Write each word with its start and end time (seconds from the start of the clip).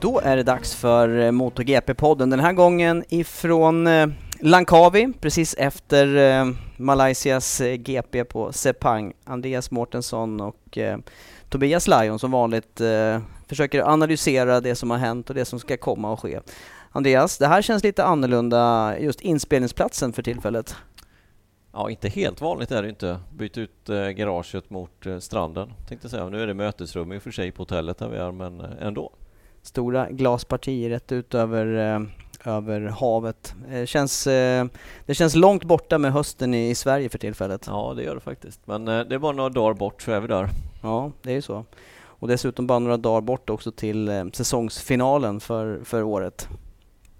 Då 0.00 0.20
är 0.20 0.36
det 0.36 0.42
dags 0.42 0.74
för 0.74 1.18
eh, 1.18 1.32
MotoGP-podden. 1.32 2.30
Den 2.30 2.40
här 2.40 2.52
gången 2.52 3.04
ifrån 3.08 3.86
eh, 3.86 4.08
Langkawi, 4.40 5.12
precis 5.20 5.54
efter 5.58 6.16
eh, 6.16 6.54
Malaysias 6.76 7.62
GP 7.78 8.24
på 8.24 8.52
Sepang. 8.52 9.12
Andreas 9.24 9.70
Mårtensson 9.70 10.40
och 10.40 10.78
Tobias 11.48 11.88
Lajon 11.88 12.18
som 12.18 12.30
vanligt 12.30 12.80
försöker 13.46 13.82
analysera 13.82 14.60
det 14.60 14.74
som 14.74 14.90
har 14.90 14.98
hänt 14.98 15.30
och 15.30 15.36
det 15.36 15.44
som 15.44 15.60
ska 15.60 15.76
komma 15.76 16.12
och 16.12 16.20
ske. 16.20 16.40
Andreas, 16.90 17.38
det 17.38 17.46
här 17.46 17.62
känns 17.62 17.84
lite 17.84 18.04
annorlunda, 18.04 18.94
just 19.00 19.20
inspelningsplatsen 19.20 20.12
för 20.12 20.22
tillfället. 20.22 20.76
Ja, 21.72 21.90
inte 21.90 22.08
helt 22.08 22.40
vanligt 22.40 22.70
är 22.70 22.82
det 22.82 22.88
inte. 22.88 23.20
Byta 23.32 23.60
ut 23.60 23.88
eh, 23.88 24.08
garaget 24.08 24.70
mot 24.70 25.06
eh, 25.06 25.18
stranden, 25.18 25.72
tänkte 25.88 26.04
jag 26.04 26.10
säga. 26.10 26.28
Nu 26.28 26.42
är 26.42 26.46
det 26.46 26.54
mötesrum 26.54 27.12
i 27.12 27.18
och 27.18 27.22
för 27.22 27.30
sig 27.30 27.52
på 27.52 27.62
hotellet 27.62 27.98
där 27.98 28.08
vi 28.08 28.16
är, 28.16 28.32
men 28.32 28.60
eh, 28.60 28.70
ändå. 28.80 29.12
Stora 29.68 30.10
glaspartier 30.10 30.90
rätt 30.90 31.12
ut 31.12 31.34
över, 31.34 31.94
eh, 31.94 32.00
över 32.54 32.80
havet. 32.80 33.54
Eh, 33.70 33.84
känns, 33.84 34.26
eh, 34.26 34.66
det 35.06 35.14
känns 35.14 35.34
långt 35.34 35.64
borta 35.64 35.98
med 35.98 36.12
hösten 36.12 36.54
i, 36.54 36.70
i 36.70 36.74
Sverige 36.74 37.08
för 37.08 37.18
tillfället. 37.18 37.64
Ja, 37.66 37.94
det 37.96 38.02
gör 38.02 38.14
det 38.14 38.20
faktiskt. 38.20 38.60
Men 38.64 38.84
det 38.84 39.14
är 39.14 39.18
bara 39.18 39.32
några 39.32 39.48
dagar 39.48 39.74
bort 39.74 40.02
så 40.02 40.12
är 40.12 40.20
vi 40.20 40.26
där. 40.28 40.48
Ja, 40.82 41.12
det 41.22 41.30
är 41.30 41.34
ju 41.34 41.42
så. 41.42 41.64
Och 42.00 42.28
dessutom 42.28 42.66
bara 42.66 42.78
några 42.78 42.96
dagar 42.96 43.20
bort 43.20 43.50
också 43.50 43.72
till 43.72 44.30
säsongsfinalen 44.32 45.40
för, 45.40 45.80
för 45.84 46.02
året. 46.02 46.48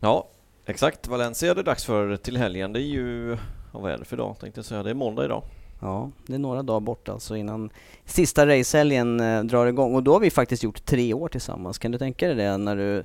Ja, 0.01 0.29
exakt. 0.67 1.09
Valencia 1.09 1.51
är 1.51 1.55
det 1.55 1.63
dags 1.63 1.85
för 1.85 2.17
till 2.17 2.37
helgen. 2.37 2.73
Det 2.73 2.81
är 2.81 2.91
ju, 2.91 3.37
vad 3.73 3.93
är 3.93 3.99
det 3.99 4.05
för 4.05 4.17
dag 4.17 4.37
tänkte 4.41 4.59
jag 4.59 4.65
säga? 4.65 4.83
Det 4.83 4.91
är 4.91 4.95
måndag 4.95 5.25
idag. 5.25 5.43
Ja, 5.81 6.11
det 6.27 6.35
är 6.35 6.39
några 6.39 6.63
dagar 6.63 6.81
bort 6.81 7.09
alltså 7.09 7.37
innan 7.37 7.71
sista 8.05 8.47
racehelgen 8.47 9.21
eh, 9.21 9.43
drar 9.43 9.67
igång. 9.67 9.95
Och 9.95 10.03
då 10.03 10.13
har 10.13 10.21
vi 10.21 10.31
faktiskt 10.31 10.63
gjort 10.63 10.85
tre 10.85 11.15
år 11.15 11.29
tillsammans. 11.29 11.79
Kan 11.79 11.93
du 11.93 11.99
tänka 11.99 12.27
dig 12.27 12.37
det 12.37 12.57
när 12.57 12.77
du... 12.77 13.05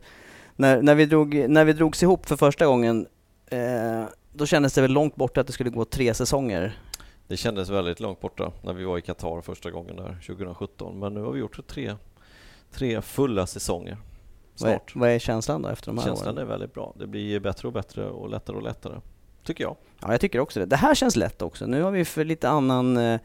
När, 0.56 0.82
när, 0.82 0.96
vi, 0.96 1.06
drog, 1.06 1.50
när 1.50 1.66
vi 1.66 1.74
drogs 1.74 2.04
ihop 2.04 2.26
för 2.26 2.36
första 2.36 2.66
gången, 2.66 3.08
eh, 3.46 4.04
då 4.34 4.46
kändes 4.46 4.74
det 4.74 4.82
väl 4.82 4.92
långt 4.92 5.16
borta 5.16 5.42
att 5.42 5.48
det 5.48 5.54
skulle 5.54 5.70
gå 5.70 5.86
tre 5.86 6.14
säsonger. 6.14 6.80
Det 7.28 7.38
kändes 7.38 7.70
väldigt 7.70 8.00
långt 8.00 8.22
borta 8.22 8.52
när 8.62 8.74
vi 8.74 8.84
var 8.84 8.98
i 8.98 9.02
Qatar 9.02 9.42
första 9.42 9.72
gången 9.72 9.96
där 9.96 10.24
2017. 10.28 11.00
Men 11.00 11.14
nu 11.14 11.22
har 11.22 11.32
vi 11.32 11.40
gjort 11.40 11.68
tre, 11.68 11.96
tre 12.72 13.02
fulla 13.02 13.48
säsonger. 13.48 13.98
Vad 14.60 14.70
är, 14.70 14.76
Snart. 14.76 14.96
vad 14.96 15.10
är 15.10 15.20
känslan 15.20 15.62
då 15.62 15.70
efter 15.70 15.88
de 15.88 15.98
här 15.98 16.06
Känslan 16.06 16.36
åren? 16.36 16.48
är 16.48 16.50
väldigt 16.50 16.74
bra. 16.74 16.94
Det 17.00 17.08
blir 17.08 17.40
bättre 17.40 17.68
och 17.68 17.74
bättre 17.74 18.10
och 18.10 18.30
lättare 18.30 18.58
och 18.58 18.64
lättare. 18.64 19.00
Tycker 19.44 19.64
jag. 19.64 19.76
Ja, 20.02 20.12
jag 20.12 20.22
tycker 20.22 20.40
också 20.40 20.59
det. 20.59 20.66
Det 20.66 20.76
här 20.76 20.96
känns 20.96 21.16
lätt 21.16 21.42
också. 21.42 21.66
Nu 21.66 21.81
har 21.81 21.92
vi 21.92 22.06
för 22.06 22.26
lite 22.26 22.50
annan 22.50 22.98
eh, 22.98 23.20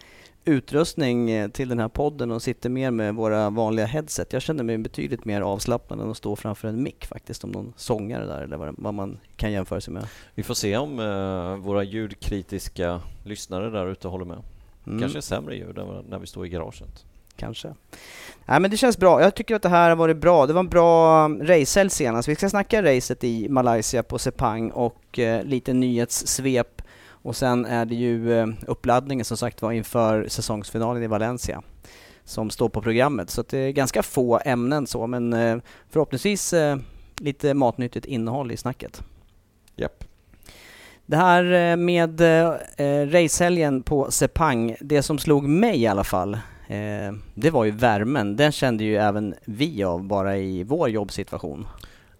utrustning 0.44 1.30
eh, 1.30 1.48
till 1.48 1.68
den 1.68 1.78
här 1.78 1.88
podden 1.88 2.30
och 2.30 2.42
sitter 2.42 2.70
mer 2.70 2.90
med 2.90 3.14
våra 3.14 3.50
vanliga 3.50 3.86
headset. 3.86 4.32
Jag 4.32 4.42
känner 4.42 4.64
mig 4.64 4.78
betydligt 4.78 5.24
mer 5.24 5.40
avslappnad 5.40 6.00
än 6.00 6.10
att 6.10 6.16
stå 6.16 6.36
framför 6.36 6.68
en 6.68 6.82
mick 6.82 7.06
faktiskt, 7.06 7.44
om 7.44 7.50
någon 7.50 7.72
sångare 7.76 8.26
där 8.26 8.42
eller 8.42 8.56
vad, 8.56 8.74
vad 8.78 8.94
man 8.94 9.18
kan 9.36 9.52
jämföra 9.52 9.80
sig 9.80 9.94
med. 9.94 10.08
Vi 10.34 10.42
får 10.42 10.54
se 10.54 10.76
om 10.76 11.00
eh, 11.00 11.56
våra 11.56 11.82
ljudkritiska 11.82 13.00
lyssnare 13.24 13.70
där 13.70 13.86
ute 13.86 14.08
håller 14.08 14.24
med. 14.24 14.38
Mm. 14.86 15.00
Kanske 15.00 15.18
är 15.18 15.22
sämre 15.22 15.56
ljud 15.56 15.78
än 15.78 16.04
när 16.08 16.18
vi 16.18 16.26
står 16.26 16.46
i 16.46 16.48
garaget. 16.48 17.04
Kanske. 17.38 17.74
Nej 18.46 18.60
men 18.60 18.70
det 18.70 18.76
känns 18.76 18.98
bra. 18.98 19.22
Jag 19.22 19.34
tycker 19.34 19.54
att 19.54 19.62
det 19.62 19.68
här 19.68 19.88
har 19.88 19.96
varit 19.96 20.16
bra. 20.16 20.46
Det 20.46 20.52
var 20.52 20.60
en 20.60 20.68
bra 20.68 21.24
um, 21.24 21.42
racehelg 21.42 21.90
senast. 21.90 22.28
Vi 22.28 22.34
ska 22.34 22.48
snacka 22.48 22.82
racet 22.82 23.24
i 23.24 23.48
Malaysia 23.48 24.02
på 24.02 24.18
Sepang 24.18 24.70
och 24.70 25.18
eh, 25.18 25.44
lite 25.44 25.72
nyhetssvep. 25.72 26.82
Och 27.08 27.36
sen 27.36 27.64
är 27.64 27.84
det 27.84 27.94
ju 27.94 28.38
eh, 28.38 28.46
uppladdningen 28.66 29.24
som 29.24 29.36
sagt 29.36 29.62
var 29.62 29.72
inför 29.72 30.28
säsongsfinalen 30.28 31.02
i 31.02 31.06
Valencia 31.06 31.62
som 32.24 32.50
står 32.50 32.68
på 32.68 32.82
programmet. 32.82 33.30
Så 33.30 33.42
det 33.48 33.58
är 33.58 33.70
ganska 33.70 34.02
få 34.02 34.40
ämnen 34.44 34.86
så 34.86 35.06
men 35.06 35.32
eh, 35.32 35.58
förhoppningsvis 35.90 36.52
eh, 36.52 36.76
lite 37.20 37.54
matnyttigt 37.54 38.06
innehåll 38.06 38.52
i 38.52 38.56
snacket. 38.56 39.02
Japp. 39.76 40.04
Det 41.06 41.16
här 41.16 41.52
eh, 41.52 41.76
med 41.76 42.20
eh, 42.20 42.54
eh, 42.76 43.06
racehelgen 43.06 43.82
på 43.82 44.10
Sepang, 44.10 44.76
det 44.80 45.02
som 45.02 45.18
slog 45.18 45.48
mig 45.48 45.82
i 45.82 45.86
alla 45.86 46.04
fall, 46.04 46.38
eh, 46.68 47.12
det 47.34 47.50
var 47.50 47.64
ju 47.64 47.70
värmen. 47.70 48.36
Den 48.36 48.52
kände 48.52 48.84
ju 48.84 48.96
även 48.96 49.34
vi 49.44 49.84
av 49.84 50.02
bara 50.04 50.36
i 50.36 50.64
vår 50.64 50.88
jobbsituation. 50.88 51.66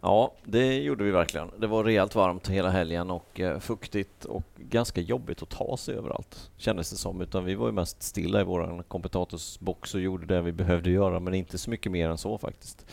Ja, 0.00 0.32
det 0.44 0.74
gjorde 0.74 1.04
vi 1.04 1.10
verkligen. 1.10 1.50
Det 1.58 1.66
var 1.66 1.84
rejält 1.84 2.14
varmt 2.14 2.48
hela 2.48 2.70
helgen 2.70 3.10
och 3.10 3.40
eh, 3.40 3.58
fuktigt 3.58 4.24
och 4.24 4.42
ganska 4.56 5.00
jobbigt 5.00 5.42
att 5.42 5.48
ta 5.48 5.76
sig 5.76 5.94
överallt, 5.94 6.50
kändes 6.56 6.90
det 6.90 6.96
som. 6.96 7.20
Utan 7.20 7.44
vi 7.44 7.54
var 7.54 7.66
ju 7.66 7.72
mest 7.72 8.02
stilla 8.02 8.40
i 8.40 8.44
vår 8.44 8.82
kommentatorsbox 8.88 9.94
och 9.94 10.00
gjorde 10.00 10.26
det 10.26 10.42
vi 10.42 10.52
behövde 10.52 10.90
göra, 10.90 11.20
men 11.20 11.34
inte 11.34 11.58
så 11.58 11.70
mycket 11.70 11.92
mer 11.92 12.08
än 12.08 12.18
så 12.18 12.38
faktiskt. 12.38 12.86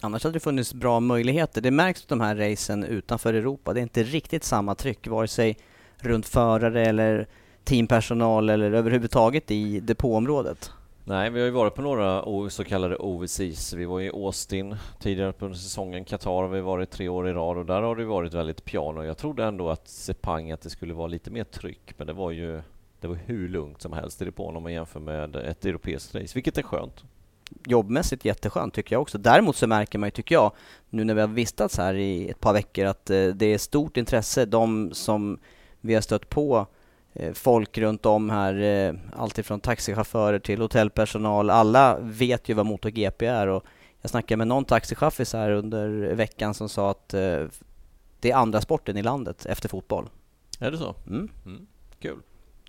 Annars 0.00 0.24
hade 0.24 0.36
det 0.36 0.40
funnits 0.40 0.74
bra 0.74 1.00
möjligheter. 1.00 1.60
Det 1.60 1.70
märks 1.70 2.04
på 2.04 2.14
de 2.14 2.20
här 2.20 2.36
racen 2.36 2.84
utanför 2.84 3.34
Europa. 3.34 3.72
Det 3.72 3.80
är 3.80 3.82
inte 3.82 4.02
riktigt 4.02 4.44
samma 4.44 4.74
tryck, 4.74 5.06
vare 5.06 5.28
sig 5.28 5.56
runt 5.98 6.26
förare 6.26 6.86
eller 6.86 7.28
teampersonal 7.64 8.50
eller 8.50 8.72
överhuvudtaget 8.72 9.50
i 9.50 9.80
depåområdet. 9.80 10.72
Nej, 11.06 11.30
vi 11.30 11.40
har 11.40 11.46
ju 11.46 11.52
varit 11.52 11.74
på 11.74 11.82
några 11.82 12.50
så 12.50 12.64
kallade 12.64 12.96
OVCs. 12.96 13.72
Vi 13.72 13.84
var 13.84 14.00
i 14.00 14.08
Austin 14.08 14.76
tidigare 14.98 15.32
på 15.32 15.54
säsongen. 15.54 16.04
Qatar 16.04 16.30
har 16.30 16.48
vi 16.48 16.60
varit 16.60 16.90
tre 16.90 17.08
år 17.08 17.28
i 17.28 17.32
rad 17.32 17.58
och 17.58 17.66
där 17.66 17.82
har 17.82 17.96
det 17.96 18.04
varit 18.04 18.34
väldigt 18.34 18.64
piano. 18.64 19.04
Jag 19.04 19.18
trodde 19.18 19.44
ändå 19.44 19.70
att 19.70 19.88
Sepang, 19.88 20.50
att 20.50 20.60
det 20.60 20.70
skulle 20.70 20.94
vara 20.94 21.06
lite 21.06 21.30
mer 21.30 21.44
tryck, 21.44 21.94
men 21.96 22.06
det 22.06 22.12
var 22.12 22.30
ju 22.30 22.62
det 23.00 23.08
var 23.08 23.18
hur 23.26 23.48
lugnt 23.48 23.82
som 23.82 23.92
helst 23.92 24.22
i 24.22 24.24
depån 24.24 24.56
om 24.56 24.62
man 24.62 24.72
jämför 24.72 25.00
med 25.00 25.36
ett 25.36 25.64
europeiskt 25.64 26.14
race, 26.14 26.34
vilket 26.34 26.58
är 26.58 26.62
skönt. 26.62 27.04
jobbmässigt 27.66 28.24
jätteskönt 28.24 28.74
tycker 28.74 28.94
jag 28.94 29.02
också. 29.02 29.18
Däremot 29.18 29.56
så 29.56 29.66
märker 29.66 29.98
man 29.98 30.06
ju, 30.06 30.10
tycker 30.10 30.34
jag, 30.34 30.52
nu 30.90 31.04
när 31.04 31.14
vi 31.14 31.20
har 31.20 31.28
vistats 31.28 31.78
här 31.78 31.94
i 31.94 32.28
ett 32.30 32.40
par 32.40 32.52
veckor 32.52 32.84
att 32.86 33.10
eh, 33.10 33.26
det 33.26 33.46
är 33.46 33.58
stort 33.58 33.96
intresse. 33.96 34.44
De 34.44 34.90
som 34.92 35.38
vi 35.80 35.94
har 35.94 36.00
stött 36.00 36.28
på, 36.28 36.66
folk 37.34 37.78
runt 37.78 38.06
om 38.06 38.30
här, 38.30 38.54
eh, 38.62 38.94
alltifrån 39.12 39.60
taxichaufförer 39.60 40.38
till 40.38 40.60
hotellpersonal. 40.60 41.50
Alla 41.50 41.98
vet 42.00 42.48
ju 42.48 42.54
vad 42.54 42.66
MotoGP 42.66 43.26
är 43.26 43.46
och 43.46 43.64
jag 44.00 44.10
snackade 44.10 44.36
med 44.36 44.46
någon 44.46 44.64
taxichaffis 44.64 45.32
här 45.32 45.50
under 45.50 46.14
veckan 46.14 46.54
som 46.54 46.68
sa 46.68 46.90
att 46.90 47.14
eh, 47.14 47.44
det 48.20 48.30
är 48.30 48.34
andra 48.34 48.60
sporten 48.60 48.96
i 48.96 49.02
landet 49.02 49.46
efter 49.46 49.68
fotboll. 49.68 50.08
Är 50.58 50.70
det 50.70 50.78
så? 50.78 50.94
Mm. 51.06 51.28
Mm. 51.46 51.66
Kul. 51.98 52.18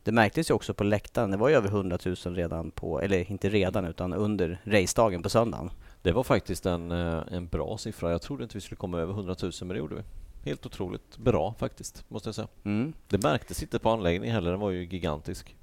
Det 0.03 0.12
märktes 0.12 0.50
ju 0.50 0.53
också 0.53 0.74
på 0.74 0.83
läktaren. 0.83 1.31
Det 1.31 1.38
var 1.38 1.50
ju 1.50 1.56
över 1.56 1.68
100 1.68 1.98
000 2.06 2.15
redan 2.15 2.71
på, 2.71 3.01
eller 3.01 3.31
inte 3.31 3.50
redan 3.50 3.86
utan 3.86 4.13
under 4.13 4.62
racedagen 4.63 5.24
på 5.24 5.30
söndagen. 5.30 5.71
Det 6.01 6.12
var 6.12 6.24
faktiskt 6.24 6.65
en, 6.65 6.91
eh, 6.91 7.24
en 7.31 7.48
bra 7.48 7.77
siffra. 7.77 8.12
Jag 8.12 8.21
trodde 8.21 8.44
inte 8.44 8.57
vi 8.57 8.62
skulle 8.62 8.77
komma 8.77 9.00
över 9.00 9.13
100 9.13 9.36
000 9.41 9.51
men 9.59 9.68
det 9.68 9.77
gjorde 9.77 9.95
vi. 9.95 10.01
Helt 10.45 10.65
otroligt 10.65 11.18
bra 11.18 11.56
faktiskt, 11.59 12.03
måste 12.07 12.27
jag 12.27 12.36
säga. 12.36 12.47
Mm. 12.63 12.94
Det 13.07 13.24
märktes 13.24 13.62
inte 13.62 13.80
på 13.80 13.89
anläggningen 13.89 14.36
heller, 14.36 14.51
den 14.51 14.59
var 14.59 14.71
ju 14.71 14.86
gigantisk. 14.86 15.56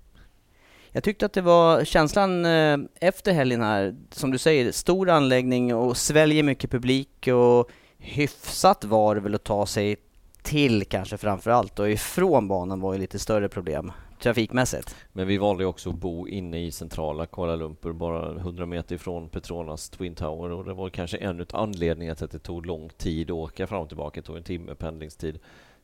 Jag 0.93 1.05
tyckte 1.05 1.26
att 1.26 1.32
det 1.32 1.40
var 1.40 1.84
känslan 1.84 2.44
eh, 2.44 2.79
efter 2.94 3.32
helgen 3.32 3.62
här, 3.62 3.96
som 4.11 4.31
du 4.31 4.38
säger, 4.38 4.73
stor 4.73 5.11
anläggning 5.11 5.75
och 5.75 5.96
sväljer 5.96 6.43
mycket 6.43 6.70
publik 6.70 7.29
och 7.29 7.70
hyfsat 7.99 8.84
var 8.84 9.14
det 9.14 9.20
väl 9.20 9.34
att 9.34 9.44
ta 9.44 9.67
sig 9.67 9.96
till 10.43 10.85
kanske 10.85 11.17
framför 11.17 11.50
allt 11.50 11.78
och 11.78 11.90
ifrån 11.90 12.49
banan 12.49 12.81
var 12.81 12.93
ju 12.93 12.99
lite 12.99 13.19
större 13.19 13.49
problem 13.49 13.93
trafikmässigt. 14.23 14.97
Men 15.13 15.27
vi 15.27 15.39
valde 15.39 15.65
också 15.67 15.91
att 15.91 15.97
bo 15.97 16.29
inne 16.29 16.65
i 16.65 16.71
centrala 16.73 17.27
Kuala 17.27 17.57
Lumpur, 17.57 17.93
bara 17.93 18.31
100 18.31 18.67
meter 18.67 18.95
ifrån 18.95 19.29
Petronas 19.29 19.89
Twin 19.91 20.15
Tower 20.15 20.51
och 20.51 20.65
det 20.65 20.75
var 20.75 20.89
kanske 20.89 21.17
en 21.17 21.41
av 21.41 21.47
anledningarna 21.53 22.15
till 22.15 22.25
att 22.25 22.31
det 22.31 22.39
tog 22.39 22.67
lång 22.67 22.89
tid 22.89 23.31
att 23.31 23.35
åka 23.35 23.67
fram 23.67 23.83
och 23.83 23.89
tillbaka. 23.89 24.21
Det 24.21 24.27
tog 24.27 24.37
en 24.37 24.43
timme 24.43 24.75
pendlingstid. 24.75 25.39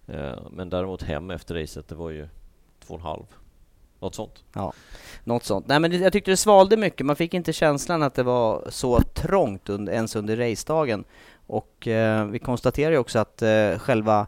Eh, 0.06 0.38
Men 0.50 0.70
däremot 0.70 1.02
hem 1.02 1.30
efter 1.30 1.54
racet, 1.54 1.88
det 1.88 1.94
var 1.94 2.10
ju 2.10 2.28
två 2.86 2.94
och 2.94 3.00
en 3.00 3.06
halv. 3.06 3.24
Något 4.00 4.14
sånt. 4.14 4.44
Något 5.24 5.44
sånt. 5.44 5.66
Nej 5.68 5.80
men 5.80 5.90
det, 5.90 5.96
jag 5.96 6.12
tyckte 6.12 6.30
det 6.30 6.36
svalde 6.36 6.76
mycket, 6.76 7.06
man 7.06 7.16
fick 7.16 7.34
inte 7.34 7.52
känslan 7.52 8.02
att 8.02 8.14
det 8.14 8.22
var 8.22 8.66
så 8.70 9.00
trångt 9.00 9.68
under, 9.68 9.92
ens 9.92 10.16
under 10.16 10.36
racedagen. 10.36 11.04
Och 11.46 11.88
eh, 11.88 12.26
vi 12.26 12.38
konstaterar 12.38 12.92
ju 12.92 12.98
också 12.98 13.18
att 13.18 13.42
eh, 13.42 13.78
själva 13.78 14.26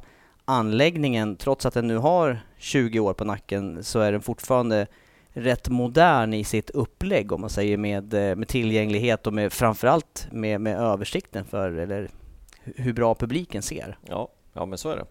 anläggningen, 0.50 1.36
trots 1.36 1.66
att 1.66 1.74
den 1.74 1.86
nu 1.86 1.96
har 1.96 2.40
20 2.58 3.00
år 3.00 3.14
på 3.14 3.24
nacken, 3.24 3.84
så 3.84 4.00
är 4.00 4.12
den 4.12 4.20
fortfarande 4.22 4.86
rätt 5.32 5.68
modern 5.68 6.34
i 6.34 6.44
sitt 6.44 6.70
upplägg 6.70 7.32
om 7.32 7.40
man 7.40 7.50
säger 7.50 7.76
med, 7.76 8.14
eh, 8.14 8.36
med 8.36 8.48
tillgänglighet 8.48 9.26
och 9.26 9.32
med 9.34 9.52
framförallt 9.52 10.28
med, 10.32 10.60
med 10.60 10.76
översikten 10.78 11.44
för, 11.44 11.70
eller 11.72 12.10
hu- 12.64 12.72
hur 12.76 12.92
bra 12.92 13.14
publiken 13.14 13.62
ser. 13.62 13.98
Ja, 14.08 14.28
ja 14.52 14.66
men 14.66 14.78
så 14.78 14.90
är 14.90 14.96
det. 14.96 15.04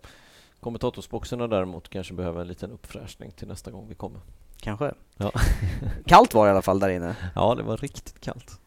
Kommentatorsboxarna 0.60 1.48
däremot 1.48 1.90
kanske 1.90 2.14
behöver 2.14 2.42
en 2.42 2.48
liten 2.48 2.72
uppfräschning 2.72 3.32
till 3.32 3.48
nästa 3.48 3.72
gång 3.72 3.86
vi 3.90 3.96
kommer. 3.96 4.22
Kanske. 4.58 4.92
Ja. 5.18 5.32
Kallt 6.06 6.34
var 6.34 6.46
det 6.46 6.50
i 6.50 6.52
alla 6.52 6.62
fall 6.62 6.80
där 6.80 6.90
inne. 6.90 7.16
Ja, 7.36 7.56
det 7.56 7.64
var 7.64 7.78
riktigt 7.78 8.22
kallt. 8.22 8.60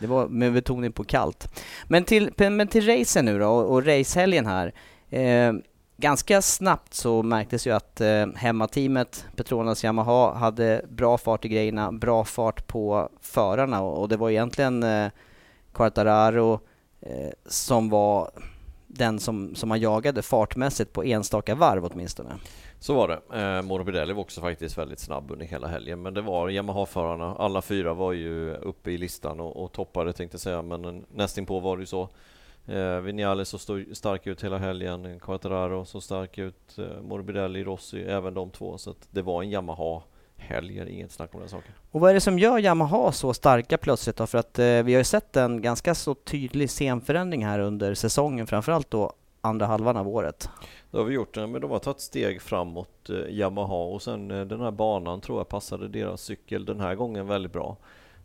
Det 0.00 0.06
var 0.06 0.28
med 0.28 0.52
betoning 0.52 0.92
på 0.92 1.04
kallt. 1.04 1.62
Men 1.88 2.04
till, 2.04 2.30
men 2.36 2.68
till 2.68 2.86
racen 2.86 3.24
nu 3.24 3.38
då 3.38 3.48
och, 3.48 3.72
och 3.72 3.86
racehelgen 3.86 4.46
här. 4.46 4.72
Eh, 5.10 5.52
ganska 5.98 6.42
snabbt 6.42 6.94
så 6.94 7.22
märktes 7.22 7.66
ju 7.66 7.70
att 7.70 8.00
eh, 8.00 8.26
hemmateamet 8.34 9.26
Petronas 9.36 9.84
Yamaha 9.84 10.34
hade 10.34 10.84
bra 10.88 11.18
fart 11.18 11.44
i 11.44 11.48
grejerna, 11.48 11.92
bra 11.92 12.24
fart 12.24 12.66
på 12.66 13.08
förarna 13.20 13.82
och, 13.82 14.00
och 14.00 14.08
det 14.08 14.16
var 14.16 14.30
egentligen 14.30 14.82
eh, 14.82 15.10
Quartararo 15.72 16.60
eh, 17.00 17.30
som 17.46 17.90
var 17.90 18.30
den 18.86 19.18
som, 19.18 19.54
som 19.54 19.68
man 19.68 19.80
jagade 19.80 20.22
fartmässigt 20.22 20.92
på 20.92 21.04
enstaka 21.04 21.54
varv 21.54 21.84
åtminstone. 21.84 22.34
Så 22.80 22.94
var 22.94 23.08
det. 23.08 23.40
Eh, 23.40 23.62
Morbidelli 23.62 24.12
var 24.12 24.20
också 24.20 24.40
faktiskt 24.40 24.78
väldigt 24.78 25.00
snabb 25.00 25.30
under 25.30 25.46
hela 25.46 25.68
helgen, 25.68 26.02
men 26.02 26.14
det 26.14 26.20
var 26.20 26.48
Yamaha-förarna. 26.48 27.34
Alla 27.38 27.62
fyra 27.62 27.94
var 27.94 28.12
ju 28.12 28.54
uppe 28.54 28.90
i 28.90 28.98
listan 28.98 29.40
och, 29.40 29.64
och 29.64 29.72
toppade 29.72 30.12
tänkte 30.12 30.34
jag 30.34 30.40
säga, 30.40 30.62
men 30.62 31.04
nästinpå 31.14 31.60
var 31.60 31.76
det 31.76 31.82
ju 31.82 31.86
så. 31.86 32.08
Eh, 32.68 33.00
Vinales 33.00 33.48
så 33.48 33.58
stod 33.58 33.96
stark 33.96 34.26
ut 34.26 34.44
hela 34.44 34.58
helgen, 34.58 35.20
Quattararo 35.20 35.84
så 35.84 36.00
stark 36.00 36.38
ut, 36.38 36.78
eh, 36.78 37.02
Morbidelli, 37.02 37.64
Rossi, 37.64 38.02
även 38.02 38.34
de 38.34 38.50
två. 38.50 38.78
Så 38.78 38.90
att 38.90 39.08
det 39.10 39.22
var 39.22 39.42
en 39.42 39.50
Yamaha-helg, 39.50 40.90
inget 40.90 41.12
snack 41.12 41.34
om 41.34 41.40
den 41.40 41.48
saken. 41.48 41.72
Och 41.90 42.00
vad 42.00 42.10
är 42.10 42.14
det 42.14 42.20
som 42.20 42.38
gör 42.38 42.58
Yamaha 42.58 43.12
så 43.12 43.34
starka 43.34 43.78
plötsligt 43.78 44.16
då? 44.16 44.26
För 44.26 44.38
att 44.38 44.58
eh, 44.58 44.64
vi 44.64 44.94
har 44.94 45.00
ju 45.00 45.04
sett 45.04 45.36
en 45.36 45.62
ganska 45.62 45.94
så 45.94 46.14
tydlig 46.14 46.70
scenförändring 46.70 47.44
här 47.46 47.58
under 47.58 47.94
säsongen, 47.94 48.46
framförallt 48.46 48.90
då 48.90 49.12
andra 49.40 49.66
halvan 49.66 49.96
av 49.96 50.08
året. 50.08 50.50
Det 50.90 50.98
har 50.98 51.04
vi 51.04 51.14
gjort, 51.14 51.36
men 51.36 51.60
de 51.60 51.70
har 51.70 51.78
tagit 51.78 52.00
steg 52.00 52.42
framåt, 52.42 53.10
eh, 53.10 53.16
Yamaha, 53.30 53.84
och 53.84 54.02
sen 54.02 54.30
eh, 54.30 54.44
den 54.44 54.60
här 54.60 54.70
banan 54.70 55.20
tror 55.20 55.38
jag 55.38 55.48
passade 55.48 55.88
deras 55.88 56.22
cykel 56.22 56.64
den 56.64 56.80
här 56.80 56.94
gången 56.94 57.26
väldigt 57.26 57.52
bra. 57.52 57.76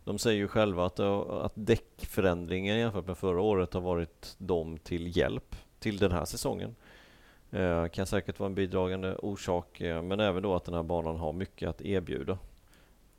De 0.04 0.18
säger 0.18 0.38
ju 0.38 0.48
själva 0.48 0.86
att, 0.86 1.00
att 1.00 1.52
däckförändringen 1.54 2.78
jämfört 2.78 3.06
med 3.06 3.18
förra 3.18 3.40
året 3.40 3.74
har 3.74 3.80
varit 3.80 4.34
dem 4.38 4.78
till 4.78 5.16
hjälp 5.16 5.56
till 5.78 5.98
den 5.98 6.12
här 6.12 6.24
säsongen. 6.24 6.74
Eh, 7.50 7.86
kan 7.88 8.06
säkert 8.06 8.38
vara 8.38 8.46
en 8.46 8.54
bidragande 8.54 9.14
orsak, 9.16 9.80
eh, 9.80 10.02
men 10.02 10.20
även 10.20 10.42
då 10.42 10.54
att 10.54 10.64
den 10.64 10.74
här 10.74 10.82
banan 10.82 11.16
har 11.16 11.32
mycket 11.32 11.68
att 11.68 11.80
erbjuda. 11.80 12.38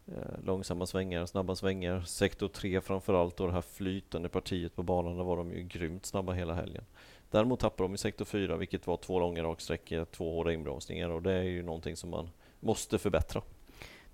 Eh, 0.07 0.43
långsamma 0.45 0.85
svängar, 0.85 1.25
snabba 1.25 1.55
svängar, 1.55 2.01
sektor 2.01 2.47
3 2.47 2.81
framförallt 2.81 3.39
och 3.39 3.47
det 3.47 3.53
här 3.53 3.61
flytande 3.61 4.29
partiet 4.29 4.75
på 4.75 4.83
banan, 4.83 5.17
där 5.17 5.23
var 5.23 5.37
de 5.37 5.51
ju 5.51 5.63
grymt 5.63 6.05
snabba 6.05 6.33
hela 6.33 6.53
helgen. 6.53 6.83
Däremot 7.31 7.59
tappade 7.59 7.87
de 7.87 7.93
i 7.93 7.97
sektor 7.97 8.25
4, 8.25 8.57
vilket 8.57 8.87
var 8.87 8.97
två 8.97 9.19
långa 9.19 9.43
raksträckor, 9.43 10.05
två 10.05 10.35
hårda 10.35 10.51
inbromsningar 10.51 11.09
och 11.09 11.21
det 11.21 11.33
är 11.33 11.43
ju 11.43 11.63
någonting 11.63 11.95
som 11.95 12.09
man 12.09 12.29
måste 12.59 12.97
förbättra. 12.97 13.41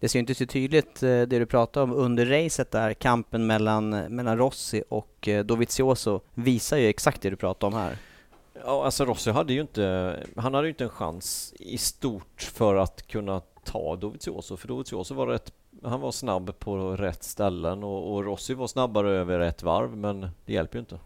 Det 0.02 0.10
ser 0.10 0.20
ju 0.20 0.22
inte 0.22 0.36
så 0.36 0.46
tydligt 0.46 1.04
eh, 1.04 1.10
det 1.10 1.26
du 1.26 1.46
pratar 1.46 1.82
om 1.82 1.94
under 1.94 2.26
racet 2.26 2.72
där, 2.72 2.94
kampen 2.94 3.48
mellan, 3.48 3.90
mellan 3.90 4.38
Rossi 4.38 4.84
och 4.90 5.28
eh, 5.28 5.46
Dovizioso 5.46 6.22
visar 6.34 6.78
ju 6.78 6.88
exakt 6.88 7.22
det 7.22 7.30
du 7.30 7.36
pratar 7.36 7.68
om 7.68 7.74
här. 7.74 7.98
Ja, 8.66 8.86
alltså 8.86 9.06
Rossi 9.06 9.32
hade 9.32 9.54
ju 9.54 9.62
inte, 9.62 10.18
han 10.36 10.54
hade 10.54 10.68
ju 10.68 10.70
inte 10.72 10.84
en 10.84 10.90
chans 10.90 11.54
i 11.60 11.78
stort 11.78 12.42
för 12.54 12.76
att 12.76 13.08
kunna 13.08 13.42
ta 13.64 13.96
Dovizioso, 13.96 14.58
för 14.58 14.68
Dovizioso 14.68 15.14
var 15.14 15.28
rätt, 15.28 15.54
han 15.84 16.02
var 16.02 16.12
snabb 16.12 16.60
på 16.60 16.78
rätt 16.78 17.24
ställen 17.24 17.84
och, 17.84 18.14
och 18.14 18.26
Rossi 18.26 18.54
var 18.54 18.68
snabbare 18.68 19.12
över 19.12 19.40
ett 19.40 19.64
varv, 19.64 19.98
men 19.98 20.28
det 20.46 20.54
hjälper 20.54 20.78
ju 20.78 20.80
inte 20.80 21.00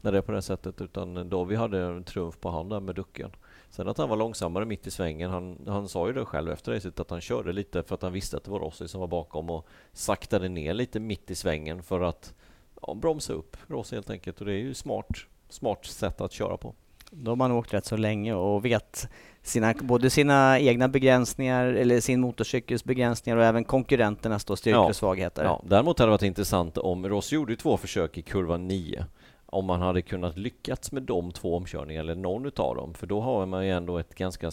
när 0.00 0.12
det 0.12 0.18
är 0.18 0.22
på 0.22 0.32
det 0.32 0.42
sättet, 0.42 0.80
utan 0.80 1.28
Dovi 1.28 1.56
hade 1.56 1.80
en 1.80 2.04
trumf 2.04 2.40
på 2.40 2.50
hand 2.50 2.70
där 2.70 2.80
med 2.80 2.94
ducken. 2.94 3.30
Sen 3.72 3.88
att 3.88 3.98
han 3.98 4.08
var 4.08 4.16
långsammare 4.16 4.64
mitt 4.64 4.86
i 4.86 4.90
svängen, 4.90 5.30
han, 5.30 5.58
han 5.66 5.88
sa 5.88 6.06
ju 6.06 6.12
det 6.12 6.24
själv 6.24 6.50
efter 6.50 6.72
racet 6.72 7.00
att 7.00 7.10
han 7.10 7.20
körde 7.20 7.52
lite 7.52 7.82
för 7.82 7.94
att 7.94 8.02
han 8.02 8.12
visste 8.12 8.36
att 8.36 8.44
det 8.44 8.50
var 8.50 8.58
Rossi 8.58 8.88
som 8.88 9.00
var 9.00 9.08
bakom 9.08 9.50
och 9.50 9.66
saktade 9.92 10.48
ner 10.48 10.74
lite 10.74 11.00
mitt 11.00 11.30
i 11.30 11.34
svängen 11.34 11.82
för 11.82 12.00
att 12.00 12.34
ja, 12.82 12.94
bromsa 12.94 13.32
upp 13.32 13.56
Rossi 13.66 13.96
helt 13.96 14.10
enkelt 14.10 14.40
och 14.40 14.46
det 14.46 14.52
är 14.52 14.58
ju 14.58 14.74
smart, 14.74 15.06
smart 15.48 15.84
sätt 15.84 16.20
att 16.20 16.32
köra 16.32 16.56
på. 16.56 16.74
Då 17.10 17.30
har 17.30 17.36
man 17.36 17.52
åkt 17.52 17.74
rätt 17.74 17.84
så 17.84 17.96
länge 17.96 18.34
och 18.34 18.64
vet 18.64 19.08
sina, 19.42 19.74
både 19.82 20.10
sina 20.10 20.58
egna 20.58 20.88
begränsningar, 20.88 21.66
eller 21.66 22.00
sin 22.00 22.20
motorcykels 22.20 22.84
begränsningar 22.84 23.36
och 23.36 23.44
även 23.44 23.64
konkurrenternas 23.64 24.44
då 24.44 24.56
styrkor 24.56 24.88
och 24.88 24.96
svagheter. 24.96 25.44
Ja, 25.44 25.62
däremot 25.66 25.98
hade 25.98 26.08
det 26.08 26.10
varit 26.10 26.22
intressant 26.22 26.78
om 26.78 27.08
Rossi 27.08 27.34
gjorde 27.34 27.56
två 27.56 27.76
försök 27.76 28.18
i 28.18 28.22
kurva 28.22 28.56
9 28.56 29.06
om 29.52 29.64
man 29.64 29.82
hade 29.82 30.02
kunnat 30.02 30.38
lyckats 30.38 30.92
med 30.92 31.02
de 31.02 31.32
två 31.32 31.56
omkörningarna 31.56 32.12
eller 32.12 32.22
någon 32.22 32.46
utav 32.46 32.76
dem 32.76 32.94
för 32.94 33.06
då 33.06 33.20
har 33.20 33.46
man 33.46 33.64
ju 33.66 33.70
ändå 33.70 33.98
ett 33.98 34.14
ganska, 34.14 34.50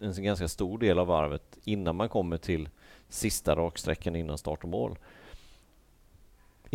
en 0.00 0.24
ganska 0.24 0.48
stor 0.48 0.78
del 0.78 0.98
av 0.98 1.06
varvet 1.06 1.58
innan 1.64 1.96
man 1.96 2.08
kommer 2.08 2.36
till 2.36 2.68
sista 3.08 3.54
raksträckan 3.54 4.16
innan 4.16 4.38
start 4.38 4.64
och 4.64 4.68
mål. 4.70 4.98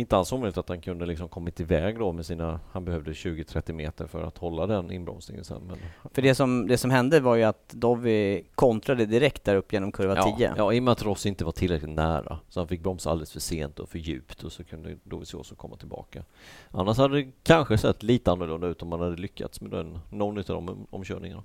Inte 0.00 0.16
alls 0.16 0.32
omöjligt 0.32 0.58
att 0.58 0.68
han 0.68 0.80
kunde 0.80 1.06
liksom 1.06 1.28
kommit 1.28 1.60
iväg 1.60 1.98
då 1.98 2.12
med 2.12 2.26
sina, 2.26 2.60
han 2.72 2.84
behövde 2.84 3.12
20-30 3.12 3.72
meter 3.72 4.06
för 4.06 4.22
att 4.22 4.38
hålla 4.38 4.66
den 4.66 4.90
inbromsningen 4.90 5.44
sen. 5.44 5.62
Men, 5.66 5.76
För 6.14 6.22
det 6.22 6.34
som, 6.34 6.66
det 6.66 6.78
som 6.78 6.90
hände 6.90 7.20
var 7.20 7.36
ju 7.36 7.42
att 7.42 7.68
Dovi 7.68 8.44
kontrade 8.54 9.06
direkt 9.06 9.44
där 9.44 9.56
upp 9.56 9.72
genom 9.72 9.92
kurva 9.92 10.22
10. 10.22 10.34
Ja, 10.38 10.54
ja, 10.56 10.72
i 10.72 10.78
och 10.78 10.82
med 10.82 10.92
att 10.92 11.02
Rossi 11.02 11.28
inte 11.28 11.44
var 11.44 11.52
tillräckligt 11.52 11.90
nära. 11.90 12.38
Så 12.48 12.60
han 12.60 12.68
fick 12.68 12.80
bromsa 12.80 13.10
alldeles 13.10 13.32
för 13.32 13.40
sent 13.40 13.78
och 13.78 13.88
för 13.88 13.98
djupt 13.98 14.44
och 14.44 14.52
så 14.52 14.64
kunde 14.64 14.96
Dovizioso 15.04 15.54
komma 15.54 15.76
tillbaka. 15.76 16.24
Annars 16.70 16.98
hade 16.98 17.22
det 17.22 17.30
kanske 17.42 17.78
sett 17.78 18.02
lite 18.02 18.32
annorlunda 18.32 18.66
ut 18.66 18.82
om 18.82 18.88
man 18.88 19.00
hade 19.00 19.16
lyckats 19.16 19.60
med 19.60 19.70
den, 19.70 19.98
någon 20.10 20.38
av 20.38 20.44
de 20.44 20.86
omkörningarna. 20.90 21.42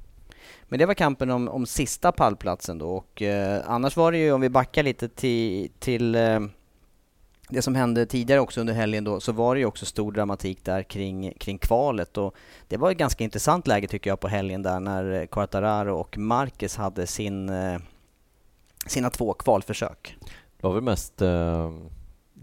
Men 0.63 0.79
det 0.79 0.86
var 0.86 0.93
kampen 0.93 1.29
om, 1.29 1.48
om 1.48 1.65
sista 1.65 2.12
pallplatsen 2.12 2.77
då 2.77 2.89
och 2.89 3.22
eh, 3.22 3.62
annars 3.65 3.98
var 3.98 4.12
det 4.12 4.17
ju, 4.17 4.31
om 4.31 4.41
vi 4.41 4.50
backar 4.50 4.83
lite 4.83 5.10
till, 5.10 5.69
till 5.79 6.15
eh, 6.15 6.39
det 7.50 7.62
som 7.62 7.75
hände 7.75 8.05
tidigare 8.05 8.39
också 8.39 8.62
under 8.62 8.73
helgen 8.73 9.03
då, 9.03 9.19
så 9.19 9.31
var 9.31 9.55
det 9.55 9.59
ju 9.59 9.65
också 9.65 9.85
stor 9.85 10.12
dramatik 10.12 10.65
där 10.65 10.83
kring, 10.83 11.33
kring 11.33 11.57
kvalet 11.57 12.17
och 12.17 12.35
det 12.67 12.77
var 12.77 12.91
ett 12.91 12.97
ganska 12.97 13.23
intressant 13.23 13.67
läge 13.67 13.88
tycker 13.88 14.09
jag 14.09 14.19
på 14.19 14.27
helgen 14.27 14.63
där 14.63 14.79
när 14.79 15.25
Quartararo 15.25 15.95
och 15.95 16.17
Marquez 16.17 16.75
hade 16.75 17.07
sin, 17.07 17.50
eh, 17.50 17.79
sina 18.85 19.09
två 19.09 19.33
kvalförsök. 19.33 20.17
Det 20.57 20.67
var 20.67 20.73
väl 20.73 20.83
mest 20.83 21.21
eh, 21.21 21.71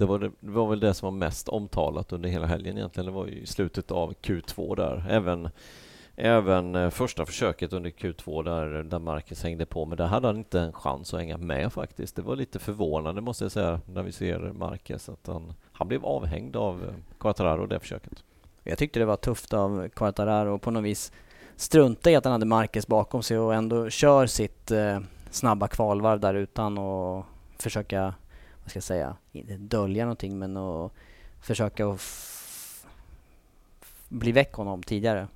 det 0.01 0.07
var, 0.07 0.19
det, 0.19 0.31
det 0.41 0.51
var 0.51 0.67
väl 0.67 0.81
det 0.81 0.95
som 0.95 1.07
var 1.07 1.19
mest 1.19 1.49
omtalat 1.49 2.13
under 2.13 2.29
hela 2.29 2.47
helgen 2.47 2.77
egentligen. 2.77 3.07
Det 3.07 3.13
var 3.13 3.27
ju 3.27 3.41
i 3.41 3.47
slutet 3.47 3.91
av 3.91 4.15
Q2 4.23 4.77
där. 4.77 5.07
Även, 5.11 5.49
även 6.21 6.75
eh, 6.75 6.91
första 6.91 7.27
försöket 7.27 7.73
under 7.73 7.91
Q2 7.91 8.45
där, 8.45 8.83
där 8.83 8.99
Marcus 8.99 9.43
hängde 9.43 9.67
på. 9.67 9.85
Men 9.85 9.99
där 9.99 10.07
hade 10.07 10.27
han 10.27 10.37
inte 10.37 10.61
en 10.61 10.73
chans 10.73 11.15
att 11.15 11.21
hänga 11.21 11.39
med 11.39 11.73
faktiskt. 11.73 12.17
Det 12.17 12.23
var 12.23 12.37
lite 12.37 12.59
förvånande 12.59 13.21
måste 13.21 13.45
jag 13.45 13.53
säga 13.53 13.81
när 13.87 14.03
vi 14.03 14.13
ser 14.13 14.39
Marcus 14.39 15.09
att 15.09 15.27
han, 15.27 15.55
han 15.73 15.89
blev 15.89 16.05
avhängd 16.05 16.57
av 16.57 16.85
eh, 16.85 16.95
Quattararo 17.19 17.67
det 17.67 17.81
försöket. 17.81 18.25
Jag 18.65 18.79
tyckte 18.79 18.99
det 18.99 19.05
var 19.05 19.17
tufft 19.17 19.53
av 19.53 19.89
Quartararo 19.89 20.59
på 20.59 20.71
något 20.71 20.85
vis 20.85 21.13
strunta 21.57 22.11
i 22.11 22.17
att 22.17 22.25
han 22.25 22.33
hade 22.33 22.47
Marcus 22.47 22.87
bakom 22.87 23.23
sig 23.23 23.39
och 23.39 23.55
ändå 23.55 23.91
kör 23.91 24.27
sitt 24.27 24.71
eh, 24.71 25.01
snabba 25.31 25.69
kvalvarv 25.69 26.21
där 26.21 26.35
utan 26.35 26.79
att 26.79 27.25
försöka, 27.59 28.15
vad 28.63 28.71
ska 28.71 28.77
jag 28.77 28.85
säga, 28.85 29.17
inte 29.33 29.57
dölja 29.57 30.05
någonting 30.05 30.39
men 30.39 30.57
att 30.57 30.93
försöka 31.41 31.89
att 31.89 32.01
bli 34.09 34.33
väck 34.33 34.53
honom 34.53 34.83
tidigare. 34.83 35.29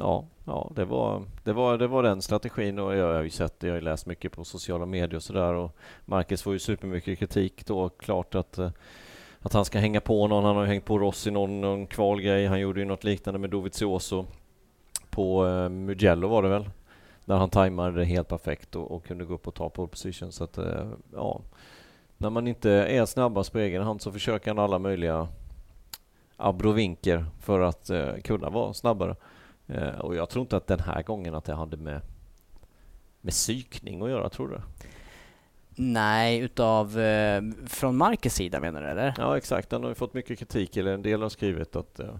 Ja, 0.00 0.24
ja 0.44 0.70
det, 0.74 0.84
var, 0.84 1.22
det, 1.44 1.52
var, 1.52 1.78
det 1.78 1.86
var 1.86 2.02
den 2.02 2.22
strategin 2.22 2.78
och 2.78 2.96
jag 2.96 3.14
har 3.14 3.22
ju 3.22 3.30
sett 3.30 3.60
det, 3.60 3.66
jag 3.66 3.74
har 3.74 3.80
läst 3.80 4.06
mycket 4.06 4.32
på 4.32 4.44
sociala 4.44 4.86
medier 4.86 5.16
och 5.16 5.22
sådär 5.22 5.54
och 5.54 5.76
Marcus 6.04 6.42
får 6.42 6.52
ju 6.52 6.58
supermycket 6.58 7.18
kritik 7.18 7.66
då, 7.66 7.88
klart 7.88 8.34
att 8.34 8.58
eh, 8.58 8.70
att 9.42 9.52
han 9.52 9.64
ska 9.64 9.78
hänga 9.78 10.00
på 10.00 10.26
någon, 10.26 10.44
han 10.44 10.56
har 10.56 10.62
ju 10.62 10.68
hängt 10.68 10.84
på 10.84 10.98
Rossi 10.98 11.30
någon, 11.30 11.60
någon 11.60 11.86
kvalgrej, 11.86 12.46
han 12.46 12.60
gjorde 12.60 12.80
ju 12.80 12.86
något 12.86 13.04
liknande 13.04 13.38
med 13.38 13.50
Dovizioso 13.50 14.26
på 15.10 15.46
eh, 15.46 15.68
Mugello 15.68 16.28
var 16.28 16.42
det 16.42 16.48
väl? 16.48 16.70
Där 17.24 17.36
han 17.36 17.50
tajmade 17.50 17.98
det 17.98 18.04
helt 18.04 18.28
perfekt 18.28 18.76
och, 18.76 18.90
och, 18.90 19.04
kunde 19.04 19.24
gå 19.24 19.34
upp 19.34 19.48
och 19.48 19.54
ta 19.54 19.70
pole 19.70 19.88
position 19.88 20.32
så 20.32 20.44
att 20.44 20.58
eh, 20.58 20.88
ja 21.14 21.40
när 22.16 22.30
man 22.30 22.46
inte 22.46 22.70
är 22.70 23.06
snabbast 23.06 23.52
på 23.52 23.58
egen 23.58 23.82
hand 23.82 24.02
så 24.02 24.12
försöker 24.12 24.50
han 24.50 24.58
alla 24.58 24.78
möjliga 24.78 25.28
abrovinker 26.36 27.26
för 27.40 27.60
att 27.60 27.90
eh, 27.90 28.14
kunna 28.24 28.50
vara 28.50 28.74
snabbare. 28.74 29.16
Eh, 29.74 29.98
och 29.98 30.16
jag 30.16 30.28
tror 30.28 30.42
inte 30.42 30.56
att 30.56 30.66
den 30.66 30.80
här 30.80 31.02
gången 31.02 31.34
att 31.34 31.44
det 31.44 31.54
hade 31.54 31.76
med, 31.76 32.00
med 33.20 33.32
psykning 33.32 34.02
att 34.02 34.10
göra, 34.10 34.28
tror 34.28 34.48
du? 34.48 34.60
Nej, 35.74 36.38
utav 36.38 37.00
eh, 37.00 37.42
från 37.66 37.96
Marcus 37.96 38.34
sida 38.34 38.60
menar 38.60 38.82
du 38.82 38.88
eller? 38.88 39.14
Ja 39.18 39.36
exakt, 39.36 39.72
han 39.72 39.82
har 39.82 39.88
ju 39.88 39.94
fått 39.94 40.14
mycket 40.14 40.38
kritik, 40.38 40.76
eller 40.76 40.94
en 40.94 41.02
del 41.02 41.22
har 41.22 41.28
skrivit 41.28 41.76
att, 41.76 42.00
eh, 42.00 42.14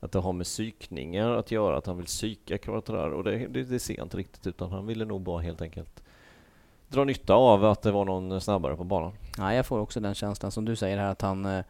att 0.00 0.12
det 0.12 0.18
har 0.18 0.32
med 0.32 0.46
psykningar 0.46 1.30
att 1.30 1.50
göra, 1.50 1.76
att 1.76 1.86
han 1.86 1.96
vill 1.96 2.06
psyka 2.06 2.58
Quartararo 2.58 3.16
och 3.16 3.24
det, 3.24 3.46
det, 3.46 3.62
det 3.62 3.78
ser 3.78 4.02
inte 4.02 4.16
riktigt 4.16 4.46
utan 4.46 4.72
han 4.72 4.86
ville 4.86 5.04
nog 5.04 5.20
bara 5.20 5.42
helt 5.42 5.62
enkelt 5.62 6.02
dra 6.88 7.04
nytta 7.04 7.34
av 7.34 7.64
att 7.64 7.82
det 7.82 7.90
var 7.90 8.04
någon 8.04 8.40
snabbare 8.40 8.76
på 8.76 8.84
banan. 8.84 9.12
Ja, 9.38 9.54
jag 9.54 9.66
får 9.66 9.78
också 9.78 10.00
den 10.00 10.14
känslan 10.14 10.52
som 10.52 10.64
du 10.64 10.76
säger 10.76 10.98
här 10.98 11.10
att 11.10 11.22
han 11.22 11.44
eh, 11.44 11.64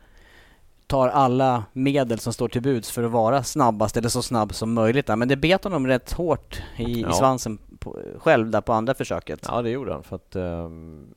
tar 0.90 1.08
alla 1.08 1.64
medel 1.72 2.18
som 2.18 2.32
står 2.32 2.48
till 2.48 2.62
buds 2.62 2.90
för 2.90 3.02
att 3.02 3.10
vara 3.10 3.42
snabbast 3.42 3.96
eller 3.96 4.08
så 4.08 4.22
snabb 4.22 4.54
som 4.54 4.72
möjligt. 4.72 5.08
Men 5.08 5.28
det 5.28 5.36
bet 5.36 5.64
honom 5.64 5.86
rätt 5.86 6.12
hårt 6.12 6.62
i, 6.76 7.00
ja. 7.00 7.10
i 7.10 7.12
svansen 7.12 7.58
på, 7.78 7.98
själv 8.18 8.50
där 8.50 8.60
på 8.60 8.72
andra 8.72 8.94
försöket. 8.94 9.40
Ja, 9.48 9.62
det 9.62 9.70
gjorde 9.70 9.92
han 9.92 10.02
för 10.02 10.16
att 10.16 10.36
um, 10.36 11.14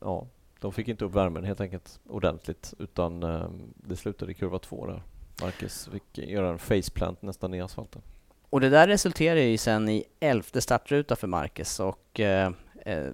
ja, 0.00 0.26
de 0.60 0.72
fick 0.72 0.88
inte 0.88 1.04
upp 1.04 1.14
värmen 1.14 1.44
helt 1.44 1.60
enkelt 1.60 2.00
ordentligt 2.08 2.74
utan 2.78 3.22
um, 3.22 3.74
det 3.76 3.96
slutade 3.96 4.32
i 4.32 4.34
kurva 4.34 4.58
två 4.58 4.86
där. 4.86 5.02
Marcus 5.42 5.88
fick 5.92 6.18
göra 6.18 6.48
en 6.48 6.58
faceplant 6.58 7.22
nästan 7.22 7.54
i 7.54 7.60
asfalten. 7.60 8.02
Och 8.50 8.60
det 8.60 8.68
där 8.68 8.88
resulterade 8.88 9.42
ju 9.42 9.58
sen 9.58 9.88
i 9.88 10.04
elfte 10.20 10.60
startruta 10.60 11.16
för 11.16 11.26
Marcus 11.26 11.80
och 11.80 12.20
eh, 12.20 12.52
eh, 12.84 13.10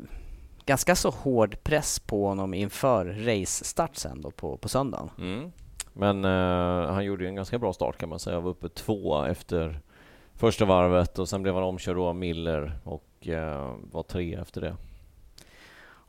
ganska 0.66 0.96
så 0.96 1.11
hård 1.11 1.62
press 1.62 1.99
på 1.99 2.26
honom 2.26 2.54
inför 2.54 3.04
race-start 3.04 3.96
sen 3.96 4.20
då 4.20 4.30
på, 4.30 4.56
på 4.56 4.68
söndagen. 4.68 5.11
Mm. 5.18 5.52
Men 5.92 6.25
eh, 6.25 6.92
han 6.92 7.04
gjorde 7.04 7.25
ju 7.25 7.28
en 7.28 7.34
ganska 7.34 7.58
bra 7.58 7.72
start 7.72 7.96
kan 7.99 8.08
man 8.08 8.18
säga. 8.18 8.37
Han 8.37 8.44
var 8.44 8.50
uppe 8.50 8.68
tvåa 8.68 9.28
efter 9.28 9.80
första 10.34 10.64
varvet 10.64 11.18
och 11.18 11.28
sen 11.28 11.42
blev 11.42 11.54
han 11.54 11.64
omkörd 11.64 11.99
av 11.99 12.16
Miller 12.16 12.72
och 12.84 13.28
eh, 13.28 13.75
var 13.90 14.02
tre 14.02 14.34
efter 14.34 14.61
det. 14.61 14.76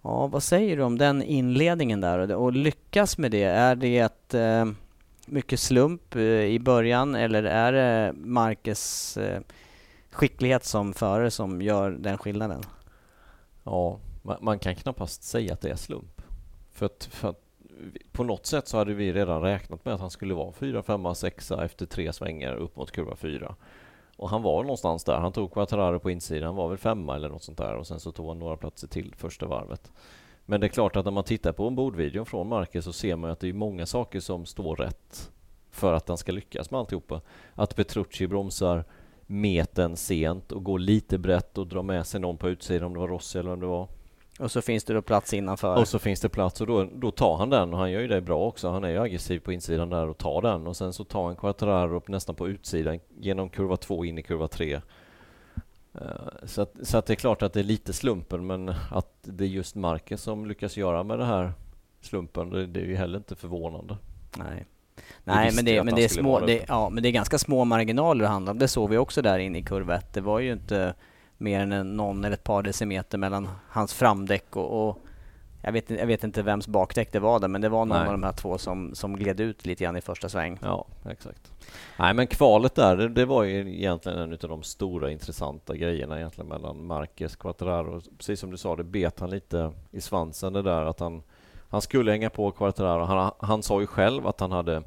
Ja, 0.02 0.28
vad 0.28 0.44
säger 0.44 0.78
du 0.78 0.84
om 0.84 0.98
den 0.98 1.24
inledningen 1.24 2.02
där 2.02 2.36
och 2.36 2.54
lyckas 2.54 3.18
med 3.18 3.32
det? 3.32 3.44
Är 3.44 3.76
det 3.76 4.34
eh, 4.34 4.66
mycket 5.28 5.60
slump 5.60 6.16
eh, 6.16 6.22
i 6.22 6.60
början 6.60 7.16
eller 7.16 7.44
är 7.44 7.72
det 7.74 8.14
Marcus 8.16 9.18
eh, 9.18 9.42
skicklighet 10.12 10.66
som 10.66 10.94
förare 10.94 11.32
som 11.32 11.62
gör 11.62 11.92
den 11.92 12.18
skillnaden? 12.18 12.62
Ja, 13.64 14.00
man, 14.22 14.38
man 14.42 14.60
kan 14.60 14.76
knappast 14.76 15.24
säga 15.24 15.54
att 15.54 15.62
det 15.62 15.70
är 15.70 15.76
slump. 15.76 16.22
För 16.72 16.86
att, 16.86 17.10
för 17.12 17.30
att 17.30 17.43
på 18.12 18.24
något 18.24 18.46
sätt 18.46 18.68
så 18.68 18.78
hade 18.78 18.94
vi 18.94 19.14
redan 19.14 19.42
räknat 19.42 19.86
med 19.86 19.94
att 19.94 20.00
han 20.00 20.10
skulle 20.10 20.34
vara 20.34 20.52
4, 20.52 20.84
5, 20.84 21.16
6 21.16 21.52
efter 21.52 21.86
tre 21.86 22.14
svängar 22.14 22.56
upp 22.56 22.76
mot 22.76 22.92
kurva 22.92 23.16
4. 23.16 23.56
Och 24.18 24.30
han 24.30 24.42
var 24.42 24.64
någonstans 24.64 25.04
där. 25.04 25.18
Han 25.18 25.32
tog 25.32 25.54
Quattararo 25.54 26.00
på 26.00 26.12
insidan, 26.12 26.46
han 26.46 26.56
var 26.56 26.70
väl 26.70 26.78
femma 26.78 27.16
eller 27.16 27.30
något 27.30 27.44
sånt 27.44 27.58
där 27.58 27.76
och 27.76 27.88
sen 27.88 28.00
så 28.00 28.12
tog 28.12 28.28
han 28.28 28.40
några 28.40 28.58
platser 28.58 28.88
till 28.88 29.14
första 29.18 29.46
varvet. 29.46 29.92
Men 30.46 30.62
det 30.62 30.68
är 30.68 30.70
klart 30.70 30.96
att 30.96 31.06
när 31.06 31.12
man 31.12 31.24
tittar 31.24 31.52
på 31.52 31.68
ombordvideon 31.68 32.26
från 32.26 32.48
Marcus 32.48 32.86
så 32.86 32.94
ser 32.94 33.16
man 33.16 33.32
att 33.32 33.40
det 33.40 33.50
är 33.50 33.54
många 33.54 33.86
saker 33.86 34.20
som 34.20 34.46
står 34.46 34.76
rätt 34.76 35.32
för 35.72 35.94
att 35.94 36.08
han 36.08 36.18
ska 36.18 36.32
lyckas 36.32 36.72
med 36.72 36.80
alltihopa. 36.80 37.22
Att 37.54 37.76
Petrucci 37.76 38.28
bromsar 38.28 38.86
meten 39.26 39.98
sent 39.98 40.52
och 40.52 40.64
går 40.64 40.80
lite 40.80 41.18
brett 41.18 41.58
och 41.58 41.68
drar 41.68 41.84
med 41.84 42.08
sig 42.08 42.20
någon 42.20 42.38
på 42.38 42.50
utsidan 42.50 42.86
om 42.86 42.94
det 42.94 43.00
var 43.00 43.08
Rossi 43.08 43.40
eller 43.40 43.54
om 43.54 43.60
det 43.60 43.66
var 43.66 43.88
och 44.40 44.52
så 44.52 44.62
finns 44.62 44.84
det 44.84 44.94
då 44.94 45.02
plats 45.02 45.34
innanför. 45.34 45.76
Och 45.76 45.88
så 45.88 46.00
finns 46.00 46.20
det 46.20 46.30
plats 46.30 46.62
och 46.62 46.68
då, 46.68 46.90
då 46.94 47.12
tar 47.12 47.38
han 47.38 47.50
den 47.50 47.74
och 47.74 47.80
han 47.80 47.92
gör 47.92 48.02
ju 48.02 48.08
det 48.08 48.22
bra 48.22 48.40
också. 48.40 48.70
Han 48.70 48.84
är 48.84 48.90
ju 48.90 49.00
aggressiv 49.00 49.40
på 49.40 49.54
insidan 49.54 49.90
där 49.90 50.08
och 50.08 50.18
tar 50.18 50.42
den 50.42 50.68
och 50.68 50.78
sen 50.78 50.94
så 50.94 51.04
tar 51.04 51.26
han 51.26 51.36
Quattararo 51.36 52.04
nästan 52.08 52.36
på 52.36 52.48
utsidan 52.48 53.00
genom 53.20 53.50
kurva 53.50 53.78
2 53.78 54.06
in 54.06 54.18
i 54.18 54.24
kurva 54.24 54.48
3. 54.48 54.74
Eh, 54.74 54.82
så 56.44 56.62
att, 56.62 56.76
så 56.82 56.98
att 56.98 57.06
det 57.06 57.14
är 57.14 57.16
klart 57.16 57.42
att 57.42 57.54
det 57.54 57.60
är 57.60 57.64
lite 57.64 57.94
slumpen 57.94 58.48
men 58.48 58.74
att 58.92 59.14
det 59.22 59.44
är 59.44 59.48
just 59.48 59.76
Marquez 59.76 60.22
som 60.22 60.46
lyckas 60.46 60.78
göra 60.78 61.04
med 61.04 61.20
det 61.20 61.26
här 61.26 61.54
slumpen 62.02 62.50
det, 62.50 62.68
det 62.68 62.80
är 62.80 62.86
ju 62.86 62.96
heller 62.96 63.18
inte 63.18 63.36
förvånande. 63.36 63.98
Nej. 64.38 64.66
Nej, 65.24 65.52
men 65.56 65.66
det, 65.66 65.84
men 65.84 65.96
det 65.96 66.04
är 66.04 66.10
små, 66.10 66.40
det, 66.40 66.66
ja, 66.68 66.90
men 66.90 67.04
det 67.04 67.10
är 67.10 67.12
ganska 67.12 67.38
små 67.38 67.66
marginaler 67.66 68.24
det 68.24 68.30
handlar 68.30 68.52
om. 68.52 68.60
Det 68.60 68.68
såg 68.68 68.90
vi 68.90 68.98
också 68.98 69.22
där 69.22 69.40
inne 69.40 69.58
i 69.58 69.64
kurva 69.64 69.96
1. 69.96 70.14
Det 70.14 70.22
var 70.22 70.40
ju 70.40 70.52
inte 70.52 70.94
mer 71.38 71.60
än 71.60 71.98
någon 71.98 72.24
eller 72.24 72.34
ett 72.34 72.44
par 72.44 72.64
decimeter 72.64 73.18
mellan 73.18 73.50
hans 73.70 73.94
framdäck 73.94 74.56
och, 74.56 74.90
och 74.90 75.00
jag, 75.62 75.72
vet, 75.72 75.90
jag 75.90 76.08
vet 76.08 76.24
inte 76.24 76.42
vems 76.42 76.68
bakdäck 76.68 77.12
det 77.12 77.20
var 77.20 77.40
där, 77.40 77.48
men 77.48 77.62
det 77.62 77.70
var 77.70 77.86
någon 77.86 77.98
Nej. 77.98 78.08
av 78.08 78.12
de 78.12 78.24
här 78.24 78.32
två 78.32 78.58
som, 78.58 78.96
som 78.96 79.16
gled 79.16 79.40
ut 79.40 79.66
lite 79.66 79.84
grann 79.84 79.98
i 79.98 80.02
första 80.02 80.30
sväng. 80.30 80.60
Ja, 80.62 80.86
exakt. 81.10 81.52
Nej, 82.00 82.14
men 82.14 82.28
kvalet 82.28 82.76
där, 82.76 82.98
det, 82.98 83.10
det 83.10 83.26
var 83.26 83.44
ju 83.44 83.76
egentligen 83.76 84.18
en 84.18 84.32
av 84.32 84.38
de 84.38 84.64
stora 84.64 85.12
intressanta 85.12 85.76
grejerna 85.76 86.18
egentligen 86.18 86.48
mellan 86.48 86.86
Marquez 86.86 87.36
Quattararo. 87.36 88.02
Precis 88.18 88.40
som 88.40 88.52
du 88.52 88.58
sa, 88.58 88.76
det 88.76 88.84
bet 88.84 89.20
han 89.20 89.30
lite 89.30 89.72
i 89.92 90.02
svansen 90.02 90.54
det 90.54 90.62
där 90.62 90.86
att 90.86 91.00
han, 91.00 91.24
han 91.70 91.82
skulle 91.82 92.12
hänga 92.12 92.30
på 92.30 92.52
Quattararo. 92.52 93.04
Han, 93.04 93.32
han 93.38 93.64
sa 93.64 93.82
ju 93.82 93.88
själv 93.88 94.28
att 94.28 94.40
han 94.40 94.52
hade 94.52 94.84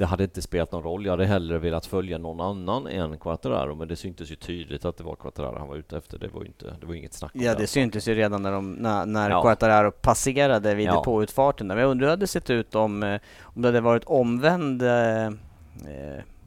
det 0.00 0.06
hade 0.06 0.24
inte 0.24 0.42
spelat 0.42 0.72
någon 0.72 0.82
roll. 0.82 1.04
Jag 1.04 1.12
hade 1.12 1.26
hellre 1.26 1.58
velat 1.58 1.86
följa 1.86 2.18
någon 2.18 2.40
annan 2.40 2.86
än 2.86 3.18
Quattararo, 3.18 3.74
men 3.74 3.88
det 3.88 3.96
syntes 3.96 4.30
ju 4.30 4.34
tydligt 4.34 4.84
att 4.84 4.96
det 4.96 5.04
var 5.04 5.16
Quattararo 5.16 5.58
han 5.58 5.68
var 5.68 5.76
ute 5.76 5.96
efter. 5.96 6.18
Det 6.18 6.28
var 6.28 6.40
ju 6.40 6.46
inte, 6.46 6.76
det 6.80 6.86
var 6.86 6.94
inget 6.94 7.14
snack 7.14 7.34
om 7.34 7.40
Ja, 7.40 7.54
det, 7.54 7.60
det 7.60 7.66
syntes 7.66 8.08
ju 8.08 8.14
redan 8.14 8.42
när, 8.42 8.52
de, 8.52 8.72
när, 8.72 9.06
när 9.06 9.30
ja. 9.30 9.42
Quattararo 9.42 9.90
passerade 9.90 10.74
vid 10.74 10.86
ja. 10.86 10.96
depåutfarten. 10.96 11.66
Men 11.66 11.78
jag 11.78 11.90
undrar 11.90 12.06
hur 12.06 12.06
det 12.06 12.12
hade 12.12 12.26
sett 12.26 12.50
ut 12.50 12.74
om, 12.74 13.02
eh, 13.02 13.20
om 13.42 13.62
det 13.62 13.68
hade 13.68 13.80
varit 13.80 14.04
omvänd 14.04 14.82
eh, 14.82 15.26
eh, 15.26 15.30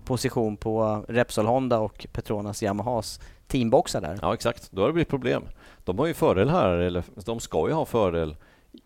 position 0.05 0.57
på 0.57 1.05
Repsol 1.07 1.45
Honda 1.45 1.79
och 1.79 2.07
Petronas 2.13 2.63
Yamahas 2.63 3.19
teamboxar 3.47 4.01
där. 4.01 4.19
Ja, 4.21 4.33
exakt. 4.33 4.71
Då 4.71 4.81
har 4.81 4.87
det 4.87 4.93
blivit 4.93 5.09
problem. 5.09 5.43
De 5.83 5.99
har 5.99 6.05
ju 6.05 6.13
fördel 6.13 6.49
här, 6.49 6.69
eller 6.69 7.03
de 7.25 7.39
ska 7.39 7.67
ju 7.67 7.73
ha 7.73 7.85
fördel, 7.85 8.35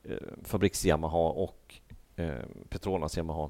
eh, 0.03 0.17
Fabriks 0.43 0.85
Yamaha 0.85 1.29
och 1.29 1.75
eh, 2.15 2.29
Petronas 2.69 3.17
Yamaha 3.17 3.49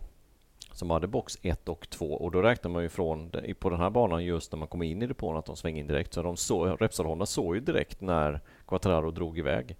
som 0.78 0.90
hade 0.90 1.08
box 1.08 1.38
1 1.42 1.70
och 1.70 1.90
2 1.90 2.14
och 2.14 2.32
då 2.32 2.42
räknar 2.42 2.72
man 2.72 2.84
ju 2.84 2.90
från 2.90 3.32
på 3.60 3.70
den 3.70 3.80
här 3.80 3.90
banan 3.90 4.26
just 4.26 4.52
när 4.52 4.60
man 4.60 4.68
kommer 4.68 4.86
in 4.86 5.02
i 5.02 5.08
depån 5.08 5.38
att 5.38 5.46
de 5.46 5.56
svänger 5.56 5.80
in 5.80 5.88
direkt. 5.88 6.14
Så 6.14 6.22
de 6.22 6.38
så, 6.38 6.76
Repsol 6.76 7.06
Honda 7.06 7.26
såg 7.26 7.56
ju 7.56 7.62
direkt 7.62 8.02
när 8.02 8.42
Quattararo 8.68 9.12
drog 9.12 9.40
iväg. 9.40 9.76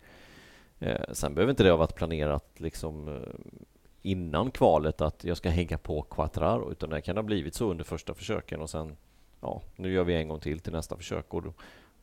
Eh, 0.80 1.02
sen 1.12 1.36
behöver 1.36 1.52
inte 1.52 1.64
det 1.64 1.70
ha 1.70 1.78
varit 1.78 1.96
planerat 1.96 2.46
liksom 2.58 3.08
eh, 3.08 3.22
innan 4.02 4.52
kvalet 4.52 5.02
att 5.02 5.24
jag 5.24 5.38
ska 5.38 5.50
hänga 5.50 5.78
på 5.78 6.02
Quattraro. 6.02 6.72
utan 6.72 6.90
det 6.90 7.02
kan 7.02 7.18
ha 7.18 7.24
blivit 7.24 7.56
så 7.56 7.72
under 7.72 7.84
första 7.84 8.14
försöken 8.14 8.62
och 8.62 8.70
sen 8.70 8.98
ja, 9.42 9.62
nu 9.76 9.94
gör 9.94 10.04
vi 10.04 10.16
en 10.16 10.28
gång 10.28 10.40
till 10.40 10.60
till 10.60 10.74
nästa 10.74 10.98
försök 10.98 11.34
och 11.34 11.42
då, 11.42 11.54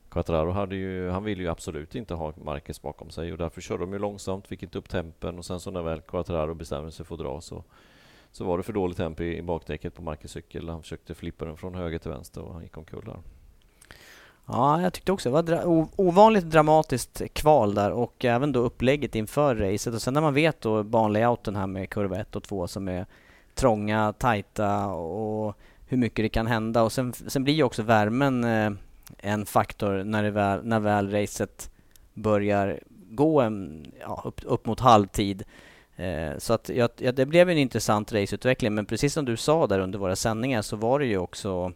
Quattraro 0.08 0.50
hade 0.50 0.76
ju, 0.76 1.10
han 1.10 1.24
ville 1.24 1.42
ju 1.42 1.48
absolut 1.48 1.94
inte 1.94 2.14
ha 2.14 2.32
Marquez 2.36 2.82
bakom 2.82 3.10
sig 3.10 3.32
och 3.32 3.38
därför 3.38 3.60
körde 3.60 3.82
de 3.82 3.92
ju 3.92 3.98
långsamt, 3.98 4.46
fick 4.46 4.62
inte 4.62 4.78
upp 4.78 4.88
tempen 4.88 5.38
och 5.38 5.44
sen 5.44 5.60
så 5.60 5.70
när 5.70 5.82
väl 5.82 6.00
Quattraro 6.00 6.54
bestämde 6.54 6.92
sig 6.92 7.06
för 7.06 7.14
att 7.14 7.20
dra 7.20 7.40
så 7.40 7.64
så 8.34 8.44
var 8.44 8.56
det 8.56 8.62
för 8.62 8.72
dåligt 8.72 8.96
tempo 8.96 9.22
i, 9.22 9.42
bakdäcket 9.42 9.94
på 9.94 10.02
Marcus 10.02 10.30
cykel. 10.30 10.68
Han 10.68 10.82
försökte 10.82 11.14
flippa 11.14 11.44
den 11.44 11.56
från 11.56 11.74
höger 11.74 11.98
till 11.98 12.10
vänster 12.10 12.42
och 12.42 12.54
han 12.54 12.62
gick 12.62 12.76
omkull 12.76 13.04
där. 13.04 13.16
Ja, 14.46 14.80
jag 14.80 14.92
tyckte 14.92 15.12
också 15.12 15.28
det 15.28 15.32
var 15.32 15.42
dra 15.42 15.88
ovanligt 15.96 16.50
dramatiskt 16.50 17.22
kval 17.32 17.74
där 17.74 17.90
och 17.90 18.24
även 18.24 18.52
då 18.52 18.60
upplägget 18.60 19.14
inför 19.14 19.54
racet 19.54 19.94
och 19.94 20.02
sen 20.02 20.14
när 20.14 20.20
man 20.20 20.34
vet 20.34 20.60
då 20.60 20.82
banlayouten 20.82 21.56
här 21.56 21.66
med 21.66 21.90
kurva 21.90 22.16
1 22.16 22.36
och 22.36 22.42
2 22.42 22.68
som 22.68 22.88
är 22.88 23.06
trånga, 23.54 24.12
tajta 24.12 24.86
och 24.86 25.58
hur 25.86 25.96
mycket 25.96 26.24
det 26.24 26.28
kan 26.28 26.46
hända 26.46 26.82
och 26.82 26.92
sen, 26.92 27.12
sen 27.12 27.44
blir 27.44 27.54
ju 27.54 27.62
också 27.62 27.82
värmen 27.82 28.44
eh, 28.44 28.72
en 29.18 29.46
faktor 29.46 30.04
när, 30.04 30.22
det 30.22 30.30
väl, 30.30 30.64
när 30.64 30.80
väl 30.80 31.10
racet 31.10 31.70
börjar 32.14 32.80
gå 33.10 33.40
en, 33.40 33.86
ja, 34.00 34.22
upp, 34.24 34.40
upp 34.44 34.66
mot 34.66 34.80
halvtid. 34.80 35.44
Eh, 35.96 36.38
så 36.38 36.52
att 36.52 36.68
ja, 36.68 36.88
det 36.96 37.26
blev 37.26 37.50
en 37.50 37.58
intressant 37.58 38.12
raceutveckling 38.12 38.74
men 38.74 38.86
precis 38.86 39.12
som 39.14 39.24
du 39.24 39.36
sa 39.36 39.66
där 39.66 39.78
under 39.80 39.98
våra 39.98 40.16
sändningar 40.16 40.62
så 40.62 40.76
var 40.76 40.98
det 40.98 41.06
ju 41.06 41.18
också 41.18 41.72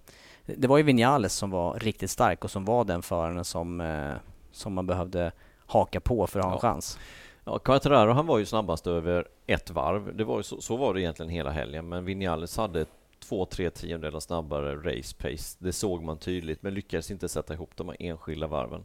det 0.46 0.68
var 0.68 0.76
ju 0.76 0.82
Vinales 0.82 1.34
som 1.34 1.50
var 1.50 1.74
riktigt 1.80 2.10
stark 2.10 2.44
och 2.44 2.50
som 2.50 2.64
var 2.64 2.84
den 2.84 3.02
föraren 3.02 3.44
som, 3.44 3.80
eh, 3.80 4.12
som 4.52 4.72
man 4.74 4.86
behövde 4.86 5.32
haka 5.66 6.00
på 6.00 6.26
för 6.26 6.38
att 6.40 6.44
ha 6.44 6.52
en 6.52 6.56
Ja. 6.56 6.60
chans. 6.60 6.98
Ja, 7.44 7.58
Quattararo 7.58 8.12
han 8.12 8.26
var 8.26 8.38
ju 8.38 8.46
snabbast 8.46 8.86
över 8.86 9.28
ett 9.46 9.70
varv. 9.70 10.16
Det 10.16 10.24
var 10.24 10.36
ju 10.36 10.42
så, 10.42 10.60
så 10.60 10.76
var 10.76 10.94
det 10.94 11.00
egentligen 11.00 11.30
hela 11.30 11.50
helgen, 11.50 11.88
men 11.88 12.04
Vinales 12.04 12.56
hade 12.56 12.86
två, 13.28 13.44
tre 13.46 13.70
tiondelar 13.70 14.20
snabbare 14.20 14.76
race 14.76 15.16
pace. 15.16 15.56
Det 15.58 15.72
såg 15.72 16.02
man 16.02 16.18
tydligt, 16.18 16.62
men 16.62 16.74
lyckades 16.74 17.10
inte 17.10 17.28
sätta 17.28 17.54
ihop 17.54 17.70
de 17.76 17.88
här 17.88 17.96
enskilda 18.00 18.46
varven. 18.46 18.84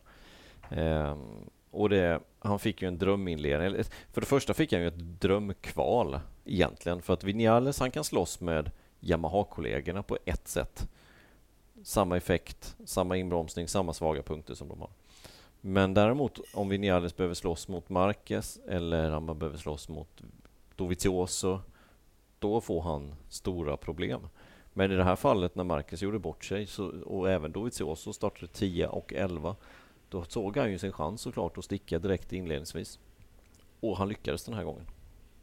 Ehm, 0.69 1.19
och 1.73 1.89
det, 1.89 2.19
han 2.39 2.59
fick 2.59 2.81
ju 2.81 2.87
en 2.87 2.97
dröminledning. 2.97 3.83
För 4.11 4.21
det 4.21 4.27
första 4.27 4.53
fick 4.53 4.71
han 4.71 4.81
ju 4.81 4.87
ett 4.87 5.21
drömkval 5.21 6.19
egentligen, 6.45 7.01
för 7.01 7.13
att 7.13 7.23
Vinales 7.23 7.79
han 7.79 7.91
kan 7.91 8.03
slåss 8.03 8.41
med 8.41 8.71
Yamaha-kollegorna 8.99 10.03
på 10.03 10.17
ett 10.25 10.47
sätt. 10.47 10.87
Samma 11.83 12.17
effekt, 12.17 12.75
samma 12.85 13.17
inbromsning, 13.17 13.67
samma 13.67 13.93
svaga 13.93 14.23
punkter 14.23 14.53
som 14.53 14.67
de 14.67 14.79
har. 14.79 14.89
Men 15.61 15.93
däremot 15.93 16.39
om 16.53 16.69
Vinales 16.69 17.17
behöver 17.17 17.35
slåss 17.35 17.67
mot 17.67 17.89
Marquez 17.89 18.59
eller 18.67 19.11
om 19.11 19.25
man 19.25 19.39
behöver 19.39 19.57
slåss 19.57 19.89
mot 19.89 20.21
Dovizioso, 20.75 21.59
då 22.39 22.61
får 22.61 22.81
han 22.81 23.15
stora 23.29 23.77
problem. 23.77 24.27
Men 24.73 24.91
i 24.91 24.95
det 24.95 25.03
här 25.03 25.15
fallet 25.15 25.55
när 25.55 25.63
Marquez 25.63 26.01
gjorde 26.01 26.19
bort 26.19 26.45
sig 26.45 26.67
så, 26.67 27.01
och 27.01 27.31
även 27.31 27.51
Dovizioso 27.51 28.13
startade 28.13 28.47
10 28.47 28.87
och 28.87 29.13
11, 29.13 29.55
då 30.13 30.23
såg 30.23 30.57
han 30.57 30.71
ju 30.71 30.77
sin 30.77 30.91
chans 30.91 31.21
såklart 31.21 31.57
att 31.57 31.63
sticka 31.65 31.99
direkt 31.99 32.33
inledningsvis. 32.33 32.99
Och 33.79 33.97
han 33.97 34.09
lyckades 34.09 34.45
den 34.45 34.53
här 34.53 34.63
gången. 34.63 34.85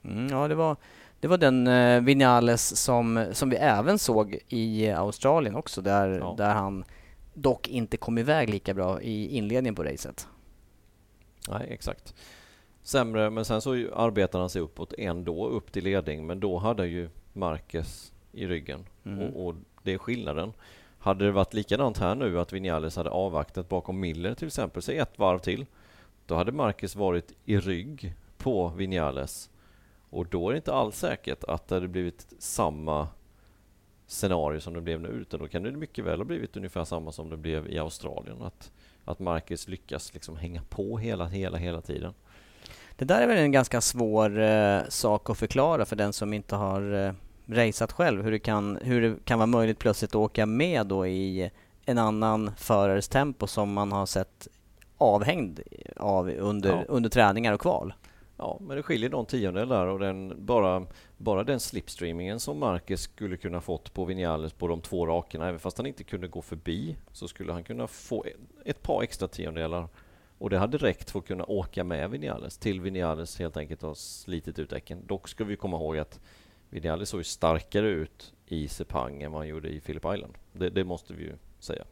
Mm, 0.04 0.28
ja, 0.28 0.48
det 0.48 0.54
var, 0.54 0.76
det 1.20 1.28
var 1.28 1.38
den 1.38 1.66
eh, 1.66 2.00
Vinales 2.00 2.76
som, 2.84 3.26
som 3.32 3.50
vi 3.50 3.56
även 3.56 3.98
såg 3.98 4.38
i 4.48 4.90
Australien 4.90 5.54
också, 5.56 5.82
där, 5.82 6.08
Ja. 6.08 6.34
där 6.38 6.54
han 6.54 6.84
dock 7.34 7.68
inte 7.68 7.96
kom 7.96 8.18
iväg 8.18 8.50
lika 8.50 8.74
bra 8.74 9.02
i 9.02 9.36
inledningen 9.36 9.74
på 9.74 9.84
racet. 9.84 10.28
Nej, 11.48 11.66
exakt. 11.70 12.14
Sämre, 12.82 13.30
men 13.30 13.44
sen 13.44 13.60
så 13.60 13.72
arbetade 13.94 14.42
han 14.42 14.50
sig 14.50 14.62
uppåt 14.62 14.94
ändå, 14.98 15.48
upp 15.48 15.72
till 15.72 15.84
ledning, 15.84 16.26
men 16.26 16.40
då 16.40 16.58
hade 16.58 16.86
ju 16.86 17.08
Marquez 17.32 18.12
i 18.32 18.46
ryggen. 18.46 18.86
Mm. 19.04 19.18
Och, 19.22 19.46
och 19.46 19.54
det 19.82 19.92
är 19.92 19.98
skillnaden. 19.98 20.52
Hade 21.02 21.24
det 21.24 21.32
varit 21.32 21.54
likadant 21.54 21.98
här 21.98 22.14
nu, 22.14 22.40
att 22.40 22.52
Vinales 22.52 22.96
hade 22.96 23.10
avvaktat 23.10 23.68
bakom 23.68 24.00
Miller 24.00 24.34
till 24.34 24.46
exempel, 24.46 24.82
säg 24.82 24.98
ett 24.98 25.18
varv 25.18 25.38
till, 25.38 25.66
då 26.26 26.34
hade 26.34 26.52
Marcus 26.52 26.96
varit 26.96 27.32
i 27.44 27.58
rygg 27.58 28.14
på 28.38 28.68
Vinales. 28.68 29.50
Och 30.10 30.26
då 30.26 30.48
är 30.48 30.52
det 30.52 30.56
inte 30.56 30.74
alls 30.74 30.96
säkert 30.96 31.44
att 31.44 31.68
det 31.68 31.74
hade 31.74 31.88
blivit 31.88 32.26
samma 32.38 33.08
scenario 34.06 34.60
som 34.60 34.74
det 34.74 34.80
blev 34.80 35.00
nu, 35.00 35.08
utan 35.08 35.40
då 35.40 35.48
kan 35.48 35.62
det 35.62 35.70
mycket 35.70 36.04
väl 36.04 36.18
ha 36.18 36.24
blivit 36.24 36.56
ungefär 36.56 36.84
samma 36.84 37.12
som 37.12 37.30
det 37.30 37.36
blev 37.36 37.68
i 37.68 37.78
Australien. 37.78 38.42
Att, 38.42 38.72
att 39.04 39.18
Marcus 39.18 39.68
lyckas 39.68 40.14
liksom 40.14 40.36
hänga 40.36 40.62
på 40.68 40.98
hela, 40.98 41.26
hela, 41.26 41.58
hela 41.58 41.80
tiden. 41.80 42.14
Det 42.96 43.04
där 43.04 43.22
är 43.22 43.26
väl 43.26 43.38
en 43.38 43.52
ganska 43.52 43.80
svår 43.80 44.40
eh, 44.40 44.80
sak 44.88 45.30
att 45.30 45.38
förklara 45.38 45.84
för 45.84 45.96
den 45.96 46.12
som 46.12 46.32
inte 46.32 46.56
har 46.56 46.92
eh, 46.92 47.12
raceat 47.50 47.92
själv, 47.92 48.22
hur 48.24 48.30
det, 48.30 48.38
kan, 48.38 48.78
hur 48.82 49.00
det 49.00 49.16
kan 49.24 49.38
vara 49.38 49.46
möjligt 49.46 49.78
plötsligt 49.78 50.10
att 50.10 50.14
åka 50.14 50.46
med 50.46 50.86
då 50.86 51.06
i 51.06 51.50
en 51.86 51.98
annan 51.98 52.50
förares 52.56 53.08
tempo 53.08 53.46
som 53.46 53.72
man 53.72 53.92
har 53.92 54.06
sett 54.06 54.48
avhängd 54.98 55.60
av 55.96 56.30
under, 56.30 56.70
Ja. 56.70 56.84
under 56.88 57.10
träningar 57.10 57.52
och 57.52 57.60
kval. 57.60 57.94
Ja, 58.36 58.58
men 58.60 58.76
det 58.76 58.82
skiljer 58.82 59.10
någon 59.10 59.26
tiondel 59.26 59.68
där 59.68 59.86
och 59.86 59.98
den, 59.98 60.34
bara, 60.46 60.86
bara 61.16 61.44
den 61.44 61.60
slipstreamingen 61.60 62.40
som 62.40 62.58
Marquez 62.58 63.00
skulle 63.02 63.36
kunna 63.36 63.60
fått 63.60 63.94
på 63.94 64.04
Vinales 64.04 64.52
på 64.52 64.68
de 64.68 64.80
två 64.80 65.06
rakerna, 65.06 65.48
även 65.48 65.60
fast 65.60 65.76
han 65.76 65.86
inte 65.86 66.04
kunde 66.04 66.28
gå 66.28 66.42
förbi, 66.42 66.96
så 67.12 67.28
skulle 67.28 67.52
han 67.52 67.64
kunna 67.64 67.86
få 67.86 68.24
ett, 68.24 68.36
ett 68.64 68.82
par 68.82 69.02
extra 69.02 69.28
tiondelar. 69.28 69.88
Och 70.38 70.50
det 70.50 70.58
hade 70.58 70.78
räckt 70.78 71.10
för 71.10 71.18
att 71.18 71.26
kunna 71.26 71.44
åka 71.44 71.84
med 71.84 72.10
Vinales, 72.10 72.58
till 72.58 72.80
Vinales 72.80 73.38
helt 73.38 73.56
enkelt 73.56 73.82
har 73.82 73.94
slitit 73.94 74.58
ut 74.58 74.70
däcken. 74.70 75.06
Dock 75.06 75.28
ska 75.28 75.44
vi 75.44 75.56
komma 75.56 75.76
ihåg 75.76 75.98
att 75.98 76.20
Vinales 76.70 77.08
såg 77.08 77.20
ju 77.20 77.24
starkare 77.24 77.88
ut 77.88 78.32
i 78.46 78.68
Sepang 78.68 79.22
än 79.22 79.32
vad 79.32 79.40
han 79.40 79.48
gjorde 79.48 79.68
i 79.68 79.80
Phillip 79.80 80.04
Island. 80.14 80.34
Det, 80.52 80.70
det 80.70 80.84
måste 80.84 81.14
vi 81.14 81.22
ju 81.22 81.32
säga. 81.58 81.84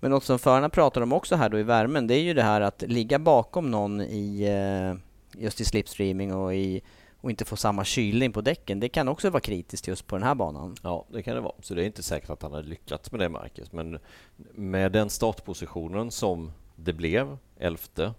Men 0.00 0.10
något 0.10 0.24
som 0.24 0.38
förarna 0.38 0.68
pratar 0.68 1.00
om 1.00 1.12
också 1.12 1.36
här 1.36 1.48
då 1.48 1.58
i 1.58 1.62
värmen, 1.62 2.06
det 2.06 2.14
är 2.14 2.22
ju 2.22 2.34
det 2.34 2.42
här 2.42 2.60
att 2.60 2.82
ligga 2.82 3.18
bakom 3.18 3.70
någon 3.70 4.00
i 4.00 4.42
eh, 4.42 4.98
just 5.42 5.60
i 5.60 5.64
slipstreaming 5.64 6.34
och, 6.34 6.54
i, 6.54 6.82
och 7.20 7.30
inte 7.30 7.44
få 7.44 7.56
samma 7.56 7.84
kylning 7.84 8.32
på 8.32 8.40
däcken. 8.40 8.80
Det 8.80 8.88
kan 8.88 9.08
också 9.08 9.30
vara 9.30 9.40
kritiskt 9.40 9.88
just 9.88 10.06
på 10.06 10.16
den 10.16 10.22
här 10.22 10.34
banan. 10.34 10.76
Ja, 10.82 11.06
det 11.12 11.22
kan 11.22 11.34
det 11.34 11.40
vara. 11.40 11.54
Så 11.60 11.74
det 11.74 11.82
är 11.82 11.86
inte 11.86 12.02
säkert 12.02 12.30
att 12.30 12.42
han 12.42 12.52
hade 12.52 12.68
lyckats 12.68 13.12
med 13.12 13.20
det, 13.20 13.28
Marcus. 13.28 13.72
Men 13.72 13.98
med 14.52 14.92
den 14.92 15.10
startpositionen 15.10 16.10
som 16.10 16.52
det 16.76 16.92
blev, 16.92 17.38
elfte, 17.58 18.14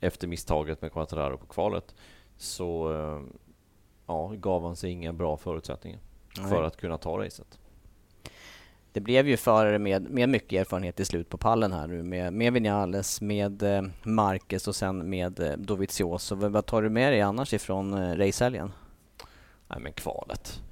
efter 0.00 0.28
misstaget 0.28 0.82
med 0.82 0.92
Quattararo 0.92 1.38
på 1.38 1.46
kvalet, 1.46 1.94
så 2.36 2.92
eh, 2.92 3.22
ja, 4.06 4.32
gav 4.36 4.62
han 4.62 4.76
sig 4.76 4.90
inga 4.90 5.12
bra 5.12 5.36
förutsättningar 5.36 5.98
Nej. 6.38 6.48
för 6.48 6.62
att 6.62 6.76
kunna 6.76 6.98
ta 6.98 7.18
racet. 7.18 7.58
Det 8.92 9.00
blev 9.00 9.28
ju 9.28 9.36
förare 9.36 9.78
med, 9.78 10.10
med 10.10 10.28
mycket 10.28 10.60
erfarenhet 10.60 10.96
till 10.96 11.06
slut 11.06 11.28
på 11.28 11.38
pallen 11.38 11.72
här 11.72 11.86
nu 11.86 12.02
med, 12.02 12.32
med 12.32 12.52
Vinales, 12.52 13.20
med 13.20 13.62
eh, 13.62 13.82
Marquez 14.02 14.68
och 14.68 14.76
sen 14.76 15.10
med 15.10 15.40
eh, 15.40 15.52
Dovizioso. 15.52 16.34
Vad, 16.34 16.66
tar 16.66 16.82
du 16.82 16.90
med 16.90 17.12
dig 17.12 17.20
annars 17.20 17.52
ifrån 17.52 17.94
eh, 17.94 18.16
racehelgen? 18.16 18.72
Nej, 19.68 19.80
men 19.80 19.92
kvalet. 19.92 20.62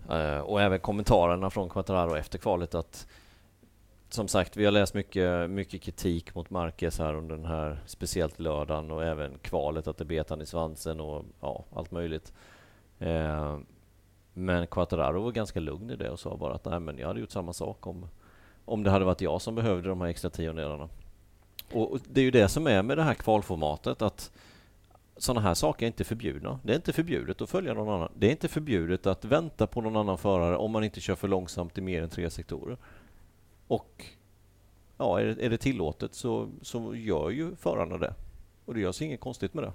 Och 0.44 0.62
även 0.62 0.80
kommentarerna 0.80 1.50
från 1.50 1.68
Quattararo 1.68 2.16
efter 2.16 2.38
kvalet 2.38 2.74
att 2.74 3.06
som 4.14 4.28
sagt, 4.28 4.56
vi 4.56 4.64
har 4.64 4.72
läst 4.72 4.94
mycket, 4.94 5.50
mycket 5.50 5.82
kritik 5.82 6.34
mot 6.34 6.50
Marquez 6.50 6.98
här 6.98 7.14
under 7.14 7.36
den 7.36 7.46
här, 7.46 7.82
speciellt 7.86 8.38
lördagen 8.38 8.90
och 8.90 9.04
även 9.04 9.38
kvalet, 9.38 9.86
att 9.86 9.98
det 9.98 10.04
bet 10.04 10.30
han 10.30 10.40
i 10.40 10.46
svansen 10.46 11.00
och 11.00 11.24
ja, 11.40 11.64
allt 11.74 11.90
möjligt. 11.90 12.32
Eh, 13.00 13.58
men 14.34 14.66
Quattararo 14.66 15.22
var 15.22 15.32
ganska 15.32 15.60
lugn 15.60 15.90
i 15.90 15.96
det 15.96 16.10
och 16.10 16.20
sa 16.20 16.36
bara 16.36 16.54
att 16.54 16.64
nej, 16.64 16.80
men 16.80 16.98
jag 16.98 17.08
hade 17.08 17.20
gjort 17.20 17.30
samma 17.30 17.52
sak 17.52 17.86
om, 17.86 18.06
om 18.64 18.82
det 18.82 18.90
hade 18.90 19.04
varit 19.04 19.20
jag 19.20 19.42
som 19.42 19.54
behövde 19.54 19.88
de 19.88 20.00
här 20.00 20.08
extra 20.08 20.30
tiondelarna. 20.30 20.88
Och, 21.72 21.92
och 21.92 22.00
det 22.08 22.20
är 22.20 22.24
ju 22.24 22.30
det 22.30 22.48
som 22.48 22.66
är 22.66 22.82
med 22.82 22.98
det 22.98 23.02
här 23.02 23.14
kvalformatet, 23.14 24.02
att 24.02 24.32
sådana 25.16 25.40
här 25.40 25.54
saker 25.54 25.86
är 25.86 25.86
inte 25.86 26.04
förbjudna. 26.04 26.60
Det 26.62 26.72
är 26.72 26.76
inte 26.76 26.92
förbjudet 26.92 27.40
att 27.40 27.50
följa 27.50 27.74
någon 27.74 27.94
annan. 27.94 28.12
Det 28.14 28.26
är 28.26 28.30
inte 28.30 28.48
förbjudet 28.48 29.06
att 29.06 29.24
vänta 29.24 29.66
på 29.66 29.80
någon 29.80 29.96
annan 29.96 30.18
förare 30.18 30.56
om 30.56 30.70
man 30.70 30.84
inte 30.84 31.00
kör 31.00 31.14
för 31.14 31.28
långsamt 31.28 31.78
i 31.78 31.80
mer 31.80 32.02
än 32.02 32.08
tre 32.08 32.30
sektorer. 32.30 32.76
Och 33.66 34.04
ja, 34.96 35.20
är 35.20 35.24
det, 35.24 35.46
är 35.46 35.50
det 35.50 35.58
tillåtet 35.58 36.14
så, 36.14 36.48
så 36.62 36.94
gör 36.94 37.30
ju 37.30 37.56
förarna 37.56 37.98
det. 37.98 38.14
Och 38.64 38.74
det 38.74 38.80
görs 38.80 39.02
inget 39.02 39.20
konstigt 39.20 39.54
med 39.54 39.64
det. 39.64 39.72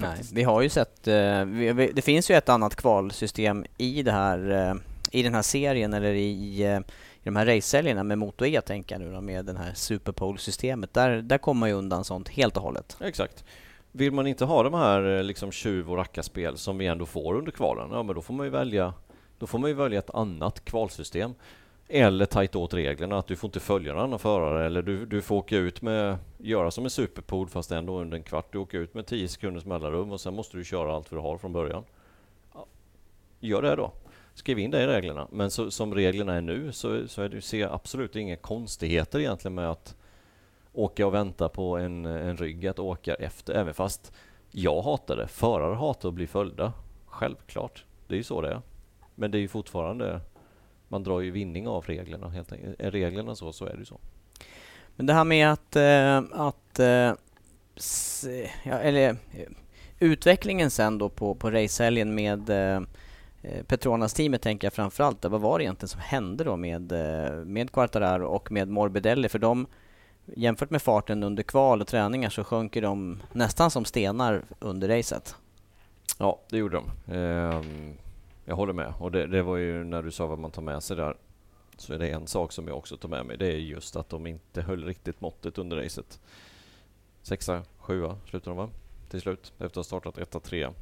Nej, 0.00 0.20
vi 0.32 0.42
har 0.42 0.62
ju 0.62 0.68
sett, 0.68 1.08
eh, 1.08 1.44
vi, 1.44 1.72
vi, 1.72 1.92
det 1.92 2.02
finns 2.02 2.30
ju 2.30 2.34
ett 2.34 2.48
annat 2.48 2.76
kvalsystem 2.76 3.64
i 3.78 4.02
det 4.02 4.12
här, 4.12 4.50
eh, 4.50 4.74
i 5.10 5.22
den 5.22 5.34
här 5.34 5.42
serien 5.42 5.94
eller 5.94 6.12
i, 6.14 6.62
eh, 6.62 6.78
i 7.22 7.24
de 7.24 7.36
här 7.36 7.46
racehelgerna 7.46 8.02
med 8.02 8.18
Moto 8.18 8.46
E 8.46 8.60
tänker 8.60 8.94
jag 8.94 9.02
nu 9.02 9.12
då, 9.12 9.20
med 9.20 9.44
det 9.44 9.58
här 9.58 9.74
Superpole-systemet. 9.74 10.94
Där, 10.94 11.22
där 11.22 11.38
kommer 11.38 11.58
man 11.58 11.68
ju 11.68 11.74
undan 11.74 12.04
sånt 12.04 12.28
helt 12.28 12.56
och 12.56 12.62
hållet. 12.62 12.96
Exakt. 13.00 13.44
Vill 13.92 14.12
man 14.12 14.26
inte 14.26 14.44
ha 14.44 14.62
de 14.62 14.74
här 14.74 15.22
liksom 15.22 15.52
tjuv 15.52 15.90
och 15.90 15.96
rackarspel 15.96 16.56
som 16.56 16.78
vi 16.78 16.86
ändå 16.86 17.06
får 17.06 17.34
under 17.34 17.52
kvalen, 17.52 17.88
ja 17.92 18.02
men 18.02 18.14
då 18.14 18.22
får 18.22 18.34
man 18.34 18.46
ju 18.46 18.50
välja 18.50 18.94
då 19.38 19.46
får 19.46 19.58
man 19.58 19.70
ju 19.70 19.74
välja 19.74 19.98
ett 19.98 20.10
annat 20.14 20.64
kvalsystem. 20.64 21.34
Eller 21.96 22.26
tajta 22.26 22.58
åt 22.58 22.74
reglerna, 22.74 23.18
att 23.18 23.26
du 23.26 23.36
får 23.36 23.48
inte 23.48 23.60
följa 23.60 23.92
en 23.92 23.98
annan 23.98 24.18
förare 24.18 24.66
eller 24.66 24.82
du, 24.82 25.06
du 25.06 25.22
får 25.22 25.36
åka 25.36 25.56
ut 25.56 25.82
med, 25.82 26.18
göra 26.38 26.70
som 26.70 26.84
en 26.84 26.90
superpool 26.90 27.48
fast 27.48 27.70
ändå 27.70 28.00
under 28.00 28.16
en 28.16 28.22
kvart. 28.22 28.52
Du 28.52 28.58
åker 28.58 28.78
ut 28.78 28.94
med 28.94 29.06
10 29.06 29.28
sekunders 29.28 29.64
mellanrum 29.64 30.12
och 30.12 30.20
sen 30.20 30.34
måste 30.34 30.56
du 30.56 30.64
köra 30.64 30.94
allt 30.94 31.12
vad 31.12 31.20
du 31.20 31.22
har 31.22 31.38
från 31.38 31.52
början. 31.52 31.84
Gör 33.40 33.62
det 33.62 33.76
då. 33.76 33.92
Skriv 34.34 34.58
in 34.58 34.70
det 34.70 34.82
i 34.82 34.86
reglerna. 34.86 35.28
Men 35.30 35.50
så, 35.50 35.70
som 35.70 35.94
reglerna 35.94 36.34
är 36.34 36.40
nu 36.40 36.72
så, 36.72 37.08
så 37.08 37.22
är 37.22 37.28
det, 37.28 37.40
ser 37.40 37.60
jag 37.60 37.72
absolut 37.72 38.16
inga 38.16 38.36
konstigheter 38.36 39.18
egentligen 39.18 39.54
med 39.54 39.70
att 39.70 39.96
åka 40.72 41.06
och 41.06 41.14
vänta 41.14 41.48
på 41.48 41.76
en, 41.76 42.04
en 42.04 42.36
rygg 42.36 42.66
att 42.66 42.78
åka 42.78 43.14
efter, 43.14 43.54
även 43.54 43.74
fast 43.74 44.12
jag 44.50 44.82
hatar 44.82 45.16
det. 45.16 45.28
Förare 45.28 45.74
hatar 45.74 46.08
att 46.08 46.14
bli 46.14 46.26
följda. 46.26 46.72
Självklart. 47.06 47.84
Det 48.06 48.14
är 48.14 48.18
ju 48.18 48.24
så 48.24 48.40
det 48.40 48.48
är. 48.48 48.60
Men 49.14 49.30
det 49.30 49.38
är 49.38 49.40
ju 49.40 49.48
fortfarande, 49.48 50.20
man 50.88 51.02
drar 51.02 51.20
ju 51.20 51.30
vinning 51.30 51.68
av 51.68 51.84
reglerna 51.84 52.28
helt 52.28 52.52
enkelt. 52.52 52.80
Är 52.80 52.90
reglerna 52.90 53.34
så, 53.34 53.52
så 53.52 53.66
är 53.66 53.72
det 53.72 53.78
ju 53.78 53.84
så. 53.84 54.00
Men 54.96 55.06
det 55.06 55.12
här 55.12 55.24
med 55.24 55.52
att, 55.52 55.76
eh, 55.76 56.22
att 56.32 56.78
eh, 56.78 57.12
se, 57.76 58.50
ja, 58.62 58.78
eller 58.78 59.10
eh, 59.10 59.48
utvecklingen 59.98 60.70
sen 60.70 60.98
då 60.98 61.08
på, 61.08 61.34
på 61.34 61.50
racehelgen 61.50 62.14
med 62.14 62.50
Petronas-teamet 63.66 64.42
tänker 64.42 64.66
jag 64.66 64.72
framförallt. 64.72 65.24
Vad 65.24 65.40
var 65.40 65.58
det 65.58 65.64
egentligen 65.64 65.88
som 65.88 66.00
hände 66.00 66.44
då 66.44 66.56
med, 66.56 66.92
med 67.46 67.72
Quartararo 67.72 68.26
och 68.26 68.52
med 68.52 68.68
Morbidelli? 68.68 69.28
För 69.28 69.38
de, 69.38 69.66
jämfört 70.24 70.70
med 70.70 70.82
farten 70.82 71.22
under 71.22 71.42
kval 71.42 71.80
och 71.80 71.86
träningar 71.86 72.30
så 72.30 72.44
sjönk 72.44 72.74
de 72.74 73.22
nästan 73.32 73.70
som 73.70 73.84
stenar 73.84 74.42
under 74.58 74.88
racet. 74.88 75.36
Ja, 76.18 76.40
det 76.50 76.56
gjorde 76.56 76.76
de. 76.76 77.14
Ehm, 77.14 77.94
jag 78.44 78.56
håller 78.56 78.72
med. 78.72 78.94
Och 78.98 79.12
det, 79.12 79.26
det 79.26 79.42
var 79.42 79.56
ju 79.56 79.84
när 79.84 80.02
du 80.02 80.10
sa 80.10 80.26
vad 80.26 80.38
man 80.38 80.50
tar 80.50 80.62
med 80.62 80.82
sig 80.82 80.96
där. 80.96 81.16
så 81.76 81.94
är 81.94 81.98
det 81.98 82.08
en 82.08 82.26
sak 82.26 82.52
som 82.52 82.68
jag 82.68 82.76
också 82.76 82.96
tar 82.96 83.08
med 83.08 83.26
mig. 83.26 83.36
Det 83.36 83.46
är 83.46 83.56
just 83.56 83.96
att 83.96 84.08
de 84.08 84.26
inte 84.26 84.62
höll 84.62 84.84
riktigt 84.84 85.20
måttet 85.20 85.58
under 85.58 85.76
racet. 85.76 86.20
Sexa, 87.22 87.62
sjua 87.78 88.18
slutade 88.30 88.50
de 88.50 88.56
va? 88.56 88.70
Till 89.08 89.20
slut, 89.20 89.52
efter 89.52 89.66
att 89.66 89.76
ha 89.76 89.84
startat 89.84 90.18
etta, 90.18 90.40
trea. 90.40 90.72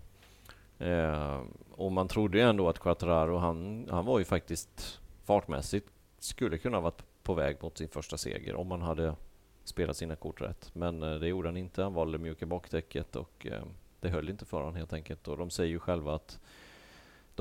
Eh, 0.78 1.40
och 1.70 1.92
man 1.92 2.08
trodde 2.08 2.38
ju 2.38 2.44
ändå 2.44 2.68
att 2.68 2.78
Quattararo, 2.78 3.36
han, 3.36 3.88
han 3.90 4.04
var 4.04 4.18
ju 4.18 4.24
faktiskt 4.24 5.00
fartmässigt 5.24 5.88
skulle 6.18 6.58
kunna 6.58 6.80
varit 6.80 7.02
på 7.22 7.34
väg 7.34 7.56
mot 7.62 7.78
sin 7.78 7.88
första 7.88 8.16
seger 8.16 8.54
om 8.54 8.70
han 8.70 8.82
hade 8.82 9.14
spelat 9.64 9.96
sina 9.96 10.16
kort 10.16 10.40
rätt. 10.40 10.70
Men 10.74 11.02
eh, 11.02 11.14
det 11.14 11.28
gjorde 11.28 11.48
han 11.48 11.56
inte. 11.56 11.82
Han 11.82 11.94
valde 11.94 12.18
mjuka 12.18 12.46
bakdäcket 12.46 13.16
och 13.16 13.46
eh, 13.46 13.62
det 14.00 14.08
höll 14.08 14.28
inte 14.28 14.44
för 14.44 14.56
honom 14.56 14.74
helt 14.74 14.92
enkelt. 14.92 15.28
Och 15.28 15.36
de 15.36 15.50
säger 15.50 15.70
ju 15.70 15.78
själva 15.78 16.14
att 16.14 16.40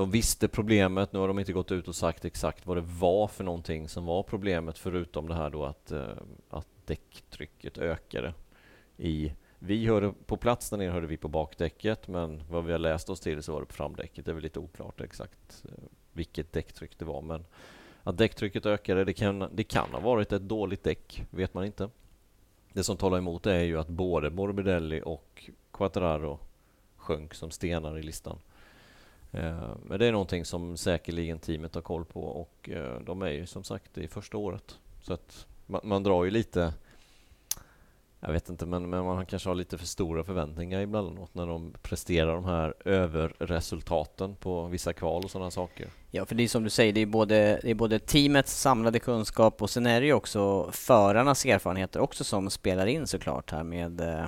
de 0.02 0.12
visste 0.12 0.48
problemet. 0.48 1.14
Nu 1.14 1.20
har 1.20 1.28
de 1.28 1.40
inte 1.40 1.54
gått 1.54 1.72
ut 1.72 1.88
och 1.88 1.96
sagt 1.96 2.26
exakt 2.26 2.66
vad 2.66 2.78
det 2.78 2.82
var 2.82 3.28
för 3.28 3.44
någonting 3.44 3.90
som 3.90 4.06
var 4.06 4.24
problemet 4.24 4.78
förutom 4.78 5.28
det 5.28 5.36
här 5.36 5.50
då 5.50 5.66
att, 5.66 5.92
eh, 5.92 6.18
att 6.50 6.68
däcktrycket 6.86 7.78
ökade. 7.78 8.34
I, 8.98 9.34
vi 9.60 9.88
hörde 9.88 10.14
på 10.26 10.38
plats 10.38 10.70
där 10.70 10.78
nere 10.78 10.90
hörde 10.90 11.08
vi 11.08 11.18
på 11.18 11.28
bakdäcket 11.28 12.08
men 12.08 12.44
vad 12.50 12.66
vi 12.66 12.72
har 12.72 12.80
läst 12.80 13.10
oss 13.10 13.20
till 13.20 13.44
så 13.44 13.54
var 13.54 13.60
det 13.60 13.66
på 13.66 13.74
framdäcket. 13.74 14.26
Det 14.26 14.32
är 14.32 14.34
väl 14.34 14.44
lite 14.44 14.60
oklart 14.60 15.02
exakt 15.02 15.66
eh, 15.66 15.84
vilket 16.14 16.54
däcktryck 16.54 16.98
det 16.98 17.06
var 17.06 17.22
men 17.22 17.46
att 18.04 18.18
däcktrycket 18.18 18.66
ökade, 18.66 19.06
det 19.06 19.14
kan, 19.14 19.50
det 19.54 19.64
kan 19.64 19.90
ha 19.92 20.00
varit 20.00 20.32
ett 20.32 20.42
dåligt 20.42 20.84
däck, 20.84 21.26
vet 21.30 21.54
man 21.54 21.66
inte. 21.66 21.90
Det 22.74 22.84
som 22.84 22.98
talar 22.98 23.18
emot 23.18 23.44
det 23.44 23.54
är 23.54 23.64
ju 23.64 23.80
att 23.80 23.88
både 23.88 24.30
Morbidelli 24.30 25.02
och 25.06 25.50
Quattararo 25.72 26.40
sjönk 26.98 27.34
som 27.34 27.52
stenar 27.52 27.98
i 27.98 28.04
listan. 28.04 28.40
Eh, 29.32 29.76
men 29.84 30.00
det 30.00 30.06
är 30.06 30.12
någonting 30.12 30.46
som 30.46 30.78
säkerligen 30.78 31.40
teamet 31.40 31.76
har 31.76 31.82
koll 31.82 32.06
på 32.06 32.22
och 32.22 32.70
eh, 32.70 33.00
de 33.00 33.22
är 33.22 33.30
ju 33.30 33.46
som 33.46 33.64
sagt 33.64 33.98
i 33.98 34.08
första 34.08 34.38
året. 34.38 34.80
Så 35.02 35.14
att 35.14 35.46
man, 35.66 35.82
man 35.84 36.04
drar 36.04 36.24
ju 36.24 36.32
lite 36.32 36.74
jag 38.24 38.34
vet 38.34 38.50
inte, 38.50 38.66
men, 38.66 38.90
men 38.90 39.06
man 39.06 39.26
kanske 39.26 39.50
har 39.50 39.56
lite 39.56 39.78
för 39.78 39.86
stora 39.86 40.24
förväntningar 40.24 40.80
ibland 40.80 41.20
när 41.34 41.48
de 41.48 41.74
presterar 41.82 42.36
de 42.36 42.46
här 42.46 42.74
överresultaten 42.86 44.36
på 44.36 44.66
vissa 44.68 44.94
kval 44.94 45.24
och 45.24 45.32
sådana 45.32 45.52
saker. 45.52 45.88
Ja, 46.12 46.26
för 46.26 46.36
det 46.36 46.44
är 46.44 46.48
som 46.48 46.64
du 46.64 46.70
säger, 46.70 46.94
det 46.94 47.02
är, 47.02 47.06
både, 47.06 47.60
det 47.64 47.70
är 47.72 47.76
både 47.76 48.00
teamets 48.00 48.62
samlade 48.62 49.00
kunskap 49.00 49.62
och 49.62 49.70
sen 49.70 49.86
är 49.86 50.02
det 50.02 50.08
ju 50.08 50.14
också 50.14 50.72
förarnas 50.72 51.46
erfarenheter 51.46 52.00
också 52.00 52.24
som 52.24 52.50
spelar 52.50 52.86
in 52.86 53.08
såklart 53.08 53.52
här 53.52 53.64
med 53.64 54.02
eh, 54.02 54.26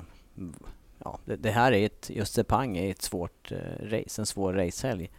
Ja, 1.04 1.18
det, 1.24 1.36
det 1.36 1.50
här 1.50 1.72
är 1.72 1.86
ett, 1.86 2.10
just 2.10 2.34
Sepang 2.34 2.76
är 2.76 2.90
ett 2.90 3.02
svårt 3.02 3.52
eh, 3.52 3.58
race, 3.80 4.22
en 4.22 4.26
svår 4.26 4.52
racehelg 4.52 5.10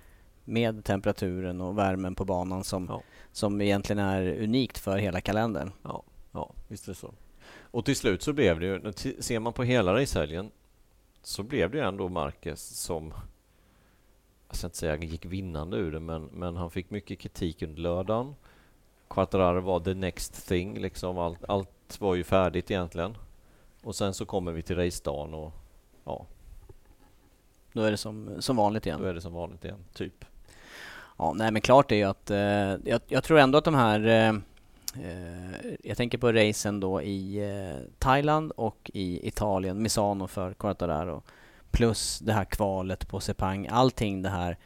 med 0.44 0.84
temperaturen 0.84 1.62
och 1.62 1.78
värmen 1.78 2.16
på 2.16 2.26
banan 2.26 2.64
som, 2.64 2.86
ja. 2.90 3.02
som 3.32 3.62
egentligen 3.62 4.00
är 4.00 4.44
unikt 4.44 4.78
för 4.78 4.98
hela 4.98 5.22
kalendern. 5.22 5.72
Ja, 5.84 6.04
ja 6.32 6.54
visst 6.68 6.88
är 6.88 6.92
det 6.92 6.96
så. 6.96 7.14
Och 7.60 7.86
till 7.86 7.96
slut 7.96 8.22
så 8.22 8.34
blev 8.34 8.60
det 8.60 8.66
ju, 8.66 8.94
ser 9.20 9.40
man 9.40 9.54
på 9.54 9.64
hela 9.64 9.94
racehelgen 9.94 10.52
så 11.24 11.44
blev 11.44 11.72
det 11.72 11.78
ju 11.78 11.84
ändå 11.84 12.10
Marquez 12.10 12.62
som 12.62 13.14
jag 14.48 14.58
ska 14.58 14.68
inte 14.68 14.78
säga 14.78 14.98
gick 14.98 15.26
vinnande 15.26 15.78
ur 15.78 15.92
det, 15.92 16.00
men, 16.00 16.26
men 16.26 16.56
han 16.56 16.72
fick 16.72 16.90
mycket 16.90 17.20
kritik 17.20 17.62
under 17.62 17.82
lördagen. 17.82 18.36
Quattararo 19.08 19.62
var 19.62 19.80
the 19.80 19.94
next 19.94 20.48
thing, 20.48 20.80
liksom 20.80 21.18
allt, 21.18 21.44
allt 21.48 22.00
var 22.00 22.16
ju 22.16 22.24
färdigt 22.24 22.72
egentligen. 22.72 23.18
Och 23.84 23.96
sen 23.96 24.14
så 24.14 24.26
kommer 24.26 24.52
vi 24.52 24.62
till 24.62 24.76
racedagen 24.76 25.34
och 25.34 25.54
ja. 26.06 26.26
Då 27.74 27.82
är 27.82 27.92
det 27.92 27.98
som, 27.98 28.42
som 28.42 28.56
vanligt 28.56 28.86
igen. 28.86 29.00
Då 29.02 29.08
är 29.08 29.14
det 29.14 29.22
som 29.22 29.34
vanligt 29.34 29.66
igen, 29.66 29.86
typ. 29.94 30.26
Ja, 31.18 31.34
nej 31.34 31.52
men 31.52 31.62
klart 31.62 31.92
är 31.92 31.96
ju 31.96 32.04
att 32.04 32.32
eh, 32.32 32.38
jag, 32.86 33.02
jag, 33.08 33.24
tror 33.24 33.40
ändå 33.40 33.58
att 33.58 33.66
de 33.66 33.76
här 33.76 34.08
eh, 34.08 34.34
Eh, 35.04 35.72
jag 35.84 35.98
tänker 35.98 36.18
på 36.18 36.32
racen 36.32 36.80
då 36.80 37.02
i 37.02 37.38
eh, 37.38 37.82
Thailand 38.00 38.52
och 38.52 38.92
i 38.94 39.28
Italien, 39.28 39.82
Misano 39.82 40.28
för 40.28 40.54
Quartararo. 40.54 41.24
Plus 41.72 42.20
det 42.20 42.34
här 42.34 42.46
kvalet 42.46 43.08
på 43.08 43.20
Sepang, 43.20 43.68
allting 43.72 44.22
det 44.22 44.30
här. 44.30 44.58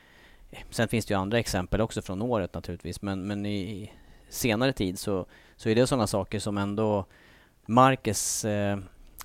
Sen 0.70 0.88
finns 0.88 1.06
det 1.06 1.14
ju 1.14 1.20
andra 1.20 1.40
exempel 1.40 1.82
också 1.82 2.02
från 2.02 2.22
året 2.22 2.54
naturligtvis, 2.54 3.02
men, 3.02 3.28
men 3.28 3.46
i 3.46 3.92
senare 4.30 4.74
tid 4.74 5.00
så, 5.00 5.26
så 5.56 5.70
är 5.70 5.76
det 5.76 5.88
sådana 5.88 6.08
saker 6.08 6.40
som 6.40 6.58
ändå 6.58 7.06
Marcus 7.66 8.46
eh, 8.46 8.80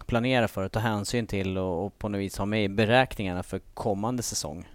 planera 0.06 0.48
för 0.48 0.64
att 0.64 0.72
ta 0.72 0.80
hänsyn 0.80 1.26
till 1.26 1.58
och, 1.58 1.86
och 1.86 1.98
på 1.98 2.08
något 2.08 2.20
vis 2.20 2.38
ha 2.38 2.46
med 2.46 2.64
i 2.64 2.68
beräkningarna 2.68 3.42
för 3.42 3.58
kommande 3.58 4.22
säsong. 4.22 4.68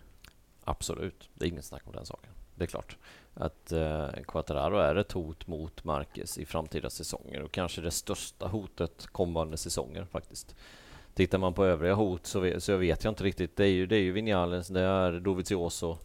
Absolut, 0.64 1.30
det 1.34 1.46
är 1.46 1.50
inget 1.50 1.66
snack 1.66 1.82
om 1.86 1.94
den 1.94 2.06
saken. 2.06 2.32
Det 2.56 2.64
är 2.64 2.68
klart 2.68 2.98
att 3.34 3.72
eh, 3.72 4.10
Quattararo 4.28 4.78
är 4.78 4.96
ett 4.96 5.12
hot 5.12 5.48
mot 5.48 5.84
Marquez 5.84 6.38
i 6.38 6.46
framtida 6.46 6.90
säsonger 6.90 7.42
och 7.42 7.52
kanske 7.52 7.82
det 7.82 7.92
största 7.92 8.48
hotet 8.48 9.08
kommande 9.08 9.58
säsonger 9.58 10.06
faktiskt. 10.06 10.56
Tittar 11.14 11.38
man 11.38 11.54
på 11.54 11.66
övriga 11.66 11.94
hot 11.94 12.26
så 12.26 12.40
vet, 12.40 12.64
så 12.64 12.78
vet 12.78 13.04
jag 13.04 13.12
inte 13.12 13.24
riktigt. 13.24 13.56
Det 13.56 13.64
är 13.64 13.72
ju, 13.72 13.86
det 13.86 13.96
är 13.96 14.02
ju 14.02 14.12
Vinales, 14.12 14.68
det 14.68 14.82
är 14.82 15.20
Dovizioso. 15.20 15.98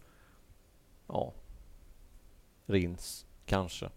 Ja. 1.07 1.33
Rins, 2.67 3.27
kanske. 3.47 3.91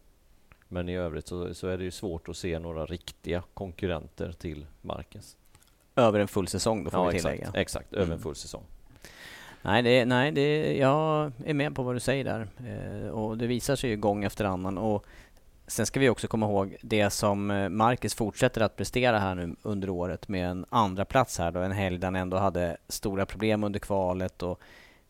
Men 0.67 0.89
i 0.89 0.95
övrigt 0.95 1.27
så, 1.27 1.53
så, 1.53 1.67
är 1.67 1.77
det 1.77 1.83
ju 1.83 1.91
svårt 1.91 2.29
att 2.29 2.37
se 2.37 2.59
några 2.59 2.85
riktiga 2.85 3.43
konkurrenter 3.53 4.31
till 4.31 4.65
Marquez. 4.81 5.37
Över 5.95 6.19
en 6.19 6.27
full 6.27 6.47
säsong 6.47 6.83
då 6.83 6.89
får 6.89 6.99
ja, 6.99 7.09
vi 7.09 7.17
tillägga. 7.17 7.37
Exakt, 7.37 7.57
exakt 7.57 7.93
över 7.93 8.03
mm. 8.03 8.17
en 8.17 8.19
full 8.19 8.35
säsong. 8.35 8.63
Nej, 9.61 9.83
det, 9.83 10.05
nej 10.05 10.31
det, 10.31 10.77
jag 10.77 11.31
är 11.45 11.53
med 11.53 11.75
på 11.75 11.83
vad 11.83 11.95
du 11.95 11.99
säger 11.99 12.23
där. 12.23 12.47
Eh, 12.67 13.09
och 13.09 13.37
det 13.37 13.47
visar 13.47 13.75
sig 13.75 13.89
ju 13.89 13.97
gång 13.97 14.23
efter 14.23 14.45
annan. 14.45 14.77
Och 14.77 15.05
sen 15.67 15.85
ska 15.85 15.99
vi 15.99 16.09
också 16.09 16.27
komma 16.27 16.45
ihåg 16.45 16.77
det 16.81 17.09
som 17.09 17.51
eh, 17.51 17.69
Marcus 17.69 18.15
fortsätter 18.15 18.61
att 18.61 18.75
prestera 18.75 19.19
här 19.19 19.35
nu 19.35 19.55
under 19.61 19.89
året 19.89 20.27
med 20.27 20.49
en 20.49 20.65
andra 20.69 21.05
plats 21.05 21.39
här 21.39 21.51
då, 21.51 21.59
en 21.59 21.71
helg 21.71 21.97
där 21.97 22.07
han 22.07 22.15
ändå 22.15 22.37
hade 22.37 22.77
stora 22.87 23.25
problem 23.25 23.63
under 23.63 23.79
kvalet 23.79 24.43
och 24.43 24.61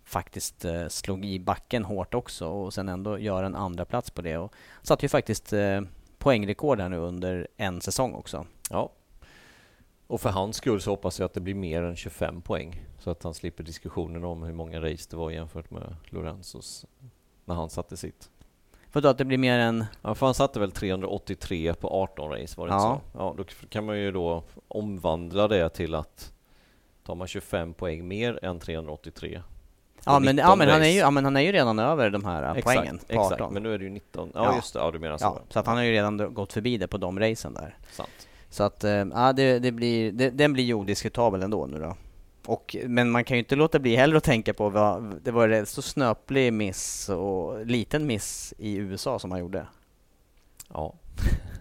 faktiskt 0.08 0.66
eh, 0.66 0.88
slog 0.88 1.26
i 1.26 1.40
backen 1.40 1.84
hårt 1.84 2.14
också 2.14 2.48
och 2.48 2.74
sen 2.74 2.90
ändå 2.90 3.20
göra 3.20 3.46
en 3.46 3.56
andra 3.56 3.86
plats 3.86 4.12
på 4.12 4.22
det. 4.22 4.38
Och 4.38 4.54
satte 4.82 5.06
ju 5.06 5.10
faktiskt 5.10 5.54
eh, 5.54 5.82
poängrekord 6.18 6.80
här 6.80 6.90
nu 6.90 6.98
under 6.98 7.48
en 7.58 7.82
säsong 7.82 8.14
också. 8.14 8.46
Ja. 8.70 8.92
Och 10.08 10.22
för 10.22 10.30
hans 10.30 10.58
skull 10.58 10.82
så 10.82 10.90
hoppas 10.90 11.20
jag 11.20 11.26
att 11.26 11.34
det 11.34 11.40
blir 11.40 11.56
mer 11.56 11.84
än 11.84 11.96
25 11.96 12.42
poäng 12.42 12.86
så 13.00 13.10
att 13.10 13.24
han 13.24 13.34
slipper 13.34 13.64
diskussionen 13.64 14.24
om 14.24 14.44
hur 14.44 14.54
många 14.54 14.82
race 14.82 15.08
det 15.10 15.18
var 15.18 15.32
jämfört 15.32 15.72
med 15.72 15.96
Lorenzos 16.06 16.86
när 17.46 17.56
han 17.56 17.70
satte 17.70 17.98
sitt. 17.98 18.30
För 18.90 19.02
då 19.02 19.10
att 19.10 19.18
det 19.18 19.26
blir 19.26 19.38
mer 19.38 19.60
än... 19.60 19.86
Ja, 20.02 20.16
för 20.16 20.26
han 20.26 20.36
satte 20.36 20.60
väl 20.60 20.72
383 20.72 21.74
på 21.74 21.90
18 21.90 22.30
race, 22.30 22.60
var 22.60 22.68
det 22.68 22.74
ja. 22.74 22.94
inte 22.94 23.12
så? 23.12 23.18
Ja, 23.18 23.36
då 23.38 23.44
kan 23.70 23.86
man 23.86 24.00
ju 24.00 24.12
då 24.12 24.44
omvandla 24.68 25.48
det 25.48 25.70
till 25.70 25.96
att 25.96 26.34
tar 27.04 27.16
man 27.16 27.28
25 27.28 27.74
poäng 27.74 28.08
mer 28.08 28.40
än 28.46 28.60
383 28.60 29.42
Ja 30.08 30.20
men, 30.20 30.38
ja, 30.38 30.56
men 30.56 30.70
han 30.70 30.84
är 30.84 30.88
ju, 30.88 31.00
ja, 31.00 31.12
men 31.12 31.24
han 31.24 31.38
är 31.38 31.42
ju 31.42 31.52
redan 31.52 31.80
över 31.80 32.10
de 32.10 32.26
här 32.26 32.56
exakt, 32.56 32.64
poängen 32.64 32.98
på 32.98 33.20
18. 33.20 33.34
Exakt, 33.34 33.52
men 33.54 33.64
nu 33.64 33.74
är 33.74 33.78
det 33.78 33.84
ju 33.84 33.90
19. 33.90 34.32
Ja, 34.34 34.46
ja. 34.46 34.56
just 34.56 34.74
det, 34.74 34.80
ja, 34.80 34.92
du 34.92 35.00
menar 35.00 35.18
så. 35.18 35.26
Ja, 35.26 35.42
så 35.50 35.60
att 35.60 35.68
han 35.68 35.78
har 35.78 35.84
ju 35.84 35.92
redan 35.92 36.34
gått 36.34 36.54
förbi 36.54 36.78
det 36.78 36.88
på 36.88 36.98
de 36.98 37.20
racen 37.20 37.54
där. 37.54 37.78
Sant. 37.92 38.28
Så 38.50 38.64
att, 38.64 38.84
eh, 38.84 38.92
ja 38.92 39.34
det, 39.34 39.60
det 39.60 39.72
blir, 39.72 40.12
det, 40.12 40.30
den 40.30 40.54
blir 40.54 40.64
ju 40.64 40.74
odiskutabel 40.74 41.44
ändå 41.44 41.66
nu 41.66 41.80
då. 41.80 41.96
Och, 42.46 42.76
men 42.84 43.12
man 43.12 43.24
kan 43.24 43.38
ju 43.38 43.40
inte 43.40 43.56
låta 43.56 43.80
bli 43.80 43.96
heller 43.96 44.16
att 44.16 44.24
tänka 44.24 44.54
på 44.54 44.70
vad, 44.70 45.20
det 45.24 45.32
var 45.32 45.50
en 45.50 45.66
så 45.66 45.82
snöplig 45.82 46.54
miss 46.54 47.10
och 47.10 47.66
liten 47.66 48.06
miss 48.06 48.54
i 48.58 48.76
USA 48.76 49.20
som 49.20 49.32
han 49.32 49.40
gjorde. 49.40 49.68
Ja. 50.74 50.94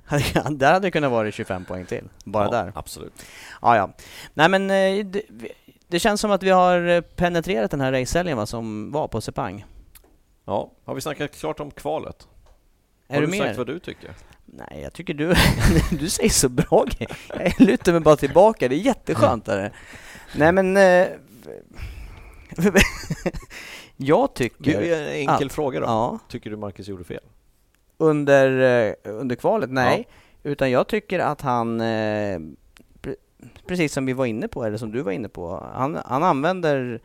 där 0.50 0.72
hade 0.72 0.86
det 0.86 0.90
kunnat 0.90 1.10
vara 1.10 1.30
25 1.30 1.64
poäng 1.64 1.86
till, 1.86 2.08
bara 2.24 2.44
ja, 2.44 2.50
där. 2.50 2.72
Absolut. 2.74 3.12
Ja, 3.62 3.76
ja. 3.76 3.90
Nej 4.34 4.48
men 4.48 4.70
eh, 4.70 5.06
det, 5.88 5.96
det, 5.96 5.98
känns 5.98 6.20
som 6.20 6.30
att 6.30 6.42
vi 6.42 6.50
har 6.50 7.00
penetrerat 7.00 7.70
den 7.70 7.80
här 7.80 7.92
racehelgen 7.92 8.46
som 8.46 8.92
var 8.92 9.08
på 9.08 9.20
Sepang. 9.20 9.64
Ja, 10.44 10.72
har 10.84 10.94
vi 10.94 11.00
snackat 11.00 11.32
klart 11.32 11.60
om 11.60 11.70
kvalet? 11.70 12.28
Är 13.08 13.14
har 13.14 13.20
du, 13.20 13.26
du 13.26 13.38
sagt 13.38 13.58
vad 13.58 13.66
du 13.66 13.78
tycker? 13.78 14.10
Nej, 14.44 14.80
jag 14.82 14.92
tycker 14.92 15.14
du, 15.14 15.34
du 15.98 16.08
säger 16.08 16.30
så 16.30 16.48
bra 16.48 16.84
grejer. 16.84 17.16
Jag 17.28 17.60
lutar 17.60 17.92
mig 17.92 18.00
bara 18.00 18.16
tillbaka, 18.16 18.68
det 18.68 18.74
är 18.74 18.78
jätteskönt. 18.78 19.44
Där. 19.44 19.72
Nej 20.36 20.52
men... 20.52 20.76
Eh, 20.76 21.06
jag 23.96 24.34
tycker... 24.34 24.82
en 24.82 25.08
enkel 25.08 25.46
att, 25.46 25.52
fråga 25.52 25.80
då. 25.80 25.86
Ja. 25.86 26.18
Tycker 26.28 26.50
du 26.50 26.56
Marcus 26.56 26.88
gjorde 26.88 27.04
fel? 27.04 27.22
Under, 27.98 28.86
eh, 28.88 28.94
under 29.04 29.36
kvalet? 29.36 29.70
Nej. 29.70 30.08
Ja. 30.42 30.50
Utan 30.50 30.70
jag 30.70 30.88
tycker 30.88 31.18
att 31.18 31.40
han, 31.40 31.80
eh, 31.80 32.38
precis 33.66 33.92
som 33.92 34.06
vi 34.06 34.12
var 34.12 34.26
inne 34.26 34.48
på, 34.48 34.64
eller 34.64 34.78
som 34.78 34.92
du 34.92 35.02
var 35.02 35.12
inne 35.12 35.28
på, 35.28 35.70
han, 35.74 35.98
han 36.04 36.22
använder 36.22 37.00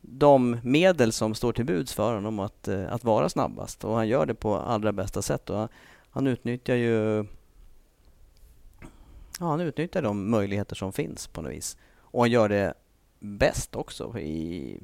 de 0.00 0.56
medel 0.62 1.12
som 1.12 1.34
står 1.34 1.52
till 1.52 1.64
buds 1.64 1.94
för 1.94 2.14
honom 2.14 2.38
att, 2.38 2.68
att 2.68 3.04
vara 3.04 3.28
snabbast 3.28 3.84
och 3.84 3.94
han 3.94 4.08
gör 4.08 4.26
det 4.26 4.34
på 4.34 4.56
allra 4.56 4.92
bästa 4.92 5.22
sätt. 5.22 5.50
Och 5.50 5.58
han, 5.58 5.68
han 6.10 6.26
utnyttjar 6.26 6.74
ju 6.74 7.26
ja, 9.40 9.46
han 9.46 9.60
utnyttjar 9.60 10.02
de 10.02 10.30
möjligheter 10.30 10.76
som 10.76 10.92
finns 10.92 11.26
på 11.26 11.42
något 11.42 11.52
vis. 11.52 11.76
Och 12.00 12.20
han 12.22 12.30
gör 12.30 12.48
det 12.48 12.74
bäst 13.18 13.76
också. 13.76 14.18
I 14.18 14.80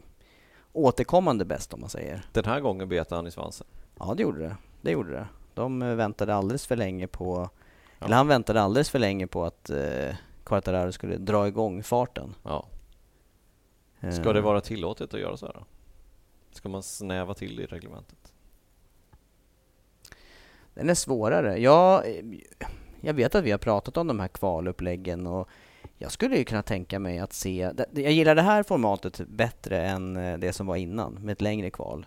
återkommande 0.73 1.45
bäst 1.45 1.75
om 1.75 1.81
man 1.81 1.91
säger. 1.91 2.27
Den 2.33 2.45
här 2.45 2.61
gången 2.61 2.89
bet 2.89 3.11
han 3.11 3.27
i 3.27 3.31
svansen? 3.31 3.67
Ja, 3.99 4.15
det 4.17 4.23
gjorde 4.23 4.39
det. 4.41 4.57
Det 4.81 4.91
gjorde 4.91 5.11
det. 5.11 5.27
De 5.55 5.83
eh, 5.83 5.95
väntade 5.95 6.35
alldeles 6.35 6.67
för 6.67 6.77
länge 6.77 7.07
på, 7.07 7.51
Ja. 7.99 8.07
eller 8.07 8.17
han 8.17 8.29
väntade 8.29 8.63
alldeles 8.63 8.91
för 8.91 8.99
länge 8.99 9.27
på 9.27 9.45
att 9.45 9.71
eh, 9.71 10.15
Quartararo 10.47 10.93
skulle 10.93 11.17
dra 11.17 11.49
igång 11.49 11.83
farten. 11.83 12.35
Ja. 12.43 12.67
Eh, 14.01 14.11
Ska 14.11 14.33
det 14.33 14.41
vara 14.41 14.61
tillåtet 14.61 15.15
att 15.15 15.21
göra 15.21 15.37
så 15.37 15.47
här 15.47 15.53
då? 15.53 15.65
Ska 16.51 16.69
man 16.69 16.83
snäva 16.83 17.35
till 17.35 17.61
i 17.61 17.67
reglementet? 17.67 18.33
Den 20.75 20.91
är 20.91 20.95
svårare. 20.95 21.59
Jag, 21.59 22.03
jag 23.01 23.15
vet 23.15 23.35
att 23.35 23.45
vi 23.45 23.51
har 23.51 23.59
pratat 23.59 23.97
om 23.97 24.07
de 24.07 24.21
här 24.21 24.29
kvaluppläggen 24.29 25.27
och 25.27 25.49
jag 25.99 26.13
skulle 26.13 26.37
ju 26.37 26.45
kunna 26.45 26.63
tänka 26.63 26.99
mig 26.99 27.19
att 27.19 27.33
se... 27.33 27.71
Jag 27.93 28.13
gillar 28.13 28.35
det 28.35 28.43
här 28.43 28.63
formatet 28.63 29.21
bättre 29.29 29.83
än 29.87 30.17
eh, 30.17 30.39
det 30.39 30.53
som 30.53 30.67
var 30.67 30.77
innan 30.77 31.13
med 31.13 31.33
ett 31.33 31.41
längre 31.41 31.71
kval. 31.71 32.07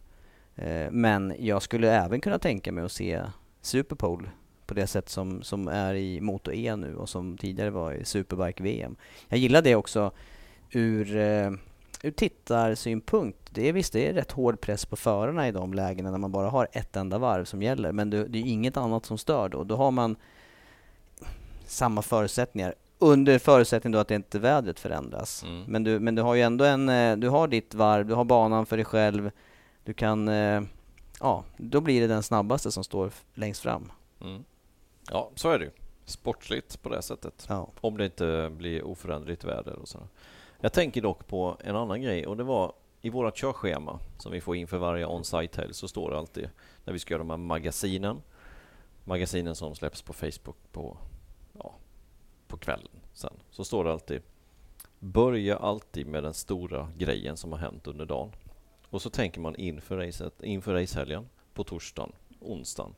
Eh, 0.56 0.91
Men 0.91 1.34
jag 1.39 1.62
skulle 1.62 1.91
även 1.91 2.21
kunna 2.21 2.39
tänka 2.39 2.71
mig 2.71 2.84
att 2.84 2.91
se 2.91 3.21
Superpole 3.62 4.30
på 4.69 4.75
det 4.75 4.88
sätt 4.88 5.10
som, 5.10 5.43
som 5.43 5.67
är 5.67 5.93
i 5.93 6.21
Moto 6.21 6.51
E 6.51 6.75
nu 6.75 6.95
och 6.95 7.10
som 7.10 7.38
tidigare 7.38 7.69
var 7.69 7.93
i 7.93 8.05
Superbike-VM. 8.05 8.95
Jag 9.27 9.39
gillar 9.39 9.62
det 9.62 9.75
också 9.75 10.12
ur, 10.71 11.15
eh, 11.17 11.51
ur 12.03 12.12
tittarsynpunkt. 12.12 13.38
Det 13.49 13.69
är 13.69 13.73
visst, 13.73 13.93
det 13.93 14.08
är 14.08 14.13
rätt 14.13 14.32
hård 14.32 14.62
press 14.62 14.86
på 14.86 14.95
förarna 14.95 15.47
i 15.47 15.51
de 15.51 15.73
lägena 15.73 16.12
när 16.12 16.17
man 16.17 16.32
bara 16.32 16.49
har 16.49 16.67
ett 16.71 16.95
enda 16.95 17.17
varv 17.17 17.45
som 17.45 17.62
gäller. 17.62 17.91
Men 17.91 18.10
det, 18.10 18.27
det 18.27 18.39
är 18.39 18.43
inget 18.43 18.77
annat 18.77 19.05
som 19.05 19.17
stör 19.17 19.49
då. 19.49 19.63
Då 19.63 19.75
har 19.75 19.91
man 19.91 20.15
samma 21.65 22.01
förutsättningar. 22.01 22.75
Under 22.99 23.39
förutsättning 23.39 23.91
då 23.91 23.99
att 23.99 24.12
inte 24.12 24.39
vädret 24.39 24.79
förändras. 24.79 25.43
Mm. 25.43 25.63
Men, 25.67 25.84
du, 25.84 25.99
men 25.99 26.15
du 26.15 26.21
har 26.21 26.36
ju 26.36 26.41
ändå 26.41 26.65
en, 26.65 26.89
eh, 26.89 27.17
du 27.17 27.29
har 27.29 27.47
ditt 27.47 27.73
varv, 27.73 28.08
du 28.08 28.13
har 28.13 28.23
banan 28.25 28.65
för 28.65 28.77
dig 28.77 28.86
själv. 28.86 29.32
Du 29.84 29.93
kan, 29.93 30.27
eh, 30.27 30.62
ja, 31.19 31.43
då 31.58 31.82
blir 31.82 32.01
det 32.01 32.08
den 32.08 32.23
snabbaste 32.23 32.71
som 32.71 32.84
står 32.84 33.12
längst 33.34 33.62
fram. 33.62 33.91
Mm. 34.21 34.43
Ja, 35.12 35.32
så 35.36 35.50
är 35.50 35.60
det 35.60 35.65
ju. 35.65 35.72
Sportsligt 36.06 36.82
på 36.82 36.89
det 36.89 37.02
sättet. 37.02 37.45
Ja. 37.50 37.69
Om 37.82 37.98
det 37.98 38.06
inte 38.06 38.52
blir 38.58 38.84
oföränderligt 38.84 39.43
väder 39.43 39.76
och 39.80 39.88
så. 39.88 40.00
Jag 40.60 40.74
tänker 40.74 41.02
dock 41.02 41.28
på 41.28 41.58
en 41.60 41.76
annan 41.76 42.02
grej 42.02 42.28
och 42.28 42.38
det 42.38 42.43
var 42.43 42.74
i 43.02 43.10
vårt 43.10 43.38
körschema 43.38 44.00
som 44.17 44.32
vi 44.32 44.41
får 44.41 44.56
inför 44.56 44.78
varje 44.78 45.06
on-site 45.06 45.62
helg 45.62 45.74
så 45.74 45.88
står 45.88 46.12
det 46.12 46.17
alltid 46.17 46.50
när 46.86 46.93
vi 46.93 47.00
ska 47.00 47.13
göra 47.13 47.24
de 47.24 47.30
här 47.30 47.38
magasinen. 47.38 48.22
Magasinen 49.04 49.56
som 49.56 49.76
släpps 49.76 50.02
på 50.02 50.13
Facebook 50.13 50.58
på, 50.72 50.98
ja, 51.54 51.76
på 52.48 52.58
kvällen 52.58 53.00
sen. 53.13 53.34
Så 53.52 53.63
står 53.63 53.84
det 53.84 53.91
alltid 53.91 54.22
Börja 55.00 55.58
alltid 55.58 56.08
med 56.08 56.24
den 56.24 56.34
stora 56.34 56.91
grejen 56.98 57.38
som 57.38 57.52
har 57.52 57.60
hänt 57.60 57.88
under 57.88 58.06
dagen. 58.06 58.32
Och 58.89 59.02
så 59.02 59.10
tänker 59.10 59.41
man 59.41 59.56
inför, 59.56 59.98
racet, 59.98 60.43
inför 60.43 60.74
racehelgen 60.74 61.30
på 61.54 61.63
torsdagen, 61.63 62.12
onsdagen. 62.39 62.95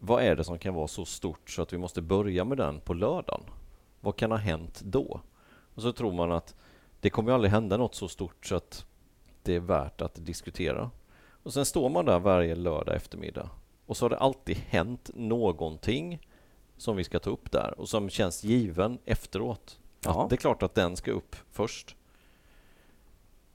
Vad 0.00 0.22
är 0.22 0.36
det 0.36 0.44
som 0.44 0.58
kan 0.58 0.74
vara 0.74 0.88
så 0.88 1.04
stort 1.04 1.50
så 1.50 1.62
att 1.62 1.72
vi 1.72 1.78
måste 1.78 2.02
börja 2.02 2.44
med 2.44 2.58
den 2.58 2.80
på 2.80 2.94
lördagen? 2.94 3.40
Vad 4.00 4.16
kan 4.16 4.30
ha 4.30 4.38
hänt 4.38 4.80
då? 4.84 5.20
Och 5.74 5.82
så 5.82 5.92
tror 5.92 6.12
man 6.12 6.32
att 6.32 6.54
det 7.00 7.10
kommer 7.10 7.30
ju 7.30 7.34
aldrig 7.34 7.50
hända 7.52 7.76
något 7.76 7.94
så 7.94 8.08
stort 8.08 8.46
så 8.46 8.54
att 8.56 8.86
det 9.42 9.54
är 9.54 9.60
värt 9.60 10.00
att 10.00 10.14
diskutera. 10.26 10.90
Och 11.42 11.52
sen 11.52 11.64
står 11.64 11.88
man 11.88 12.04
där 12.04 12.18
varje 12.18 12.54
lördag 12.54 12.94
eftermiddag 12.96 13.50
och 13.86 13.96
så 13.96 14.04
har 14.04 14.10
det 14.10 14.16
alltid 14.18 14.56
hänt 14.56 15.10
någonting 15.14 16.26
som 16.76 16.96
vi 16.96 17.04
ska 17.04 17.18
ta 17.18 17.30
upp 17.30 17.50
där 17.52 17.74
och 17.80 17.88
som 17.88 18.08
känns 18.10 18.44
given 18.44 18.98
efteråt. 19.04 19.78
Ja. 20.04 20.26
Det 20.30 20.34
är 20.34 20.36
klart 20.36 20.62
att 20.62 20.74
den 20.74 20.96
ska 20.96 21.10
upp 21.10 21.36
först. 21.50 21.96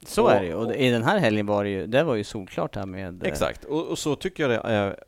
Så 0.05 0.23
Och- 0.23 0.31
är 0.31 0.39
det 0.41 0.45
ju. 0.47 0.53
Och 0.55 0.75
i 0.75 0.89
den 0.89 1.03
här 1.03 1.19
helgen 1.19 1.45
var 1.45 1.63
det 1.63 1.69
ju, 1.69 1.87
det 1.87 2.03
var 2.03 2.15
ju 2.15 2.23
solklart 2.23 2.75
här 2.75 2.85
med... 2.85 3.23
eh, 3.23 3.29
Exakt, 3.31 3.63
och, 3.63 3.87
och 3.87 3.99
så 3.99 4.15
tycker 4.15 4.43
jag 4.43 4.51
det 4.51 4.69
är 4.69 5.03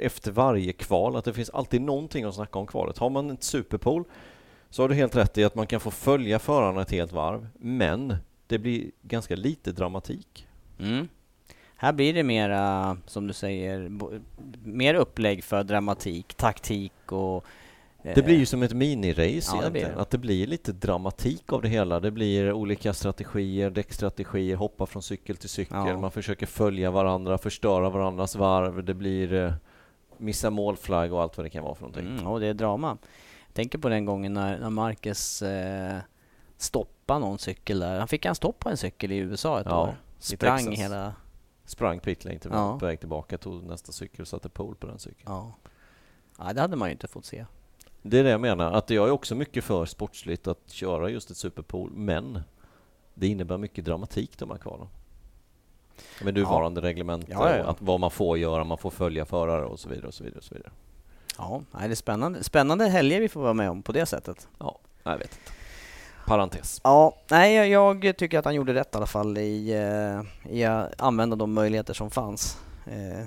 efter 0.00 0.32
varje 0.32 0.72
kval, 0.72 1.16
att 1.16 1.24
det 1.24 1.32
finns 1.32 1.50
alltid 1.50 1.80
någonting 1.80 2.24
att 2.24 2.34
snacka 2.34 2.58
om 2.58 2.66
kvalet. 2.66 2.98
Har 2.98 3.10
man 3.10 3.30
ett 3.30 3.42
superpool 3.42 4.04
så 4.70 4.82
har 4.82 4.88
du 4.88 4.94
helt 4.94 5.16
rätt 5.16 5.38
i 5.38 5.44
att 5.44 5.54
man 5.54 5.66
kan 5.66 5.80
få 5.80 5.90
följa 5.90 6.38
förarna 6.38 6.82
ett 6.82 6.90
helt 6.90 7.12
varv, 7.12 7.48
men 7.58 8.16
det 8.46 8.58
blir 8.58 8.90
ganska 9.02 9.36
lite 9.36 9.72
dramatik. 9.72 10.46
Mm. 10.80 11.08
Här 11.76 11.92
blir 11.92 12.14
det 12.14 12.22
mera, 12.22 12.96
som 13.06 13.26
du 13.26 13.32
säger, 13.32 13.90
mer 14.64 14.94
upplägg 14.94 15.44
för 15.44 15.64
dramatik, 15.64 16.34
taktik 16.34 17.12
och 17.12 17.44
eh, 18.02 18.14
Det 18.14 18.22
blir 18.22 18.36
ju 18.38 18.46
som 18.46 18.62
ett 18.62 18.72
minirace 18.74 19.50
Ja, 19.54 19.60
egentligen, 19.60 19.94
det. 19.94 20.00
att 20.02 20.10
det 20.10 20.18
blir 20.18 20.46
lite 20.46 20.72
dramatik 20.72 21.52
av 21.52 21.62
det 21.62 21.68
hela. 21.68 22.00
Det 22.00 22.10
blir 22.10 22.52
olika 22.52 22.92
strategier, 22.92 23.70
däckstrategier, 23.70 24.56
hoppa 24.56 24.86
från 24.86 25.02
cykel 25.02 25.36
till 25.36 25.48
cykel, 25.48 25.76
Ja. 25.86 25.98
man 25.98 26.10
försöker 26.10 26.46
följa 26.46 26.90
varandra, 26.90 27.38
förstöra 27.38 27.90
varandras 27.90 28.36
varv, 28.36 28.84
det 28.84 28.94
blir 28.94 29.32
eh, 29.32 29.52
missa 30.16 30.50
målflagg 30.50 31.12
och 31.12 31.22
allt 31.22 31.36
vad 31.36 31.46
det 31.46 31.50
kan 31.50 31.64
vara 31.64 31.74
för 31.74 31.82
någonting. 31.82 32.06
Mm, 32.06 32.26
och 32.26 32.40
det 32.40 32.46
är 32.46 32.54
drama. 32.54 32.98
Jag 33.46 33.54
tänker 33.54 33.78
på 33.78 33.88
den 33.88 34.04
gången 34.04 34.32
när, 34.34 34.58
när 34.58 34.70
Marcus 34.70 35.42
eh, 35.42 35.98
stoppade 36.56 37.20
någon 37.20 37.38
cykel 37.38 37.78
där. 37.78 37.98
Han 37.98 38.08
fick 38.08 38.24
en 38.24 38.34
stopp 38.34 38.58
på 38.58 38.68
en 38.68 38.76
cykel 38.76 39.12
i 39.12 39.16
USA 39.16 39.60
ett 39.60 39.66
Ja, 39.70 39.82
år. 39.82 39.94
Sprang 40.18 40.72
hela... 40.72 41.14
Sprang 41.64 42.00
pitlane 42.00 42.38
till 42.38 42.50
Ja. 42.52 42.78
på 42.80 42.86
väg 42.86 43.00
tillbaka, 43.00 43.38
tog 43.38 43.62
nästa 43.64 43.92
cykel 43.92 44.20
och 44.20 44.28
satte 44.28 44.48
pole 44.48 44.76
på 44.80 44.86
den 44.86 44.98
cykeln. 44.98 45.22
Ja. 45.26 45.52
ja, 46.38 46.52
det 46.52 46.60
hade 46.60 46.76
man 46.76 46.88
ju 46.88 46.92
inte 46.92 47.08
fått 47.08 47.24
se. 47.24 47.44
Det 48.02 48.18
är 48.18 48.24
det 48.24 48.30
jag 48.30 48.40
menar, 48.40 48.72
att 48.72 48.90
jag 48.90 49.08
är 49.08 49.10
också 49.12 49.34
mycket 49.34 49.64
för 49.64 49.86
sportsligt 49.86 50.46
att 50.48 50.70
köra 50.70 51.08
just 51.10 51.30
ett 51.30 51.36
superpool, 51.36 51.90
men 51.94 52.40
det 53.14 53.26
innebär 53.26 53.58
mycket 53.58 53.84
dramatik 53.84 54.38
de 54.38 54.50
här 54.50 54.58
kvalen. 54.58 54.86
Med 56.22 56.34
nuvarande 56.34 56.80
reglement, 56.80 57.24
Ja, 57.28 57.50
ja, 57.50 57.56
ja. 57.56 57.64
och 57.64 57.70
att 57.70 57.76
vad 57.82 58.00
man 58.00 58.10
får 58.10 58.38
göra, 58.38 58.64
man 58.64 58.78
får 58.78 58.90
följa 58.90 59.24
förare 59.24 59.64
och 59.64 59.78
så 59.78 59.88
vidare. 59.88 60.06
Och 60.06 60.14
så 60.14 60.24
vidare, 60.24 60.38
och 60.38 60.44
så 60.44 60.54
vidare. 60.54 60.70
Ja, 61.38 61.62
det 61.72 61.84
är 61.84 61.94
spännande. 61.94 62.44
Spännande 62.44 62.88
helger 62.88 63.20
vi 63.20 63.28
får 63.28 63.40
vara 63.40 63.52
med 63.54 63.70
om 63.70 63.82
på 63.82 63.92
det 63.92 64.06
sättet. 64.06 64.48
Ja, 64.58 64.78
jag 65.02 65.18
vet 65.18 65.22
inte. 65.32 65.52
Parentes. 66.26 66.80
Ja, 66.84 67.16
nej, 67.30 67.70
jag- 67.70 68.04
jag 68.04 68.16
tycker 68.16 68.38
att 68.38 68.44
han 68.44 68.54
gjorde 68.54 68.74
rätt 68.74 68.94
i 68.94 68.96
alla 68.96 69.06
fall 69.06 69.38
i, 69.38 69.72
eh, 69.72 70.52
i 70.54 70.64
att 70.64 71.00
använda 71.00 71.36
de 71.36 71.52
möjligheter 71.52 71.94
som 71.94 72.10
fanns. 72.10 72.58
Eh, 72.86 73.26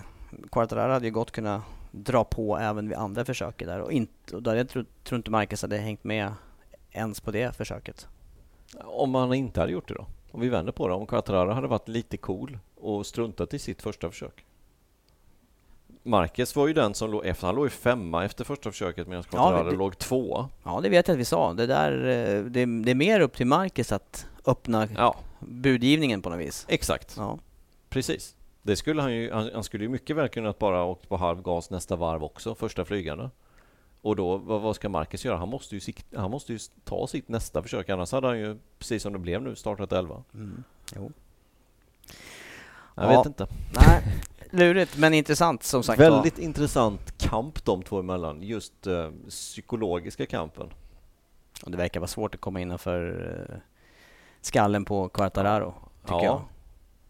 Quartararo 0.52 0.92
hade 0.94 1.06
ju 1.06 1.12
gott 1.12 1.32
kunnat 1.32 1.62
dra 1.92 2.24
på 2.24 2.58
även 2.58 2.90
vid 2.90 2.98
andra 2.98 3.26
försöket 3.26 3.68
där 3.68 3.80
och, 3.82 3.92
inte, 3.92 4.36
och 4.36 4.44
där 4.44 4.56
jag 4.56 4.70
tror, 4.70 4.86
tror 5.04 5.18
inte 5.18 5.32
Marcus 5.32 5.62
hade 5.62 5.78
hängt 5.78 6.04
med 6.04 6.34
ens 6.92 7.20
på 7.22 7.32
det 7.32 7.56
försöket. 7.56 8.08
Om 8.84 9.12
man 9.12 9.34
inte 9.34 9.60
hade 9.60 9.72
gjort 9.72 9.88
det 9.88 9.94
då? 9.94 10.06
Om 10.32 10.42
vi 10.42 10.50
vänder 10.50 10.72
på 10.72 10.88
det, 10.88 10.94
om 10.94 11.06
Quattararo 11.08 11.52
hade 11.52 11.68
varit 11.68 11.88
lite 11.88 12.18
cool 12.18 12.60
och 12.76 13.06
struntat 13.06 13.54
i 13.54 13.60
sitt 13.60 13.82
första 13.82 14.10
försök. 14.10 14.46
Marquez 16.04 16.56
var 16.56 16.68
ju 16.68 16.74
den 16.74 16.94
som 16.94 17.12
låg 17.12 17.26
efter, 17.26 17.48
han 17.48 17.56
låg 17.56 17.66
ju 17.66 17.70
femma 17.70 18.26
efter 18.26 18.44
första 18.44 18.72
försöket 18.72 19.08
medan 19.08 19.24
Quattararo 19.24 19.70
det- 19.70 19.76
låg 19.76 19.98
tvåa. 19.98 20.50
Ja, 20.64 20.80
det 20.84 20.90
vet 20.90 21.08
jag 21.08 21.16
att 21.16 21.20
vi 21.20 21.26
sa. 21.26 21.54
Det, 21.54 21.66
där, 21.68 21.92
eh, 22.08 22.44
det, 22.44 22.66
det 22.84 22.92
är 22.92 22.96
mer 22.96 23.20
upp 23.20 23.36
till 23.38 23.48
Marcus 23.48 23.92
att 23.92 24.26
öppna 24.46 24.88
Ja, 24.96 25.16
budgivningen 25.40 26.22
på 26.22 26.30
något 26.30 26.40
vis. 26.40 26.66
exakt. 26.70 27.14
Ja, 27.18 27.40
Precis. 27.90 28.36
Det 28.64 28.76
skulle 28.76 29.02
han 29.02 29.14
ju, 29.14 29.32
han, 29.32 29.50
han 29.54 29.64
skulle 29.64 29.84
ju 29.84 29.90
mycket 29.90 30.16
väl 30.16 30.30
kunnat 30.30 30.60
bara 30.60 30.84
åkt 30.84 31.10
på 31.10 31.18
halv 31.18 31.42
gas 31.42 31.70
nästa 31.70 31.96
varv 31.96 32.24
också, 32.24 32.56
första 32.56 32.86
flygande. 32.86 33.30
Och 34.02 34.16
då, 34.16 34.38
vad, 34.38 34.62
vad 34.62 34.76
ska 34.76 34.90
Marcus 34.90 35.26
göra? 35.26 35.38
Han 35.38 35.50
måste, 35.50 35.76
ju 35.76 35.80
sikt, 35.82 36.06
han 36.16 36.32
måste 36.32 36.54
ju 36.54 36.60
ta 36.84 37.08
sitt 37.08 37.28
nästa 37.30 37.64
försök, 37.64 37.90
annars 37.90 38.12
hade 38.12 38.28
han 38.28 38.40
ju, 38.40 38.58
precis 38.80 39.04
som 39.04 39.14
det 39.14 39.20
blev 39.20 39.42
nu, 39.42 39.56
startat 39.56 39.92
11. 39.94 40.24
mm. 40.34 40.64
jo. 40.96 41.12
Jag 42.96 43.06
Ja. 43.14 43.18
vet 43.18 43.26
inte. 43.26 43.48
Nej, 43.76 44.04
lurigt 44.50 44.98
men 44.98 45.14
intressant 45.14 45.64
som 45.64 45.84
sagt. 45.84 46.00
Väldigt 46.00 46.40
intressant 46.40 47.18
kamp 47.18 47.66
de 47.66 47.84
två 47.84 48.00
emellan, 48.00 48.44
just 48.44 48.88
eh, 48.88 49.10
psykologiska 49.30 50.26
kampen. 50.26 50.74
Och 51.66 51.72
det 51.72 51.78
verkar 51.78 52.00
vara 52.00 52.08
svårt 52.08 52.36
att 52.36 52.42
komma 52.42 52.60
innanför 52.62 53.50
eh, 53.50 53.56
skallen 54.42 54.86
på 54.86 55.10
Quartararo, 55.10 55.74
tycker 56.02 56.14
Ja. 56.16 56.24
jag. 56.24 56.42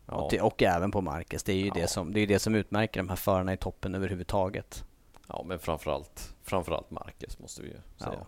Ja. 0.06 0.14
Och, 0.14 0.30
till, 0.30 0.42
och 0.42 0.64
även 0.64 0.92
på 0.92 1.02
Marcus. 1.02 1.44
Det 1.44 1.52
är 1.54 1.58
ju 1.58 1.68
Ja. 1.68 1.74
det, 1.74 1.88
som, 1.88 2.14
det, 2.14 2.20
är 2.20 2.28
det 2.28 2.40
som 2.40 2.56
utmärker 2.56 3.00
de 3.00 3.10
här 3.10 3.16
förarna 3.16 3.54
i 3.54 3.58
toppen 3.58 3.96
överhuvudtaget. 3.96 4.84
Ja, 5.28 5.44
men 5.48 5.60
framförallt, 5.60 6.36
framförallt 6.44 6.92
Marquez 6.92 7.40
måste 7.40 7.62
vi 7.62 7.68
ju 7.68 7.78
säga. 7.98 8.12
Ja. 8.20 8.28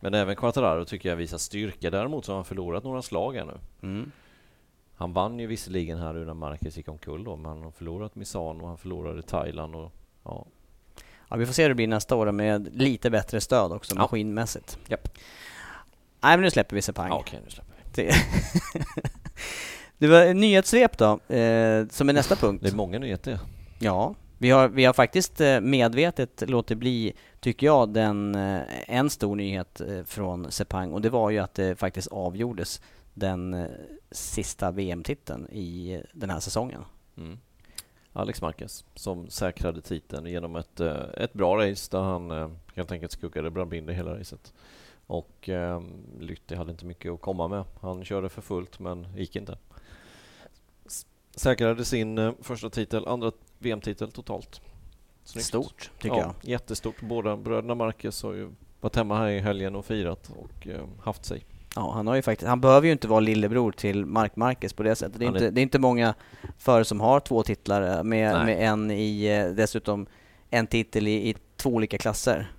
Men 0.00 0.14
även 0.14 0.36
Quattararo 0.36 0.84
tycker 0.84 1.08
jag 1.08 1.16
visar 1.16 1.38
styrka. 1.38 1.90
Däremot 1.90 2.24
så 2.24 2.32
har 2.32 2.36
han 2.36 2.44
förlorat 2.44 2.84
några 2.84 3.02
slag 3.02 3.36
här 3.36 3.44
nu. 3.44 3.58
Mm. 3.88 4.12
Han 4.94 5.12
vann 5.12 5.38
ju 5.38 5.46
visserligen 5.46 5.98
här 5.98 6.12
nu 6.12 6.24
när 6.24 6.34
Marquez 6.34 6.76
gick 6.76 6.88
omkull 6.88 7.24
då, 7.24 7.36
men 7.36 7.46
han 7.46 7.62
har 7.62 7.70
förlorat 7.70 8.14
Misano 8.14 8.62
och 8.62 8.68
han 8.68 8.78
förlorade 8.78 9.22
Thailand 9.22 9.74
och 9.74 9.92
ja. 10.24 10.46
Ja, 11.28 11.36
vi 11.36 11.46
får 11.46 11.52
se 11.52 11.62
hur 11.62 11.68
det 11.68 11.74
blir 11.74 11.88
nästa 11.88 12.16
år 12.16 12.32
med 12.32 12.76
lite 12.76 13.10
bättre 13.10 13.40
stöd 13.40 13.72
också 13.72 13.94
Ja. 13.94 14.00
maskinmässigt. 14.00 14.78
Japp. 14.88 15.08
Nej 16.20 16.36
men 16.36 16.40
nu 16.40 16.50
släpper 16.50 16.76
vi 16.76 16.82
Sepang. 16.82 17.08
ja 17.08 17.18
Okej, 17.18 17.40
nu 17.44 17.50
släpper 17.50 17.72
vi. 18.02 18.10
Det, 20.02 20.08
var 20.08 20.34
nyhetssvep 20.34 20.98
då, 20.98 21.34
eh, 21.34 21.86
som 21.88 22.08
är 22.08 22.12
nästa 22.12 22.36
punkt. 22.36 22.62
Det 22.62 22.68
är 22.68 22.74
många 22.74 22.98
nyheter. 22.98 23.38
Ja, 23.78 24.14
vi 24.38 24.50
har, 24.50 24.68
vi 24.68 24.84
har 24.84 24.92
faktiskt 24.92 25.40
eh, 25.40 25.60
medvetet 25.60 26.42
låtit 26.46 26.78
bli, 26.78 27.12
tycker 27.40 27.66
jag, 27.66 27.88
den, 27.88 28.34
eh, 28.34 28.62
en 28.86 29.10
stor 29.10 29.36
nyhet 29.36 29.80
eh, 29.80 30.02
från 30.04 30.50
Sepang 30.50 30.92
och 30.92 31.00
det 31.00 31.10
var 31.10 31.30
ju 31.30 31.38
att 31.38 31.54
det 31.54 31.76
faktiskt 31.76 32.08
avgjordes 32.08 32.80
den 33.14 33.68
sista 34.10 34.70
VM-titeln 34.70 35.48
i 35.48 36.02
den 36.12 36.30
här 36.30 36.40
säsongen. 36.40 36.84
Mm. 37.16 37.38
Alex 38.12 38.42
Marquez 38.42 38.84
som 38.94 39.30
säkrade 39.30 39.80
titeln 39.80 40.26
genom 40.26 40.56
ett, 40.56 40.80
ett 41.14 41.32
bra 41.32 41.56
race 41.56 41.88
där 41.90 42.02
han 42.02 42.56
helt 42.74 42.92
enkelt 42.92 43.12
skuggade 43.12 43.50
Brabinde 43.50 43.92
hela 43.92 44.18
racet. 44.18 44.52
Och 45.06 45.48
eh, 45.48 45.82
Lytti 46.20 46.54
hade 46.54 46.70
inte 46.70 46.86
mycket 46.86 47.12
att 47.12 47.20
komma 47.20 47.48
med. 47.48 47.64
Han 47.80 48.04
körde 48.04 48.28
för 48.28 48.42
fullt 48.42 48.78
men 48.78 49.06
gick 49.16 49.36
inte. 49.36 49.58
Säkrade 51.36 51.84
sin 51.84 52.18
eh, 52.18 52.32
första 52.40 52.70
titel, 52.70 53.06
andra 53.08 53.32
VM-titel 53.58 54.12
totalt. 54.12 54.60
Snyggt. 55.24 55.46
Stort, 55.46 55.90
tycker 55.98 56.16
ja, 56.16 56.20
jag. 56.22 56.50
Jättestort. 56.50 57.00
Båda 57.00 57.36
bröderna 57.36 57.74
Marquez 57.74 58.22
har 58.22 58.32
ju 58.32 58.50
varit 58.80 58.96
hemma 58.96 59.18
här 59.18 59.28
i 59.28 59.40
helgen 59.40 59.76
och 59.76 59.84
firat 59.84 60.30
och 60.36 60.66
eh, 60.66 60.84
haft 61.02 61.24
sig. 61.24 61.44
Ja, 61.74 61.92
han, 61.92 62.06
har 62.06 62.14
ju 62.14 62.22
faktiskt, 62.22 62.48
han 62.48 62.60
behöver 62.60 62.86
ju 62.86 62.92
inte 62.92 63.08
vara 63.08 63.20
lillebror 63.20 63.72
till 63.72 64.06
Mark 64.06 64.36
Marquez 64.36 64.72
på 64.72 64.82
det 64.82 64.94
sättet. 64.94 65.18
Det 65.18 65.24
är, 65.24 65.28
inte, 65.28 65.50
det 65.50 65.60
är 65.60 65.62
inte 65.62 65.78
många 65.78 66.14
före 66.58 66.84
som 66.84 67.00
har 67.00 67.20
två 67.20 67.42
titlar 67.42 67.98
eh, 67.98 68.04
med, 68.04 68.46
med 68.46 68.68
en 68.68 68.90
i, 68.90 69.52
dessutom 69.56 70.06
en 70.50 70.66
titel 70.66 71.08
i, 71.08 71.28
i 71.30 71.36
två 71.56 71.70
olika 71.70 71.98
klasser. 71.98 72.52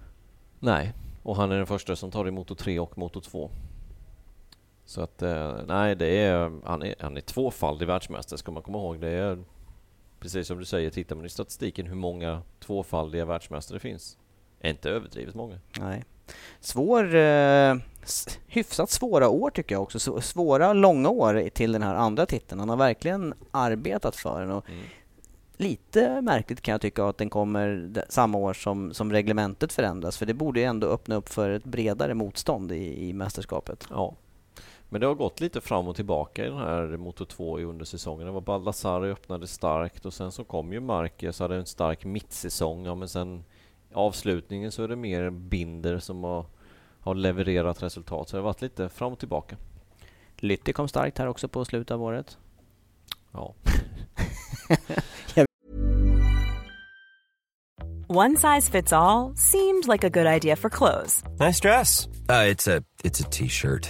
Nej, 0.59 0.93
och 1.23 1.35
han 1.35 1.51
är 1.51 1.57
den 1.57 1.65
första 1.65 1.95
som 1.95 2.11
tar 2.11 2.27
i 2.27 2.31
Moto 2.31 2.55
3 2.55 2.79
och 2.79 2.97
Moto 2.97 3.21
2. 3.21 3.51
Så 4.93 5.01
att, 5.01 5.21
eh, 5.21 5.55
nej, 5.67 5.95
det 5.95 6.17
är, 6.17 6.51
han 6.63 6.83
är, 6.83 6.95
han 6.99 7.17
är 7.17 7.21
tvåfaldig 7.21 7.87
världsmästare 7.87 8.37
ska 8.37 8.51
man 8.51 8.63
komma 8.63 8.77
ihåg. 8.77 8.99
Det 8.99 9.09
är 9.09 9.43
precis 10.19 10.47
som 10.47 10.59
du 10.59 10.65
säger, 10.65 10.89
tittar 10.89 11.15
man 11.15 11.25
i 11.25 11.29
statistiken 11.29 11.85
hur 11.85 11.95
många 11.95 12.41
tvåfaldiga 12.59 13.25
världsmästare 13.25 13.75
det 13.75 13.79
finns. 13.79 14.17
Inte 14.63 14.89
överdrivet 14.89 15.35
många. 15.35 15.59
Nej. 15.79 16.03
Svår, 16.59 17.15
eh, 17.15 17.75
hyfsat 18.47 18.89
svåra 18.89 19.29
år 19.29 19.49
tycker 19.49 19.75
jag 19.75 19.81
också. 19.81 20.21
Svåra, 20.21 20.73
långa 20.73 21.09
år 21.09 21.49
till 21.49 21.71
den 21.71 21.83
här 21.83 21.95
andra 21.95 22.25
titeln. 22.25 22.59
Han 22.59 22.69
har 22.69 22.77
verkligen 22.77 23.33
arbetat 23.51 24.15
för 24.15 24.41
den. 24.41 24.51
Och 24.51 24.69
mm. 24.69 24.83
Lite 25.57 26.21
märkligt 26.21 26.61
kan 26.61 26.71
jag 26.71 26.81
tycka 26.81 27.05
att 27.05 27.17
den 27.17 27.29
kommer 27.29 27.91
samma 28.09 28.37
år 28.37 28.53
som, 28.53 28.93
som 28.93 29.11
reglementet 29.11 29.73
förändras. 29.73 30.17
För 30.17 30.25
det 30.25 30.33
borde 30.33 30.59
ju 30.59 30.65
ändå 30.65 30.87
öppna 30.87 31.15
upp 31.15 31.29
för 31.29 31.49
ett 31.49 31.63
bredare 31.63 32.13
motstånd 32.13 32.71
i, 32.71 33.09
i 33.09 33.13
mästerskapet. 33.13 33.87
Ja, 33.89 34.15
men 34.93 35.01
det 35.01 35.07
har 35.07 35.15
gått 35.15 35.39
lite 35.39 35.61
fram 35.61 35.87
och 35.87 35.95
tillbaka 35.95 36.45
i 36.45 36.49
den 36.49 36.57
här 36.57 36.97
Moto 36.97 37.25
2 37.25 37.59
under 37.59 37.85
säsongen. 37.85 38.25
Det 38.25 38.31
var 38.31 38.41
Baldassare 38.41 39.11
öppnade 39.11 39.47
starkt 39.47 40.05
och 40.05 40.13
sen 40.13 40.31
så 40.31 40.43
kom 40.43 40.73
ju 40.73 40.79
Marquez 40.79 41.39
hade 41.39 41.55
en 41.55 41.65
stark 41.65 42.05
mittsäsong. 42.05 42.85
Ja, 42.85 42.95
men 42.95 43.09
sen 43.09 43.43
avslutningen 43.93 44.71
så 44.71 44.83
är 44.83 44.87
det 44.87 44.95
mer 44.95 45.29
Binder 45.29 45.99
som 45.99 46.23
har, 46.23 46.45
har 46.99 47.15
levererat 47.15 47.83
resultat. 47.83 48.29
Så 48.29 48.35
det 48.35 48.41
har 48.41 48.45
varit 48.45 48.61
lite 48.61 48.89
fram 48.89 49.13
och 49.13 49.19
tillbaka. 49.19 49.57
Lytti 50.37 50.73
kom 50.73 50.87
starkt 50.87 51.17
här 51.17 51.27
också 51.27 51.47
på 51.47 51.65
slutet 51.65 51.91
av 51.91 52.03
året. 52.03 52.37
Ja. 53.31 53.53
One 58.07 58.35
size 58.37 58.71
fits 58.71 58.93
all, 58.93 59.35
seemed 59.35 59.87
like 59.87 60.07
a 60.07 60.09
good 60.09 60.27
idea 60.27 60.55
for 60.55 60.69
clothes. 60.69 61.23
Nice 61.39 61.59
dress. 61.59 62.07
Uh, 62.29 62.51
it's 63.03 63.21
a 63.21 63.29
T-shirt. 63.31 63.89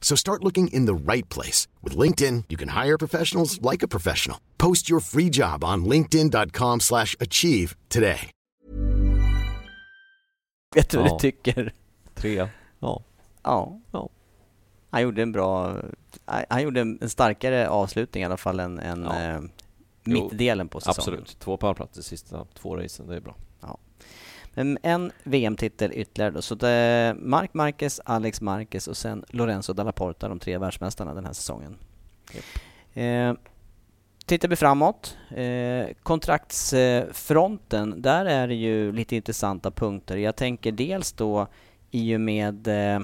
So 0.00 0.16
start 0.16 0.44
looking 0.44 0.68
in 0.68 0.86
the 0.86 1.12
right 1.12 1.28
place. 1.28 1.68
With 1.82 1.98
LinkedIn, 1.98 2.44
you 2.48 2.56
can 2.56 2.68
hire 2.84 2.96
professionals 2.98 3.60
like 3.72 3.84
a 3.84 3.88
professional. 3.88 4.38
Post 4.58 4.88
your 4.88 5.00
free 5.00 5.28
job 5.30 5.64
on 5.64 5.84
linkedin.com 5.84 6.80
slash 6.80 7.16
achieve 7.20 7.76
today. 7.88 8.30
Vet 10.74 10.90
du 10.90 10.98
vad 10.98 11.10
du 11.10 11.18
tycker? 11.18 11.72
Tre. 12.14 12.48
Ja. 12.80 13.02
Ja. 13.42 13.80
ja. 13.92 14.08
Han 14.90 15.02
gjorde 15.02 15.22
en 15.22 15.32
bra... 15.32 15.76
Han 16.48 16.62
gjorde 16.62 16.80
en 16.80 17.10
starkare 17.10 17.68
avslutning 17.68 18.22
i 18.22 18.26
alla 18.26 18.36
fall 18.36 18.60
än, 18.60 18.78
än 18.78 19.02
ja. 19.02 19.22
eh, 19.22 19.40
mittdelen 20.04 20.68
på 20.68 20.80
säsongen. 20.80 21.20
Absolut. 21.20 21.38
Två 21.38 21.56
pallplatser 21.56 22.02
sista 22.02 22.46
två 22.54 22.76
racen, 22.76 23.06
det 23.06 23.16
är 23.16 23.20
bra. 23.20 23.34
Men 24.56 24.78
en 24.82 25.12
VM-titel 25.24 25.92
ytterligare 25.94 26.30
då. 26.30 26.42
Så 26.42 26.54
det 26.54 26.68
är 26.68 27.14
Mark 27.14 27.54
Marquez, 27.54 28.00
Alex 28.04 28.40
Marquez 28.40 28.88
och 28.88 28.96
sen 28.96 29.24
Lorenzo 29.28 29.72
Dalla 29.72 29.92
Porta, 29.92 30.28
de 30.28 30.38
tre 30.38 30.58
världsmästarna 30.58 31.14
den 31.14 31.24
här 31.24 31.32
säsongen. 31.32 31.76
Yep. 32.34 32.44
Eh, 32.94 33.34
tittar 34.26 34.48
vi 34.48 34.56
framåt, 34.56 35.16
eh, 35.30 35.86
kontraktsfronten, 36.02 38.02
där 38.02 38.26
är 38.26 38.48
det 38.48 38.54
ju 38.54 38.92
lite 38.92 39.16
intressanta 39.16 39.70
punkter. 39.70 40.16
Jag 40.16 40.36
tänker 40.36 40.72
dels 40.72 41.12
då 41.12 41.46
i 41.90 42.16
och 42.16 42.20
med 42.20 42.68
eh, 42.68 42.96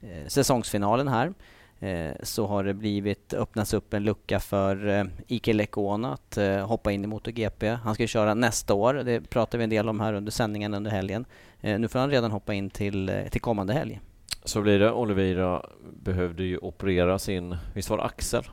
eh, 0.00 0.26
säsongsfinalen 0.26 1.08
här 1.08 1.34
Eh, 1.80 2.12
så 2.22 2.46
har 2.46 2.64
det 2.64 2.74
blivit 2.74 3.34
öppnats 3.34 3.74
upp 3.74 3.94
en 3.94 4.04
lucka 4.04 4.40
för 4.40 4.88
eh, 4.88 5.04
Ike 5.26 5.52
Lekona 5.52 6.12
att 6.12 6.36
eh, 6.36 6.66
hoppa 6.66 6.92
in 6.92 7.04
i 7.04 7.06
MotoGP. 7.06 7.68
Han 7.68 7.94
ska 7.94 8.06
köra 8.06 8.34
nästa 8.34 8.74
år, 8.74 8.94
det 8.94 9.30
pratar 9.30 9.58
vi 9.58 9.64
en 9.64 9.70
del 9.70 9.88
om 9.88 10.00
här 10.00 10.12
under 10.12 10.32
sändningen 10.32 10.74
under 10.74 10.90
helgen. 10.90 11.24
Eh, 11.60 11.78
nu 11.78 11.88
får 11.88 11.98
han 11.98 12.10
redan 12.10 12.30
hoppa 12.30 12.54
in 12.54 12.70
till, 12.70 13.08
eh, 13.08 13.24
till 13.24 13.40
kommande 13.40 13.72
helg. 13.72 14.00
Så 14.44 14.60
blir 14.60 14.78
det. 14.78 14.92
Oliveira 14.92 15.66
behövde 16.02 16.44
ju 16.44 16.58
operera 16.58 17.18
sin, 17.18 17.56
visst 17.74 17.90
var 17.90 17.96
det 17.96 18.04
axel? 18.04 18.44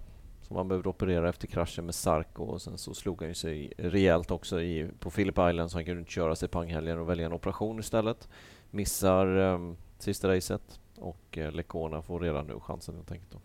Som 0.41 0.57
han 0.57 0.67
behövde 0.67 0.89
operera 0.89 1.29
efter 1.29 1.47
kraschen 1.47 1.85
med 1.85 1.95
Sarko 1.95 2.43
och 2.43 2.61
sen 2.61 2.77
så 2.77 2.93
slog 2.93 3.21
han 3.21 3.27
ju 3.27 3.33
sig 3.33 3.73
rejält 3.77 4.31
också 4.31 4.61
i, 4.61 4.89
på 4.99 5.09
Phillip 5.09 5.37
Island 5.49 5.71
så 5.71 5.77
han 5.77 5.85
kunde 5.85 5.99
inte 5.99 6.11
köra 6.11 6.35
sig 6.35 6.49
panghelgen 6.49 6.99
och 6.99 7.09
välja 7.09 7.25
en 7.25 7.33
operation 7.33 7.79
istället. 7.79 8.27
Missar 8.71 9.27
um, 9.27 9.77
sista 9.99 10.27
racet 10.27 10.79
och 10.97 11.37
eh, 11.37 11.51
Lecona 11.51 12.01
får 12.01 12.19
redan 12.19 12.47
nu 12.47 12.59
chansen 12.59 12.95
helt 12.95 13.11
enkelt. 13.11 13.31
Då. 13.31 13.39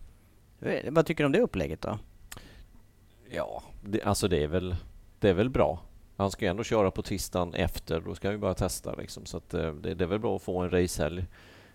Vad 0.91 1.07
tycker 1.07 1.25
du 1.25 1.27
om 1.27 1.33
det 1.33 1.41
upplägget 1.41 1.81
då? 1.81 1.99
Ja, 3.31 3.63
det, 3.85 4.03
alltså 4.03 4.29
det 4.29 4.43
är 4.43 4.49
väl, 4.49 4.77
det 5.19 5.29
är 5.29 5.35
väl 5.35 5.51
bra. 5.51 5.83
Han 6.17 6.31
ska 6.31 6.45
ju 6.45 6.51
ändå 6.51 6.65
köra 6.65 6.91
på 6.91 7.03
tisdagen 7.03 7.55
efter, 7.55 8.01
då 8.01 8.15
ska 8.15 8.29
han 8.29 8.35
ju 8.35 8.39
bara 8.39 8.55
testa 8.55 8.95
liksom. 8.95 9.27
Så 9.27 9.37
att, 9.37 9.55
eh, 9.55 9.75
det, 9.75 9.95
det 9.95 10.05
är 10.05 10.09
väl 10.09 10.19
bra 10.19 10.37
att 10.37 10.43
få 10.43 10.59
en 10.59 10.71
racehelg. 10.71 11.27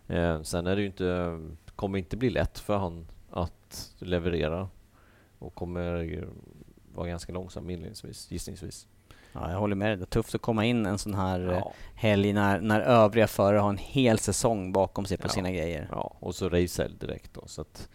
Eh, 0.08 0.42
sen 0.42 0.68
är 0.68 0.76
det 0.76 0.82
ju 0.82 0.88
inte, 0.88 1.40
kommer 1.76 1.98
inte 1.98 2.18
bli 2.18 2.30
lätt 2.30 2.60
för 2.60 2.78
han 2.78 3.08
att 3.30 3.96
leverera 4.00 4.70
och 5.40 5.56
kommer 5.56 6.26
vara 6.94 7.08
ganska 7.08 7.34
långsam 7.34 7.70
inledningsvis, 7.70 8.32
gissningsvis. 8.32 8.88
Ja, 9.36 9.52
jag 9.52 9.60
håller 9.60 9.76
med 9.76 9.90
dig. 9.90 9.98
Det 9.98 10.04
är 10.04 10.06
tufft 10.06 10.36
att 10.36 10.42
komma 10.42 10.66
in 10.66 10.86
en 10.86 10.98
sån 10.98 11.14
här 11.14 11.40
ja. 11.40 11.54
Eh, 11.54 11.64
helg 11.96 12.34
när, 12.34 12.62
när 12.62 12.82
övriga 12.82 13.28
förare 13.28 13.60
har 13.60 13.70
en 13.70 13.78
hel 13.78 14.20
säsong 14.20 14.72
bakom 14.72 15.06
sig 15.06 15.18
på 15.18 15.26
ja. 15.26 15.30
sina 15.30 15.52
grejer. 15.52 15.88
Ja, 15.92 16.16
och 16.20 16.36
så 16.36 16.50
racehelg 16.50 16.96
direkt 17.00 17.34
då. 17.34 17.44
Så 17.46 17.62
att, 17.62 17.90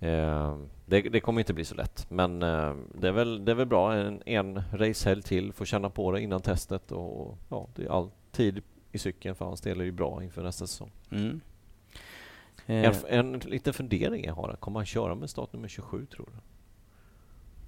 eh, 0.00 0.58
det, 0.86 1.00
det, 1.00 1.20
kommer 1.20 1.40
inte 1.40 1.54
bli 1.54 1.64
så 1.64 1.74
lätt. 1.74 2.10
Men 2.10 2.42
eh, 2.42 2.74
det, 2.94 3.08
är 3.08 3.12
väl, 3.12 3.44
det 3.44 3.52
är 3.52 3.56
väl 3.56 3.66
bra. 3.66 3.94
En, 3.94 4.22
en 4.26 4.62
racehelg 4.72 5.22
till, 5.22 5.52
få 5.52 5.64
känna 5.64 5.90
på 5.90 6.12
det 6.12 6.20
innan 6.20 6.40
testet. 6.40 6.92
Och, 6.92 7.38
ja, 7.48 7.68
det 7.74 7.84
är 7.84 7.88
all 7.88 8.10
tid 8.30 8.62
i 8.92 8.98
cykeln 8.98 9.34
för 9.34 9.44
hans 9.44 9.60
del 9.60 9.80
är 9.80 9.84
ju 9.84 9.92
bra 9.92 10.22
inför 10.22 10.42
nästa 10.42 10.66
säsong. 10.66 10.90
Mm. 11.10 11.40
En, 12.66 12.84
eh. 12.84 12.96
en 13.08 13.32
liten 13.32 13.72
fundering 13.72 14.24
jag 14.24 14.34
har. 14.34 14.56
Kommer 14.60 14.78
han 14.78 14.86
köra 14.86 15.14
med 15.14 15.30
startnummer 15.30 15.68
27 15.68 16.06
tror 16.06 16.26
du? 16.26 16.38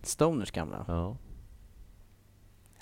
Stoners 0.03 0.51
gamla? 0.51 0.84
Ja. 0.88 1.16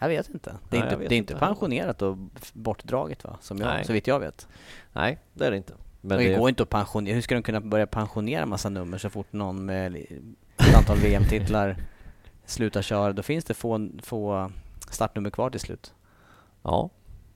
Jag 0.03 0.09
vet 0.09 0.29
inte. 0.29 0.57
Det 0.71 0.77
är 0.77 0.81
Nej, 0.81 0.93
inte, 0.93 1.09
det 1.09 1.15
är 1.15 1.19
inte 1.19 1.35
pensionerat 1.35 2.03
och 2.03 2.17
bortdraget 2.53 3.25
va? 3.25 3.37
Som 3.41 3.59
jag, 3.59 3.87
så 3.87 3.93
vitt 3.93 4.07
jag 4.07 4.21
vet. 4.21 4.49
Nej, 4.93 5.19
det 5.33 5.47
är 5.47 5.51
det 5.51 5.57
inte. 5.57 5.75
Men 6.01 6.19
det 6.19 6.29
det, 6.29 6.39
går 6.39 6.49
inte 6.49 6.63
att 6.63 6.69
pensionera. 6.69 7.15
Hur 7.15 7.23
ska 7.23 7.35
de 7.35 7.43
kunna 7.43 7.61
börja 7.61 7.87
pensionera 7.87 8.47
massa 8.47 8.69
nummer 8.69 8.99
så 8.99 9.11
fort 9.11 9.33
någon 9.33 9.65
med 9.65 9.97
ett 9.97 10.77
antal 10.77 10.99
VM-titlar 10.99 11.77
slutar 12.45 12.83
köra? 12.83 13.13
Då 13.13 13.23
finns 13.23 13.45
det 13.45 13.55
få, 13.55 13.89
få 14.03 14.51
startnummer 14.91 15.31
kvar 15.31 15.51
till 15.51 15.61
slut. 15.61 15.95
Ja. 16.63 16.91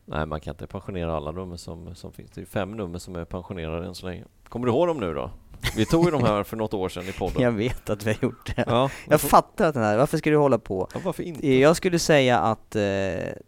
Nej, 0.04 0.26
man 0.26 0.40
kan 0.40 0.54
inte 0.54 0.66
pensionera 0.66 1.16
alla 1.16 1.30
nummer 1.30 1.56
som, 1.56 1.94
som 1.94 2.12
finns. 2.12 2.30
Det 2.30 2.40
är 2.40 2.44
fem 2.44 2.72
nummer 2.72 2.98
som 2.98 3.16
är 3.16 3.24
pensionerade 3.24 3.86
än 3.86 3.94
så 3.94 4.06
länge. 4.06 4.24
Kommer 4.48 4.66
du 4.66 4.72
ihåg 4.72 4.88
dem 4.88 5.00
nu 5.00 5.14
då? 5.14 5.30
Vi 5.76 5.86
tog 5.86 6.04
ju 6.04 6.10
de 6.10 6.24
här 6.24 6.42
för 6.42 6.56
något 6.56 6.74
år 6.74 6.88
sedan 6.88 7.08
i 7.08 7.12
podden. 7.12 7.42
Jag 7.42 7.52
vet 7.52 7.90
att 7.90 8.02
vi 8.06 8.12
har 8.12 8.18
gjort 8.22 8.56
det. 8.56 8.64
Ja, 8.66 8.90
Jag 9.08 9.20
fattar 9.20 9.68
att 9.68 9.74
den 9.74 9.82
här, 9.82 9.96
varför 9.96 10.18
ska 10.18 10.30
du 10.30 10.36
hålla 10.36 10.58
på? 10.58 10.88
ja, 10.94 11.00
varför 11.04 11.22
inte? 11.22 11.54
Jag 11.54 11.76
skulle 11.76 11.98
säga 11.98 12.38
att 12.38 12.76
eh, 12.76 12.82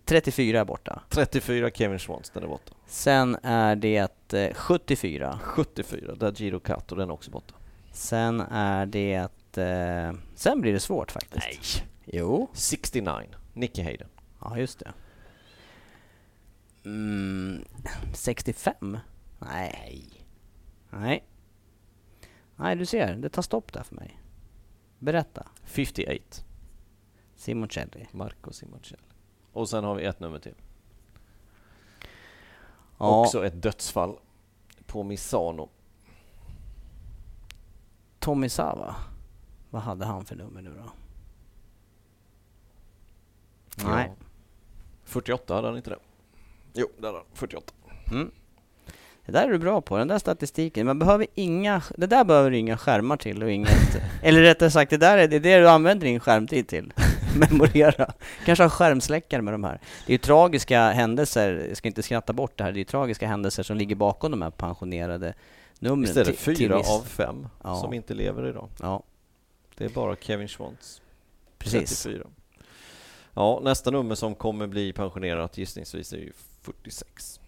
34 0.04 0.60
är 0.60 0.64
borta. 0.64 1.02
34 1.08 1.70
Kevin 1.70 1.98
den 2.34 2.42
är 2.42 2.48
borta. 2.48 2.72
Sen 2.86 3.36
är 3.42 3.76
det 3.76 4.32
eh, 4.32 4.54
74. 4.54 5.38
74, 5.42 6.14
där 6.14 6.32
Giro 6.36 6.60
Kato, 6.60 6.94
den 6.94 7.08
är 7.08 7.12
också 7.14 7.30
borta. 7.30 7.54
Sen 7.92 8.40
är 8.40 8.86
det... 8.86 9.14
Eh, 9.56 10.12
sen 10.34 10.60
blir 10.60 10.72
det 10.72 10.80
svårt 10.80 11.10
faktiskt. 11.10 11.46
Nej. 11.46 11.86
Jo. 12.04 12.50
69, 12.52 13.22
Nicky 13.52 13.82
Hayden. 13.82 14.08
Ja, 14.40 14.58
just 14.58 14.78
det. 14.78 14.92
Mm, 16.84 17.64
65? 18.14 18.98
Nej. 19.38 20.24
Nej. 20.90 21.24
Nej, 22.58 22.76
du 22.76 22.86
ser. 22.86 23.16
Det 23.16 23.28
tar 23.28 23.42
stopp 23.42 23.72
där 23.72 23.82
för 23.82 23.94
mig. 23.94 24.20
Berätta. 24.98 25.46
58, 25.64 26.42
Simoncelli. 27.36 28.08
Marco 28.12 28.52
Simoncelli. 28.52 29.02
Och 29.52 29.68
sen 29.68 29.84
har 29.84 29.94
vi 29.94 30.04
ett 30.04 30.20
nummer 30.20 30.38
till. 30.38 30.54
Ja, 32.98 33.20
Också 33.20 33.46
ett 33.46 33.62
dödsfall 33.62 34.18
på 34.86 35.02
Misano. 35.02 35.68
Tommy 38.18 38.48
Sava. 38.48 38.96
Vad 39.70 39.82
hade 39.82 40.04
han 40.06 40.24
för 40.24 40.36
nummer 40.36 40.62
nu 40.62 40.74
då? 40.74 40.90
Nej. 43.84 44.06
Ja. 44.18 44.26
48 45.04 45.54
hade 45.54 45.68
han 45.68 45.76
inte 45.76 45.90
det? 45.90 45.98
Jo, 46.74 46.88
där 46.98 47.08
har 47.08 47.14
han 47.18 47.26
48. 47.32 47.72
Mm. 48.12 48.30
Det 49.28 49.32
där 49.32 49.48
är 49.48 49.52
du 49.52 49.58
bra 49.58 49.80
på, 49.80 49.96
den 49.98 50.08
där 50.08 50.18
statistiken. 50.18 50.86
Man 50.86 50.98
behöver 50.98 51.26
inga, 51.34 51.82
det 51.96 52.06
där 52.06 52.24
behöver 52.24 52.50
du 52.50 52.56
inga 52.58 52.78
skärmar 52.78 53.16
till 53.16 53.42
och 53.42 53.50
inget... 53.50 53.96
eller 54.22 54.42
rättare 54.42 54.70
sagt, 54.70 54.90
det 54.90 54.96
där 54.96 55.18
är 55.18 55.28
det, 55.28 55.38
det 55.38 55.58
du 55.58 55.68
använder 55.68 56.06
din 56.06 56.20
skärmtid 56.20 56.68
till. 56.68 56.92
Memorera. 57.38 58.12
Kanske 58.44 58.64
ha 58.64 58.70
skärmsläckare 58.70 59.42
med 59.42 59.54
de 59.54 59.64
här. 59.64 59.80
Det 60.06 60.10
är 60.10 60.14
ju 60.14 60.18
tragiska 60.18 60.90
händelser, 60.90 61.66
jag 61.68 61.76
ska 61.76 61.88
inte 61.88 62.02
skratta 62.02 62.32
bort 62.32 62.58
det 62.58 62.64
här, 62.64 62.72
det 62.72 62.76
är 62.76 62.78
ju 62.78 62.84
tragiska 62.84 63.26
händelser 63.26 63.62
som 63.62 63.76
ligger 63.76 63.96
bakom 63.96 64.30
de 64.30 64.42
här 64.42 64.50
pensionerade 64.50 65.34
numren. 65.78 66.00
Visst 66.00 66.16
är 66.16 66.24
det 66.24 66.32
fyra 66.32 66.76
av 66.76 67.02
fem 67.06 67.48
Ja. 67.64 67.76
som 67.76 67.92
inte 67.94 68.14
lever 68.14 68.46
idag? 68.48 68.68
Ja, 68.82 69.02
Det 69.76 69.84
är 69.84 69.88
bara 69.88 70.16
Kevin 70.16 70.48
Schwantz. 70.48 71.02
precis. 71.58 72.02
34. 72.02 72.26
Ja, 73.34 73.60
nästa 73.64 73.90
nummer 73.90 74.14
som 74.14 74.34
kommer 74.34 74.66
bli 74.66 74.92
pensionerat 74.92 75.58
gissningsvis 75.58 76.12
är 76.12 76.16
ju 76.16 76.32
46. 76.62 77.40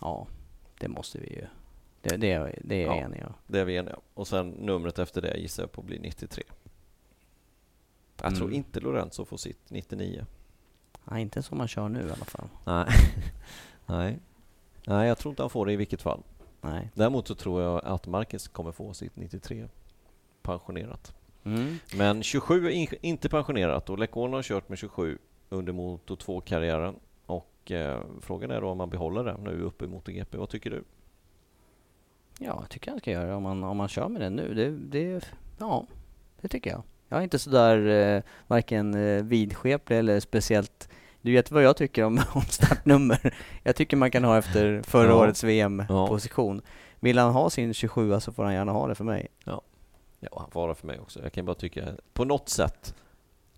Ja, 0.00 0.26
det 0.84 0.88
måste 0.88 1.18
vi 1.18 1.26
ju... 1.34 1.46
Det, 2.02 2.16
det, 2.16 2.32
är- 2.32 2.58
det 2.64 2.74
är 2.74 2.86
jag 2.86 2.96
Ja. 2.96 3.00
enig 3.00 3.22
om. 3.26 3.32
Det 3.46 3.60
är 3.60 3.64
vi 3.64 3.76
eniga 3.76 3.94
om. 3.96 4.02
Och 4.14 4.28
sen 4.28 4.48
numret 4.50 4.98
efter 4.98 5.22
det 5.22 5.36
gissar 5.36 5.62
jag 5.62 5.72
på 5.72 5.82
blir 5.82 6.00
93. 6.00 6.44
Jag 8.22 8.34
tror 8.36 8.46
Mm. 8.46 8.56
inte 8.56 8.80
Lorenzo 8.80 9.24
får 9.24 9.36
sitt 9.36 9.70
99. 9.70 10.26
Nej, 11.04 11.22
inte 11.22 11.42
som 11.42 11.58
man 11.58 11.68
kör 11.68 11.88
nu 11.88 12.00
i 12.00 12.10
alla 12.12 12.24
fall. 12.24 12.48
Nej. 12.64 12.86
Nej. 13.86 14.18
Nej, 14.86 15.08
jag 15.08 15.18
tror 15.18 15.32
inte 15.32 15.42
han 15.42 15.50
får 15.50 15.66
det 15.66 15.72
i 15.72 15.76
vilket 15.76 16.02
fall. 16.02 16.22
Nej. 16.60 16.90
Däremot 16.94 17.28
så 17.28 17.34
tror 17.34 17.62
jag 17.62 17.84
att 17.84 18.06
Marcus 18.06 18.48
kommer 18.48 18.72
få 18.72 18.94
sitt 18.94 19.16
93 19.16 19.68
pensionerat. 20.42 21.14
Mm. 21.44 21.78
Men 21.96 22.22
27 22.22 22.66
är 22.66 22.70
in- 22.70 22.88
inte 23.00 23.28
pensionerat 23.28 23.90
och 23.90 23.98
Lecona 23.98 24.36
har 24.36 24.42
kört 24.42 24.68
med 24.68 24.78
27 24.78 25.18
under 25.48 25.72
Moto 25.72 26.14
2-karriären. 26.16 26.94
Och 27.64 27.70
eh, 27.72 28.00
frågan 28.20 28.50
är 28.50 28.60
då 28.60 28.68
om 28.68 28.78
man 28.78 28.90
behåller 28.90 29.24
det 29.24 29.36
nu 29.42 29.60
uppe 29.62 29.84
i 29.84 29.88
MotoGP. 29.88 30.36
Vad 30.38 30.48
tycker 30.48 30.70
du? 30.70 30.84
Ja, 32.38 32.58
jag 32.60 32.70
tycker 32.70 32.90
han 32.90 33.00
ska 33.00 33.10
göra 33.10 33.26
det 33.26 33.34
om 33.34 33.42
man, 33.42 33.64
om 33.64 33.76
man 33.76 33.88
kör 33.88 34.08
med 34.08 34.20
den 34.20 34.36
nu. 34.36 34.54
Det, 34.54 34.70
det, 34.70 35.24
ja, 35.58 35.86
det 36.40 36.48
tycker 36.48 36.70
jag. 36.70 36.82
Jag 37.08 37.18
är 37.18 37.22
inte 37.22 37.38
sådär 37.38 37.86
eh, 38.16 38.22
varken 38.46 38.94
eh, 38.94 39.22
vidskeplig 39.24 39.98
eller 39.98 40.20
speciellt... 40.20 40.88
Du 41.22 41.32
vet 41.32 41.50
vad 41.50 41.62
jag 41.62 41.76
tycker 41.76 42.04
om, 42.04 42.20
om 42.34 42.42
startnummer. 42.42 43.34
Jag 43.62 43.76
tycker 43.76 43.96
man 43.96 44.10
kan 44.10 44.24
ha 44.24 44.38
efter 44.38 44.82
förra 44.82 45.08
Ja. 45.08 45.14
årets 45.22 45.42
Ja. 45.42 45.46
VM-position. 45.46 46.62
Vill 47.00 47.18
han 47.18 47.32
ha 47.32 47.50
sin 47.50 47.74
27 47.74 48.20
så 48.20 48.32
får 48.32 48.44
han 48.44 48.54
gärna 48.54 48.72
ha 48.72 48.86
det 48.88 48.94
för 48.94 49.04
mig. 49.04 49.28
Ja, 49.44 49.62
han 50.36 50.50
får 50.50 50.60
vara 50.60 50.74
för 50.74 50.86
mig 50.86 50.98
också. 51.00 51.22
Jag 51.22 51.32
kan 51.32 51.44
bara 51.44 51.54
tycka, 51.54 51.84
på 52.12 52.24
något 52.24 52.48
sätt 52.48 52.94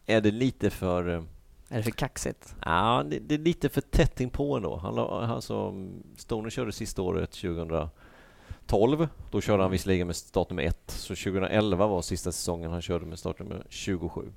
är 0.07 0.21
det 0.21 0.31
lite 0.31 0.71
för... 0.71 1.25
Är 1.69 1.77
det 1.77 1.83
för 1.83 1.91
kaxigt? 1.91 2.55
Ja, 2.64 3.05
det, 3.11 3.19
det 3.19 3.35
är 3.35 3.39
lite 3.39 3.69
för 3.69 3.81
tätt 3.81 4.21
inpå 4.21 4.57
ändå. 4.57 4.77
Han, 4.77 4.99
alltså, 4.99 5.75
Stoner 6.17 6.51
körde 6.51 6.73
sista 6.73 7.03
året 7.03 7.31
2012. 7.31 9.09
Då 9.31 9.41
körde 9.41 9.62
han 9.62 9.71
visserligen 9.71 10.07
med 10.07 10.17
startnummer 10.17 10.62
1. 10.62 10.91
Så 10.91 11.14
2011 11.14 11.87
var 11.87 12.03
sista 12.03 12.33
säsongen 12.33 12.71
han 12.71 12.83
körde 12.83 13.07
med 13.07 13.19
startnummer 13.19 13.67
27. 13.69 14.33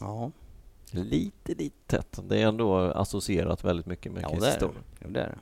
Ja, 0.00 0.30
Lite, 0.90 1.54
lite 1.54 1.76
tätt. 1.86 2.20
Det 2.28 2.42
är 2.42 2.46
ändå 2.46 2.78
associerat 2.78 3.64
väldigt 3.64 3.86
mycket 3.86 4.12
med 4.12 4.22
ja 4.22 4.28
Casey. 4.28 4.52
Stoner. 4.52 4.82
Jo, 5.00 5.10
det 5.10 5.20
är 5.20 5.28
det. 5.28 5.38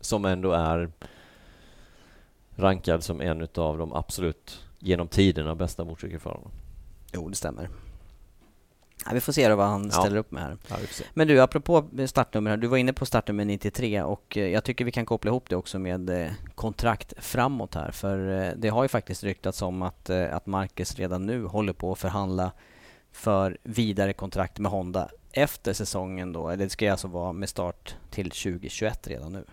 Som 0.00 0.24
ändå 0.24 0.52
är 0.52 0.92
rankad 2.56 3.02
som 3.02 3.20
en 3.20 3.48
av 3.54 3.78
de 3.78 3.92
absolut 3.92 4.64
genom 4.78 5.08
tiderna 5.08 5.54
bästa 5.54 5.84
motorcykelförarna. 5.84 6.50
Jo, 7.12 7.28
det 7.28 7.36
stämmer. 7.36 7.68
Ja, 9.08 9.14
vi 9.14 9.20
får 9.20 9.32
se 9.32 9.48
då 9.48 9.56
vad 9.56 9.66
han 9.66 9.84
Ja. 9.84 10.00
ställer 10.00 10.16
upp 10.16 10.30
med 10.30 10.42
här. 10.42 10.56
Ja. 10.68 10.76
Men 11.14 11.28
du, 11.28 11.40
apropå 11.40 11.84
startnummer 12.06 12.50
här. 12.50 12.56
Du 12.56 12.66
var 12.66 12.76
inne 12.76 12.92
på 12.92 13.06
startnummer 13.06 13.44
93 13.44 14.02
och 14.02 14.36
eh, 14.36 14.46
jag 14.48 14.64
tycker 14.64 14.84
vi 14.84 14.90
kan 14.92 15.06
koppla 15.06 15.28
ihop 15.30 15.48
det 15.48 15.56
också 15.56 15.78
med 15.78 16.10
eh, 16.10 16.30
kontrakt 16.54 17.12
framåt 17.18 17.74
här. 17.74 17.90
För 17.90 18.42
eh, 18.42 18.52
det 18.56 18.68
har 18.68 18.82
ju 18.82 18.88
faktiskt 18.88 19.24
ryktats 19.24 19.62
om 19.62 19.82
att, 19.82 20.10
att 20.10 20.46
Marcus 20.46 20.96
redan 20.96 21.26
nu 21.26 21.44
håller 21.44 21.72
på 21.72 21.92
att 21.92 21.98
förhandla 21.98 22.52
för 23.12 23.58
vidare 23.62 24.12
kontrakt 24.12 24.58
med 24.58 24.70
Honda 24.70 25.08
efter 25.32 25.72
säsongen 25.72 26.32
då. 26.32 26.48
Eller 26.48 26.64
det 26.64 26.70
ska 26.70 26.90
alltså 26.92 27.08
vara 27.08 27.32
med 27.32 27.48
start 27.48 27.94
till 28.10 28.30
2021 28.30 29.06
redan 29.08 29.32
nu. 29.32 29.44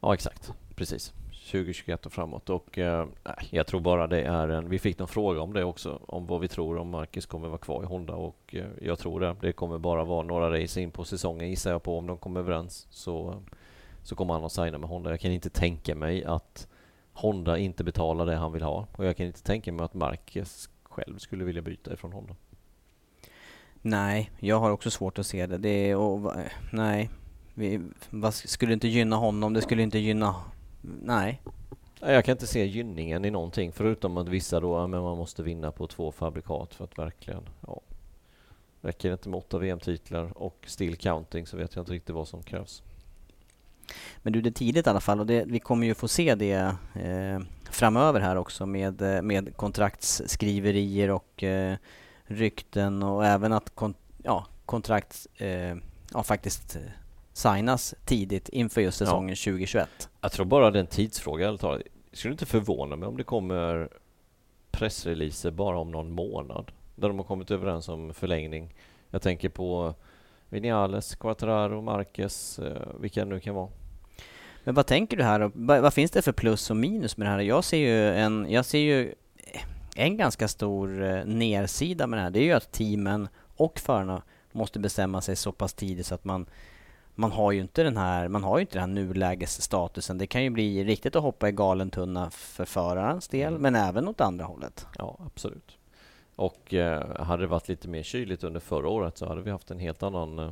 Ja, 0.00 0.14
exakt. 0.14 0.52
Precis. 0.74 1.12
2021 1.50 2.06
och 2.06 2.12
framåt. 2.12 2.50
Och 2.50 2.78
eh, 2.78 3.06
jag 3.50 3.66
tror 3.66 3.80
bara 3.80 4.06
det 4.06 4.22
är 4.22 4.48
en... 4.48 4.68
Vi 4.68 4.78
fick 4.78 4.98
någon 4.98 5.08
fråga 5.08 5.40
om 5.40 5.52
det 5.52 5.64
också, 5.64 6.00
om 6.06 6.26
vad 6.26 6.40
vi 6.40 6.48
tror 6.48 6.78
om 6.78 6.90
Marcus 6.90 7.26
kommer 7.26 7.48
vara 7.48 7.58
kvar 7.58 7.82
i 7.82 7.86
Honda 7.86 8.14
och 8.14 8.54
eh, 8.54 8.66
jag 8.82 8.98
tror 8.98 9.20
det. 9.20 9.36
Det 9.40 9.52
kommer 9.52 9.78
bara 9.78 10.04
vara 10.04 10.22
några 10.22 10.62
race 10.62 10.80
in 10.80 10.90
på 10.90 11.04
säsongen 11.04 11.50
gissar 11.50 11.70
jag 11.70 11.82
på. 11.82 11.98
Om 11.98 12.06
de 12.06 12.18
kommer 12.18 12.40
överens 12.40 12.86
så, 12.90 13.42
så 14.02 14.14
kommer 14.14 14.34
han 14.34 14.44
att 14.44 14.52
signa 14.52 14.78
med 14.78 14.88
Honda. 14.88 15.10
Jag 15.10 15.20
kan 15.20 15.32
inte 15.32 15.50
tänka 15.50 15.94
mig 15.94 16.24
att 16.24 16.68
Honda 17.12 17.58
inte 17.58 17.84
betalar 17.84 18.26
det 18.26 18.36
han 18.36 18.52
vill 18.52 18.62
ha 18.62 18.86
och 18.92 19.06
jag 19.06 19.16
kan 19.16 19.26
inte 19.26 19.42
tänka 19.42 19.72
mig 19.72 19.84
att 19.84 19.94
Marcus 19.94 20.70
själv 20.82 21.18
skulle 21.18 21.44
vilja 21.44 21.62
byta 21.62 21.92
ifrån 21.92 22.12
Honda. 22.12 22.34
Nej, 23.82 24.30
jag 24.38 24.60
har 24.60 24.70
också 24.70 24.90
svårt 24.90 25.18
att 25.18 25.26
se 25.26 25.46
det. 25.46 25.58
det 25.58 25.90
är, 25.90 25.96
och, 25.96 26.32
nej, 26.72 27.10
vi, 27.54 27.80
vad, 28.10 28.34
skulle 28.34 28.72
inte 28.72 28.88
gynna 28.88 29.16
honom, 29.16 29.52
det 29.52 29.62
skulle 29.62 29.82
inte 29.82 29.98
gynna... 29.98 30.34
Nej. 30.80 31.42
Jag 32.00 32.24
kan 32.24 32.32
inte 32.32 32.46
se 32.46 32.66
gynningen 32.66 33.24
i 33.24 33.30
någonting 33.30 33.72
förutom 33.72 34.16
att 34.16 34.28
vissa 34.28 34.60
då, 34.60 34.86
men 34.86 35.02
man 35.02 35.18
måste 35.18 35.42
vinna 35.42 35.72
på 35.72 35.86
två 35.86 36.12
fabrikat 36.12 36.74
för 36.74 36.84
att 36.84 36.98
verkligen, 36.98 37.42
ja. 37.66 37.80
Räcker 38.82 39.08
det 39.08 39.12
inte 39.12 39.28
med 39.28 39.38
åtta 39.38 39.58
VM-titlar 39.58 40.38
och 40.38 40.64
still 40.66 40.96
counting 40.96 41.46
så 41.46 41.56
vet 41.56 41.74
jag 41.74 41.82
inte 41.82 41.92
riktigt 41.92 42.14
vad 42.14 42.28
som 42.28 42.42
krävs. 42.42 42.82
Men 44.22 44.32
du, 44.32 44.40
det 44.40 44.48
är 44.48 44.52
tidigt 44.52 44.86
i 44.86 44.90
alla 44.90 45.00
fall 45.00 45.20
och 45.20 45.26
det, 45.26 45.44
vi 45.46 45.60
kommer 45.60 45.86
ju 45.86 45.94
få 45.94 46.08
se 46.08 46.34
det 46.34 46.74
eh, 46.94 47.40
framöver 47.70 48.20
här 48.20 48.36
också 48.36 48.66
med, 48.66 49.02
eh, 49.02 49.22
med 49.22 49.56
kontraktsskriverier 49.56 51.10
och 51.10 51.42
eh, 51.42 51.76
rykten 52.24 53.02
och 53.02 53.26
även 53.26 53.52
att 53.52 53.74
kon, 53.74 53.94
ja, 54.22 54.46
kontrakt 54.66 55.26
eh, 55.36 55.76
ja, 56.12 56.22
faktiskt 56.22 56.76
eh, 56.76 56.82
signas 57.40 57.94
tidigt 58.04 58.48
inför 58.48 58.80
just 58.80 59.00
Ja. 59.00 59.06
säsongen 59.06 59.36
2021. 59.36 60.08
Jag 60.20 60.32
tror 60.32 60.46
bara 60.46 60.70
det 60.70 60.78
är 60.78 60.80
en 60.80 60.86
tidsfråga 60.86 61.48
ärligt 61.48 61.60
talat. 61.60 61.82
Skulle 62.12 62.32
inte 62.32 62.46
förvåna 62.46 62.96
mig 62.96 63.08
om 63.08 63.16
det 63.16 63.24
kommer 63.24 63.88
pressreleaser 64.70 65.50
bara 65.50 65.78
om 65.78 65.90
någon 65.90 66.10
månad 66.12 66.72
där 66.94 67.08
de 67.08 67.18
har 67.18 67.24
kommit 67.24 67.50
överens 67.50 67.88
om 67.88 68.14
förlängning. 68.14 68.74
Jag 69.10 69.22
tänker 69.22 69.48
på 69.48 69.94
Vinales, 70.48 71.14
Quattraro, 71.14 71.80
Marquez, 71.82 72.58
eh, 72.58 72.82
vilka 73.00 73.20
det 73.24 73.30
nu 73.30 73.40
kan 73.40 73.54
vara. 73.54 73.68
Men 74.64 74.74
vad 74.74 74.86
tänker 74.86 75.16
du 75.16 75.22
här? 75.22 75.50
vad 75.80 75.94
finns 75.94 76.10
det 76.10 76.22
för 76.22 76.32
plus 76.32 76.70
och 76.70 76.76
minus 76.76 77.16
med 77.16 77.26
det 77.26 77.30
här? 77.30 77.40
Jag 77.40 77.64
ser 77.64 77.78
ju 77.78 78.14
en, 78.14 78.46
jag 78.50 78.64
ser 78.64 78.78
ju 78.78 79.14
en 79.96 80.16
ganska 80.16 80.48
stor 80.48 81.02
eh, 81.02 81.24
nersida 81.24 82.06
med 82.06 82.18
det 82.18 82.22
här. 82.22 82.30
Det 82.30 82.40
är 82.40 82.44
ju 82.44 82.52
att 82.52 82.72
teamen 82.72 83.28
och 83.56 83.78
förarna 83.78 84.22
måste 84.52 84.78
bestämma 84.78 85.20
sig 85.20 85.36
så 85.36 85.52
pass 85.52 85.74
tidigt 85.74 86.06
så 86.06 86.14
att 86.14 86.24
man 86.24 86.46
man 87.14 87.32
har 87.32 87.52
ju 87.52 87.60
inte 87.60 87.82
den 87.82 87.96
här, 87.96 88.28
man 88.28 88.44
har 88.44 88.58
ju 88.58 88.60
inte 88.60 88.78
den 88.78 88.88
här 88.88 88.94
nulägesstatusen. 89.04 90.18
Det 90.18 90.26
kan 90.26 90.42
ju 90.44 90.50
bli 90.50 90.84
riktigt 90.84 91.16
att 91.16 91.22
hoppa 91.22 91.48
i 91.48 91.52
galen 91.52 91.90
tunna 91.90 92.30
för 92.30 92.64
förarens 92.64 93.28
del, 93.28 93.48
Mm. 93.48 93.62
men 93.62 93.74
även 93.74 94.08
åt 94.08 94.20
andra 94.20 94.44
hållet. 94.44 94.86
Ja, 94.98 95.18
absolut. 95.26 95.76
Och 96.36 96.74
eh, 96.74 97.22
hade 97.22 97.42
det 97.42 97.46
varit 97.46 97.68
lite 97.68 97.88
mer 97.88 98.02
kyligt 98.02 98.44
under 98.44 98.60
förra 98.60 98.88
året 98.88 99.18
så 99.18 99.28
hade 99.28 99.42
vi 99.42 99.50
haft 99.50 99.70
en 99.70 99.78
helt 99.78 100.02
annan, 100.02 100.38
eh, 100.38 100.50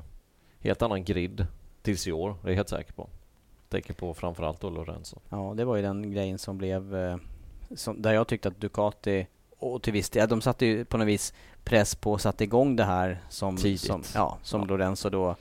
helt 0.61 0.83
annan 0.83 1.05
grid 1.05 1.47
tills 1.83 2.07
i 2.07 2.13
år, 2.13 2.35
det 2.43 2.49
är 2.49 2.51
jag 2.51 2.57
helt 2.57 2.69
säker 2.69 2.93
på. 2.93 3.09
Tänker 3.69 3.95
på 3.95 4.15
framförallt 4.15 4.61
då 4.61 4.71
Lorenzo. 4.71 5.17
Ja, 5.29 5.55
det 5.57 5.65
var 5.65 5.77
ju 5.77 5.83
den 5.83 6.11
grejen 6.13 6.39
som 6.39 6.59
blev... 6.59 6.97
Eh, 6.97 7.17
som, 7.77 8.03
där 8.03 8.13
jag 8.15 8.27
tyckte 8.27 8.49
att 8.49 8.61
Ducati, 8.61 9.27
och 9.59 9.83
till 9.83 9.93
viss 9.93 10.11
del, 10.11 10.29
de 10.29 10.41
satte 10.41 10.67
ju 10.67 10.85
på 10.85 10.99
något 10.99 11.07
vis 11.09 11.35
press 11.65 11.95
på 11.95 12.13
och 12.13 12.21
satte 12.21 12.45
igång 12.45 12.77
det 12.77 12.85
här 12.85 13.21
som, 13.29 13.57
Tidigt. 13.57 13.81
som, 13.81 14.03
ja, 14.15 14.39
som 14.43 14.61
Ja. 14.61 14.67
Lorenzo 14.67 15.11
då 15.11 15.37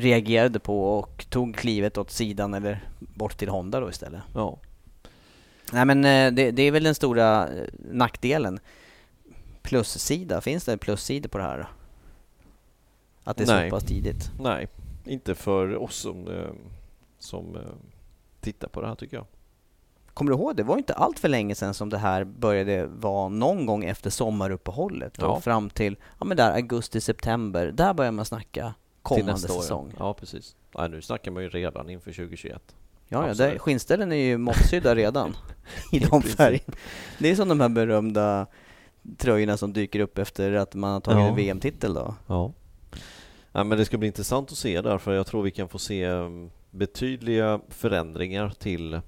reagerade 0.00 0.58
på 0.58 0.98
och 0.98 1.26
tog 1.30 1.56
klivet 1.56 1.98
åt 1.98 2.10
sidan 2.10 2.54
eller 2.54 2.88
bort 2.98 3.36
till 3.38 3.48
Honda 3.48 3.80
då 3.80 3.90
istället. 3.90 4.22
Ja, 4.34 4.58
Nej 5.72 5.84
men 5.84 6.04
eh, 6.04 6.32
det, 6.32 6.50
det 6.50 6.62
är 6.62 6.70
väl 6.70 6.82
den 6.82 6.94
stora 6.94 7.48
eh, 7.48 7.64
nackdelen. 7.90 8.60
Plussida, 9.62 10.40
finns 10.40 10.64
det 10.64 10.72
en 10.72 10.78
plussida 10.78 11.28
på 11.28 11.38
det 11.38 11.44
här? 11.44 11.68
Att 13.24 13.36
det 13.36 13.44
är 13.44 13.46
Nej. 13.46 13.70
så 13.70 13.76
pass 13.76 13.84
tidigt? 13.84 14.30
nej, 14.40 14.68
inte 15.04 15.34
för 15.34 15.76
oss 15.76 15.96
som, 15.96 16.28
eh, 16.28 16.50
som 17.18 17.56
tittar 18.40 18.68
på 18.68 18.80
det 18.80 18.86
här 18.88 18.94
tycker 18.94 19.16
jag. 19.16 19.26
Kommer 20.14 20.30
du 20.32 20.36
ihåg, 20.38 20.56
det 20.56 20.62
var 20.62 20.76
inte 20.78 20.94
allt 20.94 21.18
för 21.18 21.28
länge 21.28 21.54
sedan 21.54 21.74
som 21.74 21.88
det 21.88 21.98
här 21.98 22.24
började 22.24 22.86
vara 22.86 23.28
någon 23.28 23.66
gång 23.66 23.84
efter 23.84 24.10
sommaruppehållet 24.10 25.14
Ja. 25.20 25.40
fram 25.40 25.70
till 25.70 25.96
ja, 26.18 26.24
men 26.24 26.36
där 26.36 26.52
augusti-september. 26.52 27.66
Där 27.72 27.94
börjar 27.94 28.12
man 28.12 28.24
snacka 28.24 28.74
Till 29.08 29.16
kommande 29.16 29.32
nästa 29.32 29.54
år, 29.54 29.60
säsong. 29.62 29.92
Ja, 29.98 30.14
precis. 30.14 30.56
Nej, 30.78 30.88
nu 30.88 31.02
snackar 31.02 31.30
man 31.30 31.42
ju 31.42 31.48
redan 31.48 31.90
inför 31.90 32.12
2021. 32.12 32.62
Ja, 33.08 33.28
ja 33.28 33.34
det, 33.34 33.58
skinnställen 33.58 34.12
är 34.12 34.16
ju 34.16 34.38
måttsydda 34.38 34.94
redan 34.94 35.36
i 35.92 35.98
de 35.98 36.22
färgerna. 36.22 36.74
Det 37.18 37.30
är 37.30 37.34
som 37.34 37.48
de 37.48 37.60
här 37.60 37.68
berömda 37.68 38.46
tröjorna 39.16 39.56
som 39.56 39.72
dyker 39.72 40.00
upp 40.00 40.18
efter 40.18 40.52
att 40.52 40.74
man 40.74 40.92
har 40.92 41.00
tagit 41.00 41.18
Ja. 41.18 41.28
en 41.28 41.36
VM-titel 41.36 41.94
då. 41.94 42.14
Ja. 42.26 42.52
ja. 43.52 43.64
Men 43.64 43.78
det 43.78 43.84
ska 43.84 43.98
bli 43.98 44.06
intressant 44.06 44.52
att 44.52 44.58
se 44.58 44.80
där, 44.80 44.98
för 44.98 45.12
jag 45.12 45.26
tror 45.26 45.42
vi 45.42 45.50
kan 45.50 45.68
få 45.68 45.78
se 45.78 46.06
um, 46.08 46.50
betydliga 46.70 47.60
förändringar 47.68 48.50
till 48.58 49.00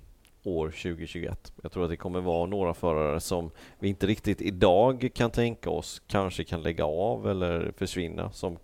år 0.43 0.67
2021. 0.69 1.53
Jag 1.63 1.73
tror 1.73 1.85
att 1.85 1.91
det 1.91 1.97
kommer 1.97 2.21
vara 2.21 2.47
några 2.47 2.75
förare 2.75 3.21
som 3.21 3.51
vi 3.79 3.89
inte 3.89 4.07
riktigt 4.07 4.41
idag 4.43 5.11
kan 5.15 5.31
tänka 5.31 5.71
oss 5.71 6.03
kanske 6.07 6.45
kan 6.45 6.63
lägga 6.63 6.85
av 6.85 7.31
eller 7.31 7.73
försvinna, 7.77 8.33
som 8.33 8.59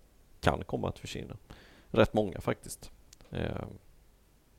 kan 0.46 0.64
komma 0.64 0.88
att 0.88 0.98
försvinna. 0.98 1.36
Rätt 1.90 2.14
många 2.14 2.40
faktiskt. 2.40 2.90
Eh, 3.30 3.66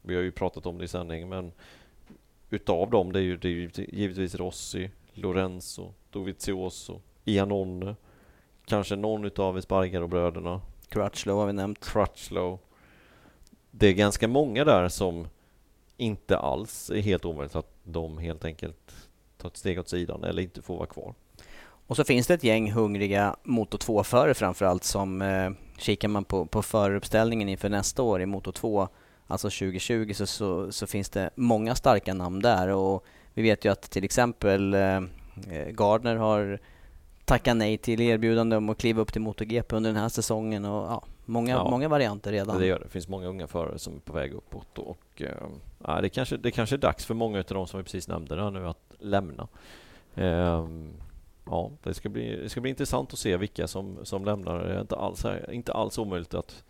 vi 0.02 0.16
har 0.16 0.22
ju 0.22 0.32
pratat 0.32 0.66
om 0.66 0.78
det 0.78 0.84
i 0.84 0.88
sändning, 0.88 1.30
men 1.30 1.52
utav 2.50 2.90
dem, 2.90 3.14
det 3.14 3.20
är 3.20 3.24
ju, 3.24 3.38
det 3.38 3.48
är 3.48 3.52
ju 3.52 3.70
givetvis 3.76 4.36
Rossi, 4.36 4.90
Lorenzo, 5.14 5.94
Dovizioso, 6.12 7.02
Iannone, 7.26 7.96
kanske 8.66 8.96
någon 8.96 9.26
utav 9.26 9.58
Espargaro-bröderna, 9.58 10.62
Crutchlow 10.90 11.40
har 11.40 11.48
vi 11.48 11.54
nämnt. 11.54 11.86
Crutchlow. 11.86 12.60
Det 13.72 13.88
är 13.88 13.94
ganska 13.94 14.28
många 14.28 14.66
där 14.66 14.90
som 14.90 15.28
inte 15.98 16.38
alls 16.38 16.90
är 16.90 17.02
helt 17.02 17.26
omöjligt 17.26 17.56
att 17.56 17.72
de 17.84 18.18
helt 18.18 18.46
enkelt 18.46 19.10
tar 19.38 19.50
ett 19.50 19.58
steg 19.58 19.80
åt 19.80 19.90
sidan 19.90 20.24
eller 20.24 20.42
inte 20.42 20.62
får 20.62 20.78
vara 20.78 20.88
kvar. 20.88 21.14
Och 21.88 21.96
så 21.96 22.04
finns 22.04 22.28
det 22.28 22.34
ett 22.34 22.44
gäng 22.44 22.72
hungriga 22.72 23.36
Moto 23.44 23.78
2-förare 23.78 24.34
framförallt 24.34 24.84
som 24.84 25.22
eh, 25.22 25.50
kikar 25.78 26.08
man 26.08 26.24
på, 26.24 26.46
på 26.46 26.62
föruppställningen 26.62 27.50
inför 27.50 27.70
nästa 27.70 28.04
år 28.04 28.22
i 28.22 28.26
Moto 28.26 28.52
2, 28.52 28.88
alltså 29.28 29.48
2020, 29.48 30.14
så, 30.14 30.26
så, 30.26 30.72
så 30.72 30.88
finns 30.88 31.10
det 31.10 31.30
många 31.36 31.76
starka 31.76 32.14
namn 32.14 32.42
där 32.42 32.68
och 32.68 33.06
vi 33.34 33.42
vet 33.42 33.66
ju 33.66 33.72
att 33.72 33.82
till 33.82 34.04
exempel 34.04 34.74
eh, 34.74 34.98
eh, 35.52 35.70
Gardner 35.70 36.16
har 36.16 36.60
tackat 37.26 37.58
nej 37.58 37.78
till 37.78 38.02
erbjudande 38.02 38.56
om 38.56 38.70
att 38.70 38.78
kliva 38.78 39.02
upp 39.02 39.14
till 39.14 39.22
MotoGP 39.22 39.76
under 39.76 39.90
den 39.90 40.02
här 40.02 40.10
säsongen 40.10 40.66
och 40.66 40.92
ja, 40.92 41.04
många, 41.26 41.52
Ja. 41.52 41.70
många 41.70 41.88
varianter 41.88 42.32
redan. 42.32 42.60
Det 42.60 42.66
gör 42.66 42.80
det. 42.80 42.86
Det 42.86 42.92
finns 42.92 43.08
många 43.08 43.28
unga 43.28 43.48
förare 43.48 43.80
som 43.80 43.96
är 43.96 44.00
på 44.00 44.14
väg 44.14 44.34
uppåt 44.34 44.78
och 44.78 45.22
eh, 45.22 46.02
det, 46.02 46.10
kanske, 46.10 46.38
det 46.38 46.52
kanske 46.52 46.76
är 46.76 46.78
dags 46.78 47.06
för 47.06 47.14
många 47.14 47.40
av 47.40 47.46
de 47.48 47.68
som 47.68 47.78
vi 47.78 47.84
precis 47.84 48.08
nämnde 48.08 48.52
nu 48.52 48.68
att 48.68 48.94
lämna. 49.00 49.48
Ehm, 50.16 50.90
ja, 51.50 51.72
det 51.84 51.94
ska, 51.94 52.10
bli, 52.10 52.36
det 52.36 52.50
ska 52.50 52.62
bli 52.62 52.70
intressant 52.70 53.14
att 53.14 53.20
se 53.20 53.38
vilka 53.38 53.68
som, 53.68 53.98
som 54.06 54.26
lämnar. 54.26 54.64
Det 54.64 54.74
är 54.74 54.82
inte 54.82 54.96
alls, 54.96 55.26
inte 55.52 55.74
alls 55.74 55.98
omöjligt 55.98 56.34
att 56.34 56.64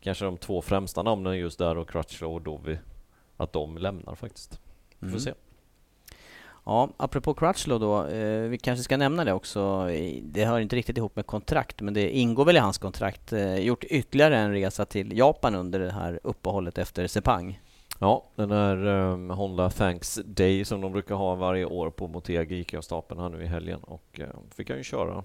kanske 0.00 0.24
de 0.24 0.36
två 0.36 0.62
främsta 0.62 1.02
namnen 1.02 1.38
just 1.38 1.58
där 1.58 1.76
och 1.78 1.90
Crutchlow 1.90 2.34
och 2.34 2.42
Dovi 2.42 2.78
att 3.36 3.52
de 3.52 3.78
lämnar 3.78 4.14
faktiskt. 4.14 4.60
Vi 4.98 4.98
får 4.98 5.06
Mm. 5.06 5.20
se. 5.20 5.32
Ja, 6.64 6.88
apropå 6.96 7.34
Crutchlow 7.34 7.80
då, 7.80 8.06
eh, 8.06 8.48
vi 8.48 8.58
kanske 8.58 8.82
ska 8.82 8.96
nämna 8.96 9.24
det 9.24 9.32
också. 9.32 9.86
Det 10.22 10.44
hör 10.44 10.60
inte 10.60 10.76
riktigt 10.76 10.96
ihop 10.98 11.16
med 11.16 11.26
kontrakt, 11.26 11.80
men 11.80 11.94
det 11.94 12.10
ingår 12.10 12.44
väl 12.44 12.56
i 12.56 12.58
hans 12.58 12.78
kontrakt. 12.78 13.32
Eh, 13.32 13.56
gjort 13.58 13.84
ytterligare 13.84 14.36
en 14.38 14.52
resa 14.52 14.84
till 14.84 15.18
Japan 15.18 15.54
under 15.54 15.78
det 15.80 15.92
här 15.92 16.20
uppehållet 16.22 16.78
efter 16.78 17.06
Sepang. 17.06 17.60
Ja, 18.02 18.24
den 18.34 18.50
här 18.50 18.86
um, 18.86 19.30
Honda 19.30 19.70
Thanks 19.70 20.20
Day 20.24 20.64
som 20.64 20.80
de 20.80 20.92
brukar 20.92 21.14
ha 21.14 21.34
varje 21.34 21.64
år 21.64 21.90
på 21.90 22.08
Motegi 22.08 22.54
gick 22.54 22.72
jag 22.72 22.84
stapeln 22.84 23.20
här 23.20 23.28
nu 23.28 23.42
i 23.42 23.46
helgen 23.46 23.80
och 23.82 24.20
uh, 24.20 24.26
fick 24.54 24.70
han 24.70 24.78
ju 24.78 24.84
köra 24.84 25.24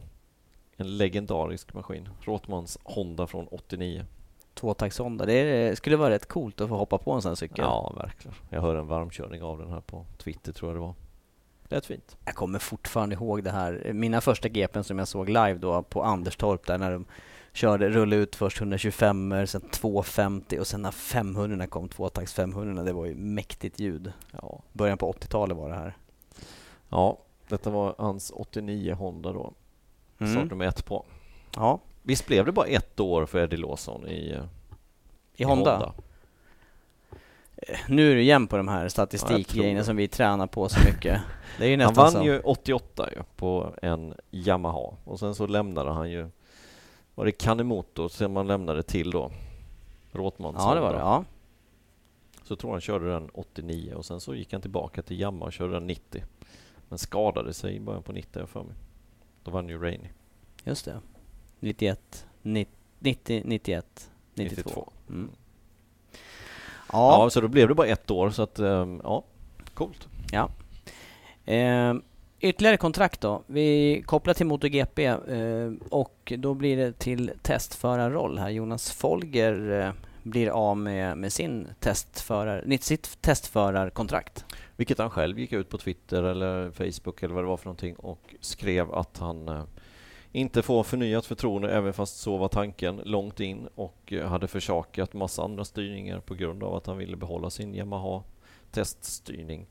en 0.76 0.98
legendarisk 0.98 1.74
maskin. 1.74 2.10
Rothmans 2.22 2.80
Honda 2.84 3.28
från 3.28 3.48
89. 3.48 4.06
Tvåtaktshonda. 4.54 5.26
Det 5.26 5.78
skulle 5.78 5.96
vara 5.96 6.10
rätt 6.10 6.26
coolt 6.26 6.62
att 6.62 6.70
få 6.70 6.76
hoppa 6.78 6.98
på 6.98 7.12
en 7.12 7.22
sån 7.22 7.36
cykel. 7.36 7.58
Ja, 7.58 7.94
verkligen. 7.98 8.36
Jag 8.50 8.62
hörde 8.62 8.80
en 8.80 8.88
varmkörning 8.88 9.44
av 9.44 9.58
den 9.58 9.70
här 9.70 9.82
på 9.82 10.06
Twitter 10.18 10.54
tror 10.54 10.72
jag 10.72 10.76
det 10.76 10.82
var. 10.82 10.96
Rätt 11.64 11.86
fint. 11.86 12.18
Jag 12.26 12.36
kommer 12.36 12.60
fortfarande 12.60 13.16
ihåg 13.16 13.44
det 13.44 13.52
här. 13.52 13.92
Mina 13.94 14.22
första 14.22 14.50
GPn 14.50 14.84
som 14.84 15.00
jag 15.00 15.08
såg 15.08 15.30
live 15.30 15.54
då 15.54 15.84
på 15.84 16.04
Anderstorp 16.04 16.66
där 16.66 16.78
när 16.78 16.92
de 16.92 17.06
körde, 17.54 17.90
rullade 17.90 18.22
ut 18.22 18.36
först 18.36 18.62
125 18.62 19.48
sen 19.48 19.62
250 19.62 20.60
och 20.60 20.68
sen 20.68 20.82
när 20.82 20.92
500 20.92 21.68
kom, 21.68 21.90
tvåtakts 21.90 22.34
500 22.34 22.84
det 22.84 22.94
var 22.94 23.06
ju 23.06 23.16
mäktigt 23.16 23.80
ljud. 23.80 24.12
Ja. 24.32 24.62
Början 24.74 24.98
på 24.98 25.12
80-talet 25.12 25.58
var 25.58 25.70
det 25.70 25.76
här. 25.76 25.98
ja, 26.90 27.18
detta 27.48 27.70
var 27.70 27.96
hans 27.98 28.32
89 28.36 28.94
Honda 28.94 29.32
då. 29.32 29.54
Mm. 30.20 30.34
Startnummer 30.34 30.66
ett 30.66 30.86
på. 30.86 31.06
Ja, 31.56 31.80
Visst 32.08 32.28
blev 32.28 32.46
det 32.46 32.52
bara 32.52 32.66
ett 32.66 33.00
år 33.00 33.26
för 33.26 33.40
Eddie 33.40 33.58
Lawson 33.58 34.08
i, 34.08 34.32
eh, 34.32 34.44
i 35.36 35.44
Honda. 35.44 35.94
Nu 37.88 38.12
är 38.12 38.16
du 38.16 38.22
igen 38.22 38.48
på 38.48 38.58
de 38.58 38.68
här 38.68 38.88
statistikgrejerna 38.88 39.80
det. 39.80 39.86
som 39.86 39.96
vi 39.96 40.08
tränar 40.08 40.48
på 40.48 40.70
så 40.70 40.80
mycket. 40.80 41.22
Det 41.58 41.66
är 41.66 41.70
ju 41.70 41.84
Han 41.84 41.94
vann 41.94 42.12
så. 42.12 42.24
ju 42.24 42.40
88 42.40 43.10
ju, 43.16 43.24
på 43.36 43.74
en 43.82 44.14
Yamaha 44.32 44.94
och 45.04 45.20
sen 45.20 45.36
så 45.36 45.48
lämnade 45.48 45.92
han 45.92 46.12
ju 46.12 46.30
var 47.18 47.26
det 47.26 47.32
Kanemoto 47.32 48.10
som 48.10 48.34
man 48.34 48.48
lämnade 48.48 48.84
till 48.84 49.12
då? 49.12 49.32
Rothmans 50.12 50.56
Ja, 50.60 50.76
det 50.76 50.82
var 50.82 50.94
det. 50.94 51.00
Ja. 51.00 51.26
Så 52.44 52.56
tror 52.56 52.72
han 52.72 52.82
körde 52.82 53.12
den 53.12 53.30
89 53.34 53.94
och 53.94 54.06
sen 54.06 54.20
så 54.20 54.36
gick 54.36 54.54
han 54.54 54.62
tillbaka 54.62 55.02
till 55.02 55.20
Yamaha 55.22 55.46
och 55.46 55.54
körde 55.54 55.74
den 55.74 55.88
90. 55.88 56.24
Men 56.90 56.98
skadade 57.00 57.54
sig 57.54 57.76
i 57.76 57.80
början 57.80 58.04
på 58.04 58.12
90 58.12 58.30
har 58.34 58.42
jag 58.42 58.50
för 58.50 58.64
mig. 58.64 58.76
Då 59.44 59.52
vann 59.52 59.70
ju 59.70 59.78
Rainey. 59.78 60.10
Just 60.64 60.86
det. 60.86 61.00
91, 61.60 62.26
90, 62.42 62.74
90 63.00 63.42
91, 63.46 64.12
92. 64.34 64.62
92. 64.70 64.92
Mm. 65.10 65.32
Ja. 66.92 67.24
Ja, 67.24 67.30
så 67.30 67.42
då 67.42 67.48
blev 67.48 67.68
det 67.68 67.76
bara 67.76 67.88
ett 67.88 68.12
år 68.12 68.30
så 68.30 68.44
att, 68.44 68.60
ehm, 68.60 69.02
ja, 69.04 69.24
coolt. 69.74 70.08
ja. 70.32 70.50
Eh, 71.54 71.94
ytterligare 72.40 72.78
kontrakt 72.78 73.22
då. 73.22 73.44
Vi 73.48 74.04
kopplar 74.06 74.34
till 74.34 74.46
MotoGP 74.46 75.06
eh, 75.06 75.72
och 75.90 76.34
då 76.38 76.54
blir 76.54 76.78
det 76.78 77.00
till 77.00 77.32
testförarroll 77.42 78.40
här. 78.40 78.50
Jonas 78.50 78.92
Folger 78.92 79.80
eh, 79.80 79.92
blir 80.24 80.50
av 80.50 80.78
med, 80.78 81.18
med 81.18 81.34
sin 81.34 81.68
testförar, 81.80 82.78
sitt 82.82 83.22
testförarkontrakt. 83.22 84.46
Vilket 84.76 84.98
han 84.98 85.10
själv 85.10 85.40
gick 85.40 85.54
ut 85.54 85.70
på 85.70 85.78
Twitter 85.78 86.24
eller 86.24 86.72
Facebook 86.72 87.24
eller 87.24 87.36
vad 87.36 87.44
det 87.44 87.48
var 87.48 87.58
för 87.58 87.66
någonting 87.66 87.96
och 87.96 88.36
skrev 88.42 88.94
att 88.94 89.18
han 89.18 89.48
eh, 89.48 89.64
inte 90.32 90.62
får 90.62 90.84
förnyat 90.84 91.26
förtroende 91.26 91.72
även 91.72 91.94
fast 91.94 92.18
så 92.18 92.38
var 92.38 92.48
tanken 92.48 93.02
långt 93.06 93.40
in 93.40 93.68
och 93.76 94.14
eh, 94.14 94.28
hade 94.28 94.48
försakat 94.48 95.14
massa 95.14 95.44
andra 95.44 95.66
styrningar 95.66 96.20
på 96.20 96.36
grund 96.36 96.64
av 96.64 96.76
att 96.76 96.88
han 96.88 96.98
ville 96.98 97.18
behålla 97.18 97.50
sin 97.50 97.76
Yamaha 97.76 98.24
teststyrning. 98.72 99.68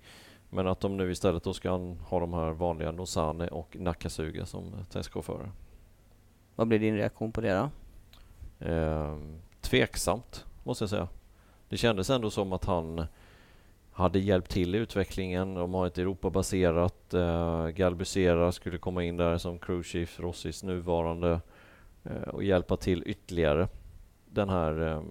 Men 0.51 0.66
att 0.66 0.80
de 0.80 0.97
nu 0.97 1.11
istället 1.11 1.42
då 1.42 1.55
ska 1.55 1.70
ha 2.01 2.20
de 2.20 2.34
här 2.34 2.51
vanliga 2.51 2.92
Nozane 2.92 3.49
och 3.49 3.76
Nakasuga 3.76 4.47
som 4.47 4.72
testchaufförer. 4.90 5.51
Vad 6.55 6.68
blir 6.68 6.78
din 6.78 6.97
reaktion 6.97 7.32
på 7.32 7.40
det 7.40 7.55
då? 7.55 7.70
Eh, 8.66 9.18
tveksamt, 9.61 10.44
måste 10.64 10.82
jag 10.82 10.90
säga. 10.90 11.09
Det 11.68 11.76
kändes 11.76 12.11
ändå 12.11 12.30
som 12.30 12.53
att 12.53 12.64
han 12.64 13.07
hade 13.92 14.18
hjälpt 14.18 14.51
till 14.51 14.74
i 14.74 14.78
utvecklingen. 14.78 15.55
De 15.55 15.74
har 15.74 15.86
ett 15.86 15.99
Europabaserat. 15.99 17.14
Eh, 17.14 17.68
Galbusera 17.68 18.53
skulle 18.53 18.78
komma 18.78 19.05
in 19.05 19.16
där 19.16 19.38
som 19.38 19.59
crew 19.59 19.88
chief, 19.88 20.20
Rossis 20.20 20.62
nuvarande 20.62 21.40
eh, 22.05 22.28
och 22.28 22.44
hjälpa 22.44 22.76
till 22.76 23.03
ytterligare 23.07 23.68
den 24.26 24.49
här 24.49 24.88
eh, 24.88 25.03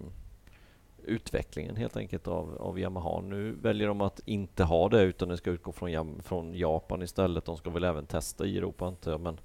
utvecklingen 1.05 1.75
helt 1.75 1.97
enkelt 1.97 2.27
av, 2.27 2.57
av 2.59 2.79
Yamaha. 2.79 3.21
Nu 3.21 3.51
väljer 3.51 3.87
de 3.87 4.01
att 4.01 4.21
inte 4.25 4.63
ha 4.63 4.89
det 4.89 5.01
utan 5.01 5.29
det 5.29 5.37
ska 5.37 5.49
utgå 5.49 5.71
från, 5.71 6.21
från 6.23 6.53
Japan 6.53 7.01
istället. 7.01 7.45
De 7.45 7.57
ska 7.57 7.69
väl 7.69 7.83
även 7.83 8.05
testa 8.05 8.45
i 8.45 8.57
Europa 8.57 8.85
antar 8.85 9.11
jag. 9.11 9.21
Men 9.21 9.39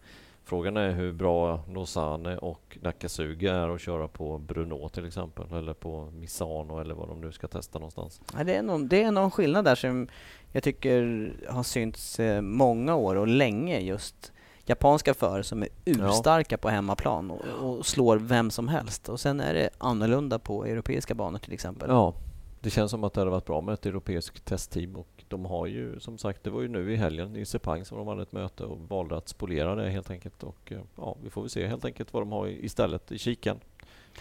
frågan 0.45 0.77
är 0.77 0.91
hur 0.91 1.13
bra 1.13 1.65
Nozane 1.69 2.39
och 2.39 2.79
Nakasuga 2.83 3.55
är 3.55 3.69
att 3.69 3.81
köra 3.81 4.09
på 4.09 4.39
Bruno 4.39 4.89
till 4.89 5.07
exempel 5.07 5.53
eller 5.53 5.73
på 5.73 6.11
Misano 6.11 6.81
eller 6.81 6.95
vad 6.95 7.09
de 7.09 7.21
nu 7.21 7.33
ska 7.33 7.49
testa 7.49 7.79
någonstans. 7.79 8.21
Ja, 8.37 8.45
det, 8.45 8.55
är 8.55 8.63
någon, 8.63 8.89
det 8.89 9.03
är 9.03 9.11
någon 9.11 9.31
skillnad 9.31 9.65
där 9.65 9.75
som 9.75 10.09
jag 10.53 10.63
tycker 10.63 11.33
har 11.49 11.63
synts 11.63 12.21
eh, 12.21 12.41
många 12.41 12.95
år 12.95 13.17
och 13.17 13.29
länge 13.29 13.81
just 13.81 14.33
japanska 14.67 15.15
förare 15.15 15.45
som 15.45 15.63
är 15.63 15.69
urstarka 15.85 16.55
ja. 16.55 16.59
på 16.59 16.69
hemmaplan 16.69 17.31
och, 17.31 17.41
och, 17.45 17.87
slår 17.87 18.17
vem 18.17 18.51
som 18.51 18.69
helst. 18.69 19.09
Och 19.09 19.21
sen 19.21 19.41
är 19.41 19.55
det 19.55 19.71
annorlunda 19.79 20.39
på 20.39 20.65
europeiska 20.65 21.15
banor 21.15 21.39
till 21.39 21.53
exempel. 21.53 21.91
Ja, 21.91 22.15
det 22.61 22.71
känns 22.71 22.91
som 22.91 23.05
att 23.05 23.13
det 23.13 23.21
hade 23.21 23.31
varit 23.31 23.47
bra 23.47 23.61
med 23.61 23.73
ett 23.73 23.87
europeiskt 23.87 24.45
testteam 24.45 24.97
och 24.97 25.25
de 25.29 25.45
har 25.45 25.67
ju 25.67 26.01
som 26.01 26.19
sagt, 26.19 26.45
det 26.45 26.51
var 26.51 26.63
ju 26.63 26.69
nu 26.69 26.93
i 26.93 26.97
helgen 26.97 27.37
i 27.37 27.47
Sepang 27.47 27.85
som 27.85 27.99
de 27.99 28.09
hade 28.09 28.23
ett 28.23 28.33
möte 28.33 28.65
och 28.65 28.79
valde 28.89 29.17
att 29.17 29.29
spolera 29.29 29.75
det 29.75 29.91
helt 29.91 30.11
enkelt. 30.11 30.43
Och 30.43 30.73
eh, 30.73 30.81
ja, 30.97 31.17
vi 31.23 31.31
får 31.31 31.41
väl 31.43 31.51
se 31.51 31.67
helt 31.67 31.85
enkelt 31.85 32.13
vad 32.13 32.23
de 32.23 32.33
har 32.33 32.49
istället 32.49 33.13
i 33.13 33.19
kikan. 33.19 33.61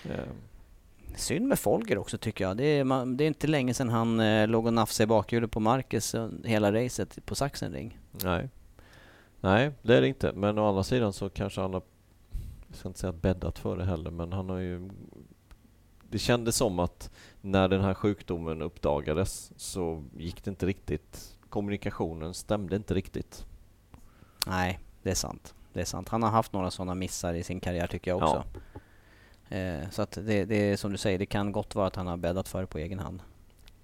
Eh. 0.09 0.19
Synd 1.15 1.47
med 1.47 1.59
Folger 1.59 1.97
också 1.97 2.17
tycker 2.17 2.43
jag. 2.43 2.57
Det 2.57 2.63
är, 2.63 2.83
man, 2.83 3.17
det 3.17 3.23
är 3.23 3.27
inte 3.27 3.47
länge 3.47 3.73
sedan 3.73 3.89
han 3.89 4.19
eh, 4.19 4.47
låg 4.47 4.65
och 4.65 4.73
nafsade 4.73 5.03
i 5.03 5.07
bakhjulet 5.07 5.51
på 5.51 5.59
Marcus 5.59 6.15
hela 6.43 6.73
racet 6.73 7.25
på 7.25 7.35
Sachsenring. 7.35 7.99
Nej, 8.11 8.49
Nej, 9.41 9.71
det 9.81 9.95
är 9.95 10.01
det 10.01 10.07
inte. 10.07 10.31
Men 10.33 10.59
å 10.59 10.69
andra 10.69 10.83
sidan 10.83 11.13
så 11.13 11.29
kanske 11.29 11.61
han 11.61 11.73
har, 11.73 11.81
jag 12.67 12.77
ska 12.77 12.87
inte 12.87 12.99
säga 12.99 13.13
bäddat 13.13 13.59
för 13.59 13.77
det 13.77 13.85
heller, 13.85 14.11
men 14.11 14.33
han 14.33 14.49
har 14.49 14.57
ju... 14.57 14.89
Det 16.09 16.19
kändes 16.19 16.55
som 16.55 16.79
att 16.79 17.11
när 17.41 17.67
den 17.67 17.81
här 17.81 17.93
sjukdomen 17.93 18.61
uppdagades 18.61 19.51
så 19.55 20.03
gick 20.17 20.43
det 20.43 20.49
inte 20.49 20.65
riktigt. 20.65 21.37
Kommunikationen 21.49 22.33
stämde 22.33 22.75
inte 22.75 22.93
riktigt. 22.93 23.45
Nej, 24.47 24.79
det 25.03 25.11
är 25.11 25.15
sant. 25.15 25.55
Det 25.73 25.81
är 25.81 25.85
sant. 25.85 26.09
Han 26.09 26.23
har 26.23 26.29
haft 26.29 26.53
några 26.53 26.71
sådana 26.71 26.95
missar 26.95 27.33
i 27.33 27.43
sin 27.43 27.59
karriär 27.59 27.87
tycker 27.87 28.11
jag 28.11 28.23
också. 28.23 28.43
Ja. 28.53 29.57
Eh, 29.57 29.89
så 29.89 30.01
att 30.01 30.11
det, 30.11 30.45
det 30.45 30.55
är 30.55 30.77
som 30.77 30.91
du 30.91 30.97
säger, 30.97 31.19
det 31.19 31.25
kan 31.25 31.51
gott 31.51 31.75
vara 31.75 31.87
att 31.87 31.95
han 31.95 32.07
har 32.07 32.17
bäddat 32.17 32.47
för 32.47 32.61
det 32.61 32.67
på 32.67 32.77
egen 32.77 32.99
hand. 32.99 33.21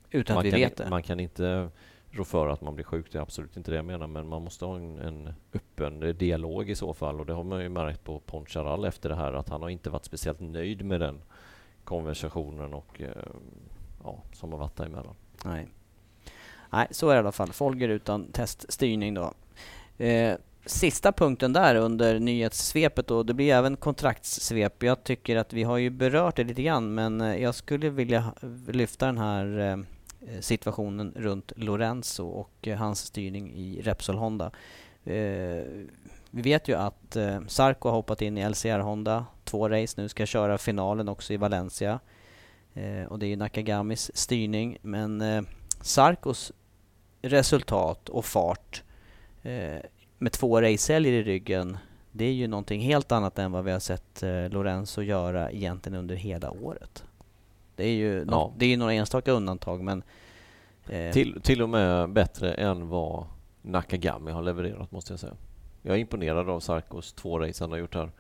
Utan 0.09 0.33
man 0.33 0.47
att 0.47 0.53
vi 0.53 0.59
vet 0.59 0.77
det. 0.77 0.89
Man 0.89 1.03
kan 1.03 1.19
inte 1.19 1.69
rå 2.15 2.23
för 2.23 2.47
att 2.47 2.61
man 2.61 2.75
blir 2.75 2.85
sjuk. 2.85 3.11
Det 3.11 3.17
är 3.17 3.21
absolut 3.21 3.57
inte 3.57 3.71
det 3.71 3.75
jag 3.77 3.85
menar. 3.85 4.07
Men 4.07 4.27
man 4.27 4.41
måste 4.41 4.65
ha 4.65 4.75
en, 4.75 4.99
en 4.99 5.33
öppen 5.53 6.17
dialog 6.17 6.69
i 6.69 6.75
så 6.75 6.93
fall. 6.93 7.19
Och 7.19 7.25
det 7.25 7.33
har 7.33 7.43
man 7.43 7.61
ju 7.61 7.69
märkt 7.69 8.03
på 8.03 8.19
Poncharal 8.19 8.85
efter 8.85 9.09
det 9.09 9.15
här 9.15 9.33
att 9.33 9.49
han 9.49 9.61
har 9.61 9.69
inte 9.69 9.89
varit 9.89 10.05
speciellt 10.05 10.39
nöjd 10.39 10.85
med 10.85 10.99
den 10.99 11.21
konversationen 11.83 12.73
och 12.73 13.01
eh, 13.01 13.09
ja, 14.03 14.21
som 14.33 14.51
har 14.51 14.59
varit 14.59 14.75
däremellan. 14.75 15.15
Nej. 15.45 15.67
Nej, 16.69 16.87
så 16.91 17.09
är 17.09 17.13
det 17.13 17.17
i 17.17 17.19
alla 17.19 17.31
fall. 17.31 17.53
Folger 17.53 17.89
utan 17.89 18.31
teststyrning 18.31 19.13
då. 19.13 19.33
Eh, 19.97 20.35
sista 20.65 21.11
punkten 21.11 21.53
där 21.53 21.75
under 21.75 22.19
nyhetssvepet 22.19 23.11
och 23.11 23.25
det 23.25 23.33
blir 23.33 23.53
även 23.53 23.77
kontraktssvep. 23.77 24.83
Jag 24.83 25.03
tycker 25.03 25.35
att 25.35 25.53
vi 25.53 25.63
har 25.63 25.77
ju 25.77 25.89
berört 25.89 26.35
det 26.35 26.43
lite 26.43 26.63
grann 26.63 26.93
men 26.93 27.21
eh, 27.21 27.41
jag 27.41 27.55
skulle 27.55 27.89
vilja 27.89 28.33
lyfta 28.67 29.05
den 29.05 29.17
här 29.17 29.59
eh, 29.59 29.77
Eh, 30.27 30.39
situationen 30.39 31.13
runt 31.15 31.51
Lorenzo 31.55 32.27
och 32.27 32.67
eh, 32.67 32.77
hans 32.77 32.99
styrning 32.99 33.53
i 33.53 33.81
Repsol 33.81 34.15
Honda. 34.15 34.51
Eh, 35.03 35.63
vi 36.31 36.41
vet 36.41 36.67
ju 36.67 36.73
att 36.73 37.17
Sarko 37.47 37.89
har 37.89 37.95
hoppat 37.95 38.21
in 38.21 38.37
i 38.37 38.49
LCR 38.49 38.79
Honda, 38.79 39.25
två 39.43 39.69
race 39.69 40.01
nu, 40.01 40.09
ska 40.09 40.25
köra 40.25 40.57
finalen 40.57 41.09
också 41.09 41.33
i 41.33 41.37
Valencia. 41.37 41.99
Och 43.07 43.19
det 43.19 43.25
är 43.25 43.27
ju 43.27 43.35
Nakagamis 43.35 44.17
styrning, 44.17 44.77
men 44.81 45.23
Sarkos 45.81 46.51
resultat 47.21 48.09
och 48.09 48.25
fart 48.25 48.83
med 50.17 50.31
två 50.31 50.61
racehelger 50.61 51.11
i 51.11 51.23
ryggen, 51.23 51.77
det 52.11 52.25
är 52.25 52.33
ju 52.33 52.47
någonting 52.47 52.81
helt 52.81 53.11
annat 53.11 53.39
än 53.39 53.51
vad 53.51 53.63
vi 53.63 53.71
har 53.71 53.79
sett 53.79 54.23
Lorenzo 54.49 55.01
göra 55.01 55.51
egentligen 55.51 55.99
under 55.99 56.15
hela 56.15 56.51
året. 56.51 57.03
Det 57.75 57.83
är 57.83 57.93
ju 57.93 58.17
ja. 58.17 58.25
no 58.25 58.53
det 58.57 58.65
är 58.65 58.77
några 58.77 58.93
enstaka 58.93 59.31
undantag 59.31 59.83
men... 59.83 60.03
Eh. 60.89 61.11
Till, 61.11 61.41
till 61.41 61.61
och 61.61 61.69
med 61.69 62.09
bättre 62.09 62.53
än 62.53 62.87
vad 62.89 63.25
Nakagami 63.61 64.31
har 64.31 64.41
levererat 64.41 64.91
måste 64.91 65.13
jag 65.13 65.19
säga. 65.19 65.33
Jag 65.81 65.95
är 65.95 65.99
imponerad 65.99 66.49
av 66.49 66.59
Sarkos 66.59 67.13
två 67.13 67.39
race 67.39 67.63
han 67.63 67.71
har 67.71 67.77
gjort 67.77 67.95
här. 67.95 68.11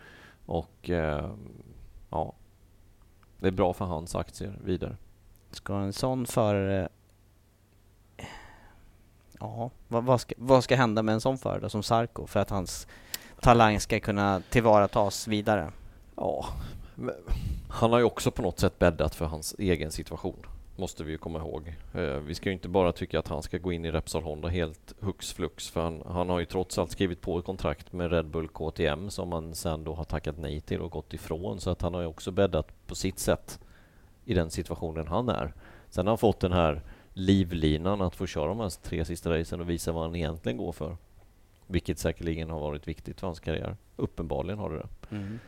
Och 0.45 0.89
eh, 0.89 1.29
ja, 2.09 2.33
det 3.39 3.47
är 3.47 3.51
bra 3.51 3.73
för 3.73 3.85
hans 3.85 4.15
aktier 4.15 4.59
vidare. 4.63 4.97
Ska 5.51 5.75
en 5.75 5.93
sån 5.93 6.25
förare... 6.25 6.89
Ja, 9.39 9.71
vad, 9.87 10.03
vad, 10.03 10.21
ska, 10.21 10.35
vad 10.37 10.63
ska 10.63 10.75
hända 10.75 11.03
med 11.03 11.13
en 11.13 11.21
sån 11.21 11.37
förare 11.37 11.69
som 11.69 11.83
Sarko 11.83 12.27
för 12.27 12.39
att 12.39 12.49
hans 12.49 12.87
talang 13.41 13.79
ska 13.79 13.99
kunna 13.99 14.41
tillvaratas 14.49 15.27
vidare? 15.27 15.71
Ja, 16.15 16.45
han 17.69 17.91
har 17.91 17.99
ju 17.99 18.05
också 18.05 18.31
på 18.31 18.41
något 18.41 18.59
sätt 18.59 18.79
bäddat 18.79 19.15
för 19.15 19.25
hans 19.25 19.55
egen 19.59 19.91
situation. 19.91 20.45
Måste 20.75 21.03
vi 21.03 21.11
ju 21.11 21.17
komma 21.17 21.39
ihåg. 21.39 21.75
Eh, 21.93 22.01
vi 22.01 22.35
ska 22.35 22.49
ju 22.49 22.53
inte 22.53 22.67
bara 22.67 22.91
tycka 22.91 23.19
att 23.19 23.27
han 23.27 23.43
ska 23.43 23.57
gå 23.57 23.73
in 23.73 23.85
i 23.85 23.91
Repsol 23.91 24.23
Honda 24.23 24.47
helt 24.47 24.93
hux 24.99 25.33
flux. 25.33 25.69
För 25.69 25.81
han, 25.81 26.03
han 26.05 26.29
har 26.29 26.39
ju 26.39 26.45
trots 26.45 26.77
allt 26.77 26.91
skrivit 26.91 27.21
på 27.21 27.39
ett 27.39 27.45
kontrakt 27.45 27.93
med 27.93 28.11
Red 28.11 28.25
Bull 28.27 28.47
KTM 28.47 29.09
som 29.09 29.31
han 29.31 29.55
sen 29.55 29.83
då 29.83 29.93
har 29.93 30.03
tackat 30.03 30.37
nej 30.37 30.61
till 30.61 30.81
och 30.81 30.91
gått 30.91 31.13
ifrån. 31.13 31.59
Så 31.59 31.69
att 31.69 31.81
han 31.81 31.93
har 31.93 32.01
ju 32.01 32.07
också 32.07 32.31
bäddat 32.31 32.87
på 32.87 32.95
sitt 32.95 33.19
sätt 33.19 33.59
i 34.25 34.33
den 34.33 34.49
situationen 34.51 35.07
han 35.07 35.29
är. 35.29 35.53
Sen 35.89 36.07
har 36.07 36.11
han 36.11 36.17
fått 36.17 36.39
den 36.39 36.51
här 36.51 36.81
livlinan 37.13 38.01
att 38.01 38.15
få 38.15 38.25
köra 38.25 38.47
de 38.47 38.59
här 38.59 38.69
tre 38.69 39.05
sista 39.05 39.39
racen 39.39 39.61
och 39.61 39.69
visa 39.69 39.91
vad 39.91 40.03
han 40.03 40.15
egentligen 40.15 40.57
går 40.57 40.71
för. 40.71 40.97
Vilket 41.67 41.99
säkerligen 41.99 42.49
har 42.49 42.59
varit 42.59 42.87
viktigt 42.87 43.19
för 43.19 43.27
hans 43.27 43.39
karriär. 43.39 43.77
Uppenbarligen 43.95 44.59
har 44.59 44.69
det 44.69 44.77
det. 44.77 45.15
Mm. 45.15 45.39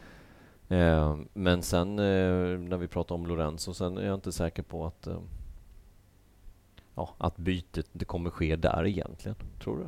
Eh, 0.69 1.17
men 1.33 1.63
sen 1.63 1.99
eh, 1.99 2.59
när 2.59 2.77
vi 2.77 2.87
pratar 2.87 3.15
om 3.15 3.25
Lorenzo, 3.25 3.73
sen 3.73 3.97
är 3.97 4.05
jag 4.05 4.13
inte 4.13 4.31
säker 4.31 4.63
på 4.63 4.85
att 4.85 5.07
eh, 5.07 5.19
ja, 6.95 7.09
att 7.17 7.37
bytet 7.37 7.87
det 7.91 8.05
kommer 8.05 8.29
ske 8.29 8.55
där 8.55 8.85
egentligen. 8.85 9.35
Tror 9.63 9.77
du? 9.77 9.85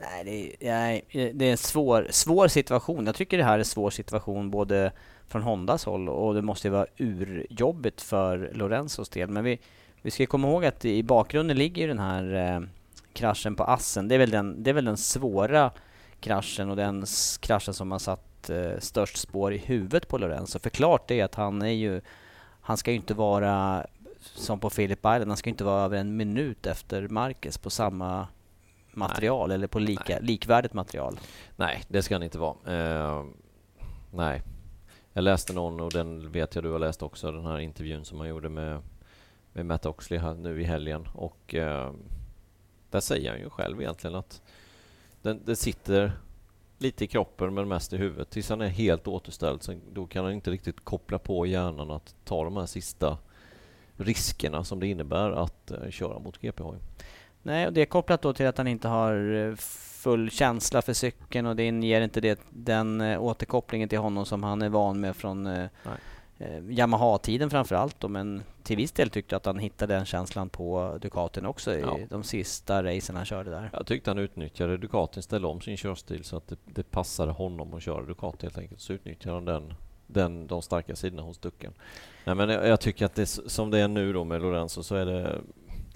Nej, 0.00 0.24
det 0.24 0.68
är, 0.68 0.72
nej, 0.72 1.32
det 1.34 1.44
är 1.46 1.50
en 1.50 1.56
svår, 1.56 2.06
svår 2.10 2.48
situation. 2.48 3.06
Jag 3.06 3.14
tycker 3.14 3.38
det 3.38 3.44
här 3.44 3.54
är 3.54 3.58
en 3.58 3.64
svår 3.64 3.90
situation 3.90 4.50
både 4.50 4.92
från 5.26 5.42
Hondas 5.42 5.84
håll 5.84 6.08
och 6.08 6.34
det 6.34 6.42
måste 6.42 6.70
vara 6.70 6.86
urjobbigt 6.96 8.00
för 8.00 8.50
Lorenzos 8.54 9.08
del. 9.08 9.28
Men 9.28 9.44
vi, 9.44 9.58
vi 10.02 10.10
ska 10.10 10.26
komma 10.26 10.48
ihåg 10.48 10.64
att 10.64 10.84
i 10.84 11.02
bakgrunden 11.02 11.58
ligger 11.58 11.82
ju 11.82 11.88
den 11.88 11.98
här 11.98 12.34
eh, 12.34 12.60
kraschen 13.12 13.54
på 13.54 13.64
Assen. 13.64 14.08
Det 14.08 14.14
är, 14.14 14.18
väl 14.18 14.30
den, 14.30 14.62
det 14.62 14.70
är 14.70 14.74
väl 14.74 14.84
den 14.84 14.96
svåra 14.96 15.70
kraschen 16.20 16.70
och 16.70 16.76
den 16.76 17.06
kraschen 17.40 17.74
som 17.74 17.92
har 17.92 17.98
satt 17.98 18.27
eh, 18.50 18.78
störst 18.78 19.16
spår 19.16 19.52
i 19.52 19.58
huvudet 19.58 20.08
på 20.08 20.18
Lorenzo. 20.18 20.58
För 20.58 20.70
klart 20.70 21.10
är 21.10 21.24
att 21.24 21.34
han 21.34 21.62
är 21.62 21.66
ju, 21.66 22.00
han 22.60 22.76
ska 22.76 22.90
ju 22.90 22.96
inte 22.96 23.14
vara 23.14 23.86
som 24.20 24.60
på 24.60 24.70
Philip 24.70 24.98
Island, 24.98 25.28
han 25.28 25.36
ska 25.36 25.50
inte 25.50 25.64
vara 25.64 25.84
över 25.84 25.98
en 25.98 26.16
minut 26.16 26.66
efter 26.66 27.08
Marquez 27.08 27.58
på 27.58 27.70
samma 27.70 28.28
material 28.92 29.48
nej. 29.48 29.54
eller 29.54 29.66
på 29.66 29.78
lika, 29.78 30.18
likvärdigt 30.18 30.74
material. 30.74 31.20
Nej, 31.56 31.82
det 31.88 32.02
ska 32.02 32.14
han 32.14 32.22
inte 32.22 32.38
vara. 32.38 32.56
Uh, 32.66 33.26
nej. 34.12 34.42
Jag 35.12 35.22
läste 35.22 35.52
någon, 35.52 35.80
och 35.80 35.92
den 35.92 36.32
vet 36.32 36.54
jag 36.54 36.64
du 36.64 36.70
har 36.70 36.78
läst 36.78 37.02
också, 37.02 37.32
den 37.32 37.46
här 37.46 37.58
intervjun 37.58 38.04
som 38.04 38.18
han 38.18 38.28
gjorde 38.28 38.48
med, 38.48 38.82
med 39.52 39.66
Matt 39.66 39.86
Oxley 39.86 40.20
här 40.20 40.34
nu 40.34 40.60
i 40.60 40.64
helgen. 40.64 41.08
Och 41.14 41.54
uh, 41.54 41.92
där 42.90 43.00
säger 43.00 43.30
han 43.30 43.40
ju 43.40 43.50
själv 43.50 43.80
egentligen 43.80 44.16
att 44.16 44.42
den, 45.22 45.40
det 45.44 45.56
sitter 45.56 46.12
lite 46.78 47.04
i 47.04 47.06
kroppen 47.06 47.54
men 47.54 47.68
mest 47.68 47.92
i 47.92 47.96
huvudet 47.96 48.30
tills 48.30 48.50
han 48.50 48.60
är 48.60 48.68
helt 48.68 49.08
återställd. 49.08 49.62
Sen, 49.62 49.80
då 49.92 50.06
kan 50.06 50.24
han 50.24 50.34
inte 50.34 50.50
riktigt 50.50 50.84
koppla 50.84 51.18
på 51.18 51.46
hjärnan 51.46 51.90
att 51.90 52.14
ta 52.24 52.44
de 52.44 52.56
här 52.56 52.66
sista 52.66 53.18
riskerna 53.96 54.64
som 54.64 54.80
det 54.80 54.86
innebär 54.86 55.30
att 55.30 55.72
uh, 55.84 55.90
köra 55.90 56.18
mot 56.18 56.38
GP-hoj. 56.40 56.78
Nej, 57.42 57.66
och 57.66 57.72
det 57.72 57.80
är 57.80 57.86
kopplat 57.86 58.22
då 58.22 58.32
till 58.32 58.46
att 58.46 58.58
han 58.58 58.66
inte 58.66 58.88
har 58.88 59.34
eh, 59.34 59.54
full 60.02 60.30
känsla 60.30 60.82
för 60.82 60.92
cykeln 60.92 61.46
och 61.46 61.56
det 61.56 61.64
ger 61.64 62.00
inte 62.00 62.20
det, 62.20 62.40
den 62.50 63.00
uh, 63.00 63.22
återkopplingen 63.22 63.88
till 63.88 63.98
honom 63.98 64.26
som 64.26 64.42
han 64.42 64.62
är 64.62 64.68
van 64.68 65.00
med 65.00 65.16
från 65.16 65.46
eh, 65.46 65.66
Yamaha-tiden 66.68 67.50
framförallt 67.50 68.00
då, 68.00 68.08
men 68.08 68.42
till 68.62 68.76
viss 68.76 68.92
del 68.92 69.10
tyckte 69.10 69.34
jag 69.34 69.36
att 69.36 69.46
han 69.46 69.58
hittade 69.58 69.94
den 69.94 70.04
känslan 70.06 70.48
på 70.48 70.98
Ducatin 71.00 71.46
också 71.46 71.74
i 71.74 71.80
ja. 71.80 71.98
de 72.10 72.22
sista 72.22 72.82
racen 72.82 73.16
han 73.16 73.24
körde 73.24 73.50
där. 73.50 73.70
Jag 73.72 73.86
tyckte 73.86 74.10
han 74.10 74.18
utnyttjade 74.18 74.76
Ducatin, 74.76 75.22
ställde 75.22 75.48
om 75.48 75.60
sin 75.60 75.76
körstil 75.76 76.24
så 76.24 76.36
att 76.36 76.48
det, 76.48 76.56
det 76.64 76.90
passade 76.90 77.32
honom 77.32 77.74
att 77.74 77.82
köra 77.82 78.02
Ducati 78.02 78.38
helt 78.42 78.58
enkelt. 78.58 78.80
Så 78.80 78.92
utnyttjade 78.92 79.36
han 79.36 79.44
den, 79.44 79.74
den, 80.06 80.46
de 80.46 80.62
starka 80.62 80.96
sidorna 80.96 81.22
hos 81.22 81.38
Ducken. 81.38 81.72
Nej, 82.24 82.34
men 82.34 82.48
jag, 82.48 82.68
jag, 82.68 82.80
tycker 82.80 83.06
att 83.06 83.14
det 83.14 83.26
som 83.26 83.70
det 83.70 83.78
är 83.78 83.88
nu 83.88 84.12
då 84.12 84.24
med 84.24 84.42
Lorenzo 84.42 84.82
så 84.82 84.94
är 84.94 85.06
det 85.06 85.40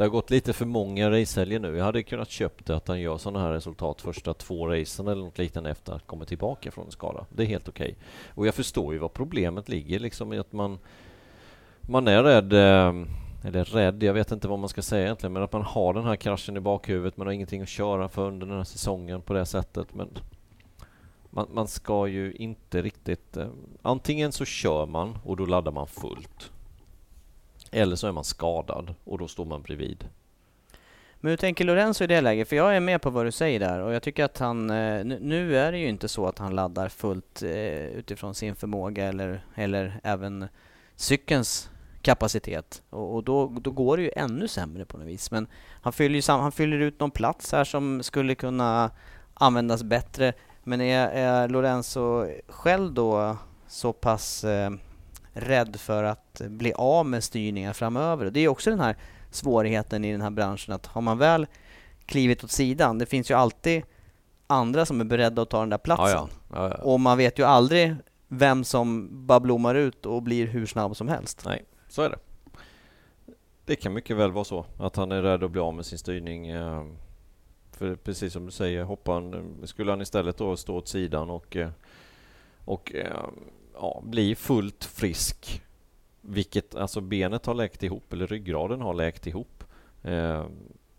det 0.03 0.07
har 0.07 0.11
gått 0.11 0.31
lite 0.31 0.53
för 0.53 0.67
många 0.67 1.11
racehelger 1.11 1.61
nu. 1.61 1.77
Jag 1.77 1.85
hade 1.85 2.03
kunnat 2.03 2.31
köpt 2.31 2.71
att 2.71 2.89
han 2.89 3.01
gör 3.01 3.19
sådana 3.19 3.47
här 3.47 3.53
resultat 3.53 4.01
första 4.01 4.35
två 4.35 4.69
racen 4.69 5.09
eller 5.09 5.23
något 5.23 5.39
liknande 5.39 5.71
efter 5.71 5.93
att 5.93 6.07
komma 6.07 6.25
tillbaka 6.25 6.71
från 6.71 6.85
en 6.85 6.91
skada. 6.91 7.27
Det 7.29 7.43
är 7.43 7.47
helt 7.47 7.69
okej. 7.69 7.85
Okay. 7.85 7.95
Och 8.35 8.47
jag 8.47 8.55
förstår 8.55 8.93
ju 8.93 8.99
vad 8.99 9.13
problemet 9.13 9.69
ligger 9.69 9.99
liksom 9.99 10.33
i 10.33 10.39
att 10.39 10.53
man 10.53 10.79
man 11.81 12.09
är 12.09 12.23
rädd 12.23 12.53
eh, 12.53 13.07
eller 13.49 13.65
rädd, 13.65 14.03
jag 14.03 14.15
vet 14.15 14.33
inte 14.33 14.49
vad 14.49 14.59
man 14.59 14.69
ska 14.69 14.83
säga 14.83 15.05
egentligen, 15.05 15.33
men 15.33 15.43
att 15.43 15.53
man 15.53 15.63
har 15.63 15.95
den 15.95 16.05
här 16.05 16.17
kraschen 16.17 16.57
i 16.57 16.61
bakhuvudet, 16.61 17.17
man 17.17 17.27
har 17.27 17.35
ingenting 17.35 17.63
att 17.63 17.69
köra 17.69 18.09
för 18.09 18.27
under 18.27 18.47
den 18.47 18.57
här 18.57 18.65
säsongen 18.65 19.23
på 19.23 19.33
det 19.33 19.47
sättet. 19.47 19.95
Men 19.95 20.09
man, 21.31 21.47
man 21.53 21.69
ska 21.69 22.07
ju 22.07 22.33
inte 22.33 22.83
riktigt... 22.83 23.37
Eh, 23.37 23.49
antingen 23.83 24.33
så 24.33 24.45
kör 24.45 24.87
man 24.87 25.19
och 25.25 25.37
då 25.37 25.47
laddar 25.47 25.73
man 25.73 25.87
fullt. 25.87 26.52
Eller 27.73 27.97
så 27.97 28.07
är 28.07 28.13
man 28.13 28.25
skadad 28.25 28.95
och 29.05 29.19
då 29.19 29.29
står 29.29 29.45
man 29.45 29.63
bredvid. 29.63 30.09
Men 31.21 31.31
hur 31.31 31.37
tänker 31.37 31.65
Lorenzo 31.65 32.05
i 32.05 32.07
det 32.07 32.21
läget? 32.21 32.49
För 32.49 32.57
jag 32.57 32.77
är 32.77 32.81
med 32.81 33.03
på 33.03 33.11
vad 33.11 33.27
du 33.27 33.33
säger 33.33 33.61
där 33.61 33.81
och 33.81 33.95
jag 33.95 34.03
tycker 34.03 34.25
att 34.25 34.39
han... 34.39 34.71
Eh, 34.71 35.05
nu 35.05 35.59
är 35.59 35.73
det 35.73 35.79
ju 35.79 35.89
inte 35.89 36.09
så 36.09 36.27
att 36.27 36.39
han 36.39 36.55
laddar 36.55 36.89
fullt 36.89 37.43
eh, 37.43 37.87
utifrån 37.87 38.35
sin 38.35 38.55
förmåga 38.55 39.05
eller, 39.05 39.45
eller 39.55 40.01
även 40.03 40.49
cykelns 40.97 41.71
kapacitet. 42.03 42.83
Och, 42.91 43.15
och, 43.15 43.25
då, 43.25 43.47
då 43.47 43.71
går 43.71 43.97
det 43.97 44.03
ju 44.03 44.11
ännu 44.17 44.49
sämre 44.49 44.85
på 44.85 44.99
något 44.99 45.07
vis. 45.07 45.31
Men 45.31 45.47
han 45.83 45.93
fyller, 45.93 46.15
ju 46.15 46.23
sam, 46.23 46.41
han 46.41 46.53
fyller 46.53 46.79
ut 46.79 47.01
någon 47.01 47.11
plats 47.11 47.53
här 47.53 47.65
som 47.65 48.03
skulle 48.03 48.35
kunna 48.35 48.91
användas 49.35 49.83
bättre. 49.83 50.33
Men 50.65 50.81
är, 50.81 51.09
är 51.09 51.49
Lorenzo 51.49 52.27
själv 52.49 52.93
då 52.93 53.37
så 53.69 53.93
pass 53.93 54.45
eh, 54.45 54.71
rädd 55.33 55.77
för 55.77 56.05
att 56.05 56.43
bli 56.49 56.73
av 56.73 57.07
med 57.07 57.25
styrningar 57.25 57.73
framöver? 57.73 58.31
Det 58.31 58.41
är 58.41 58.49
också 58.49 58.71
den 58.71 58.81
här 58.81 58.97
svårigheten 59.31 60.05
i 60.05 60.13
den 60.13 60.21
här 60.21 60.31
branschen 60.31 60.75
att 60.75 60.87
har 60.87 61.01
man 61.01 61.19
väl 61.19 61.47
klivit 62.07 62.45
åt 62.45 62.51
sidan, 62.51 62.99
det 62.99 63.07
finns 63.07 63.31
ju 63.31 63.35
alltid 63.35 63.83
andra 64.47 64.87
som 64.87 65.01
är 65.01 65.05
beredda 65.05 65.43
att 65.43 65.51
ta 65.51 65.61
den 65.61 65.71
där 65.71 65.79
platsen. 65.79 66.29
Ja, 66.29 66.29
ja. 66.53 66.69
Ja, 66.69 66.85
och 66.85 67.01
man 67.01 67.19
vet 67.19 67.39
ju 67.39 67.45
aldrig 67.45 67.95
vem 68.29 68.65
som 68.65 69.09
bara 69.27 69.41
blommar 69.41 69.75
ut 69.75 70.07
och 70.07 70.23
blir 70.23 70.47
hur 70.47 70.67
snabb 70.67 70.97
som 70.97 71.09
helst. 71.09 71.43
Nej, 71.47 71.65
så 71.89 72.03
är 72.03 72.11
det. 72.11 72.19
Det 73.65 73.77
kan 73.77 73.93
mycket 73.93 74.17
väl 74.17 74.33
vara 74.33 74.45
så 74.45 74.67
att 74.79 74.97
han 74.97 75.13
är 75.13 75.23
rädd 75.23 75.45
att 75.45 75.51
bli 75.51 75.61
av 75.61 75.75
med 75.75 75.87
sin 75.87 75.99
styrning. 75.99 76.49
Eh, 76.49 76.87
för 77.73 77.97
precis 77.97 78.33
som 78.33 78.47
du 78.47 78.51
säger, 78.51 78.83
hoppan, 78.83 79.57
skulle 79.65 79.93
han 79.93 80.01
istället 80.01 80.37
då 80.37 80.57
stå 80.57 80.77
åt 80.77 80.89
sidan 80.89 81.31
och, 81.31 81.57
eh, 81.57 81.71
och 82.65 82.95
eh, 82.95 83.27
ja, 83.83 84.03
bli 84.05 84.35
fullt 84.35 84.85
frisk, 84.85 85.63
vilket 86.21 86.75
alltså 86.75 87.01
benet 87.01 87.47
har 87.47 87.55
läkt 87.55 87.83
ihop 87.83 88.13
eller 88.13 88.27
ryggraden 88.27 88.81
har 88.81 88.95
läkt 88.95 89.27
ihop, 89.27 89.65
eh, 90.03 90.45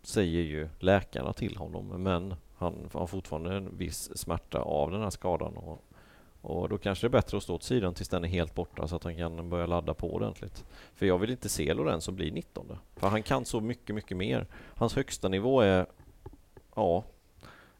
säger 0.02 0.42
ju 0.42 0.68
läkarna 0.78 1.32
till 1.32 1.56
honom. 1.56 2.02
Men 2.02 2.34
han 2.56 2.88
har 2.92 3.06
fortfarande 3.06 3.56
en 3.56 3.76
viss 3.76 4.18
smärta 4.18 4.58
av 4.58 4.90
den 4.90 5.02
här 5.02 5.10
skadan 5.10 5.56
och 5.56 5.84
och 6.46 6.68
då 6.68 6.78
kanske 6.78 7.06
det 7.06 7.08
är 7.08 7.20
bättre 7.20 7.36
att 7.36 7.42
stå 7.42 7.54
åt 7.54 7.62
sidan 7.62 7.94
tills 7.94 8.08
den 8.08 8.24
är 8.24 8.28
helt 8.28 8.54
borta 8.54 8.88
så 8.88 8.96
att 8.96 9.04
han 9.04 9.16
kan 9.16 9.50
börja 9.50 9.66
ladda 9.66 9.94
på 9.94 10.14
ordentligt. 10.14 10.64
För 10.94 11.06
jag 11.06 11.18
vill 11.18 11.30
inte 11.30 11.48
se 11.48 11.74
Lorenzo 11.74 12.12
bli 12.12 12.30
19. 12.30 12.78
För 12.96 13.08
han 13.08 13.22
kan 13.22 13.44
så 13.44 13.60
mycket, 13.60 13.94
mycket 13.94 14.16
mer. 14.16 14.46
Hans 14.74 14.96
högsta 14.96 15.28
nivå 15.28 15.60
är, 15.60 15.86
ja, 16.74 17.04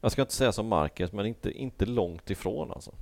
jag 0.00 0.12
ska 0.12 0.22
inte 0.22 0.34
säga 0.34 0.52
som 0.52 0.68
Marquez, 0.68 1.12
men 1.12 1.26
inte, 1.26 1.50
inte 1.50 1.86
långt 1.86 2.30
ifrån 2.30 2.70
alltså. 2.70 2.92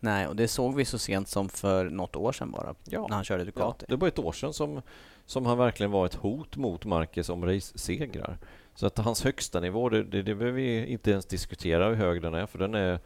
Nej, 0.00 0.26
och 0.26 0.36
det 0.36 0.48
såg 0.48 0.74
vi 0.74 0.84
så 0.84 0.98
sent 0.98 1.28
som 1.28 1.48
för 1.48 1.90
något 1.90 2.16
år 2.16 2.32
sedan 2.32 2.50
bara, 2.50 2.74
ja. 2.84 3.06
när 3.08 3.14
han 3.14 3.24
körde 3.24 3.44
Ducati. 3.44 3.84
Ja, 3.88 3.96
det 3.96 3.96
var 3.96 4.08
ett 4.08 4.18
år 4.18 4.32
sedan 4.32 4.52
som, 4.52 4.82
som 5.26 5.46
han 5.46 5.58
verkligen 5.58 5.90
var 5.90 6.06
ett 6.06 6.14
hot 6.14 6.56
mot 6.56 6.84
Marquez 6.84 7.28
om 7.28 7.44
race-segrar. 7.44 8.38
Så 8.74 8.86
att 8.86 8.98
hans 8.98 9.24
högsta 9.24 9.60
nivå, 9.60 9.88
det, 9.88 10.02
det, 10.02 10.22
det 10.22 10.34
behöver 10.34 10.60
vi 10.60 10.86
inte 10.86 11.10
ens 11.10 11.26
diskutera 11.26 11.88
hur 11.88 11.94
hög 11.94 12.22
den 12.22 12.34
är, 12.34 12.46
för 12.46 12.58
den 12.58 12.74
är 12.74 13.00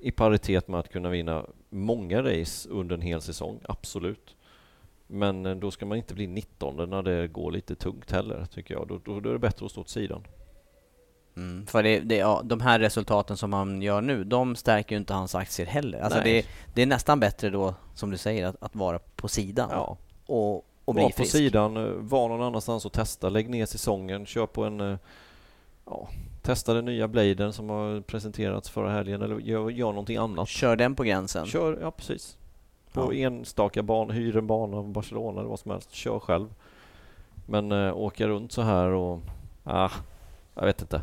i 0.00 0.10
paritet 0.10 0.68
med 0.68 0.80
att 0.80 0.92
kunna 0.92 1.08
vinna 1.08 1.46
många 1.70 2.22
race 2.22 2.68
under 2.68 2.94
en 2.94 3.02
hel 3.02 3.20
säsong, 3.20 3.60
absolut. 3.68 4.36
Men 5.06 5.46
eh, 5.46 5.56
då 5.56 5.70
ska 5.70 5.86
man 5.86 5.98
inte 5.98 6.14
bli 6.14 6.26
19 6.26 6.90
när 6.90 7.02
det 7.02 7.28
går 7.28 7.52
lite 7.52 7.74
tungt 7.74 8.10
heller, 8.10 8.46
tycker 8.46 8.74
jag. 8.74 8.88
Då, 8.88 9.00
då, 9.04 9.20
då 9.20 9.28
är 9.28 9.32
det 9.32 9.38
bättre 9.38 9.66
att 9.66 9.72
stå 9.72 9.80
åt 9.80 9.88
sidan. 9.88 10.22
Mm, 11.36 11.66
för 11.66 11.82
det, 11.82 12.00
det, 12.00 12.16
ja, 12.16 12.42
de 12.44 12.60
här 12.60 12.78
resultaten 12.78 13.36
som 13.36 13.52
han 13.52 13.82
gör 13.82 14.00
nu, 14.00 14.24
de 14.24 14.56
stärker 14.56 14.94
ju 14.94 14.98
inte 14.98 15.14
hans 15.14 15.34
aktier 15.34 15.66
heller. 15.66 16.00
Alltså 16.00 16.20
det, 16.24 16.46
det, 16.74 16.82
är 16.82 16.86
nästan 16.86 17.20
bättre 17.20 17.50
då, 17.50 17.74
som 17.94 18.10
du 18.10 18.16
säger, 18.16 18.46
att, 18.46 18.56
att 18.60 18.76
vara 18.76 18.98
på 18.98 19.28
sidan 19.28 19.68
ja. 19.72 19.96
och, 20.26 20.66
och 20.84 20.94
bli 20.94 21.02
var 21.02 21.10
frisk. 21.10 21.32
på 21.32 21.38
sidan, 21.38 21.76
eh, 21.76 21.92
var 21.92 22.28
någon 22.28 22.42
annanstans 22.42 22.86
och 22.86 22.92
testa. 22.92 23.28
Lägg 23.28 23.50
ner 23.50 23.66
säsongen, 23.66 24.26
kör 24.26 24.46
på 24.46 24.64
en 24.64 24.80
eh, 24.80 24.98
ja, 25.86 26.08
Testa 26.44 26.74
den 26.74 26.84
nya 26.84 27.08
bladen 27.08 27.52
som 27.52 27.70
har 27.70 28.00
presenterats 28.00 28.70
förra 28.70 28.90
helgen 28.90 29.22
eller 29.22 29.38
gör, 29.38 29.70
gör 29.70 29.88
någonting 29.88 30.16
annat. 30.16 30.48
Kör 30.48 30.76
den 30.76 30.94
på 30.94 31.02
gränsen? 31.02 31.46
Kör, 31.46 31.78
ja 31.80 31.90
precis. 31.90 32.36
På 32.92 33.14
ja. 33.14 33.26
enstaka 33.26 33.82
banor, 33.82 34.12
hyr 34.12 34.36
en 34.36 34.46
bana 34.46 34.76
av 34.76 34.88
Barcelona 34.88 35.40
eller 35.40 35.50
vad 35.50 35.60
som 35.60 35.70
helst. 35.70 35.92
Kör 35.92 36.18
själv. 36.18 36.54
Men 37.46 37.72
äh, 37.72 37.96
åka 37.96 38.28
runt 38.28 38.52
så 38.52 38.62
här 38.62 38.86
och... 38.86 39.20
Ah, 39.64 39.90
jag 40.54 40.64
vet 40.64 40.80
inte. 40.80 41.02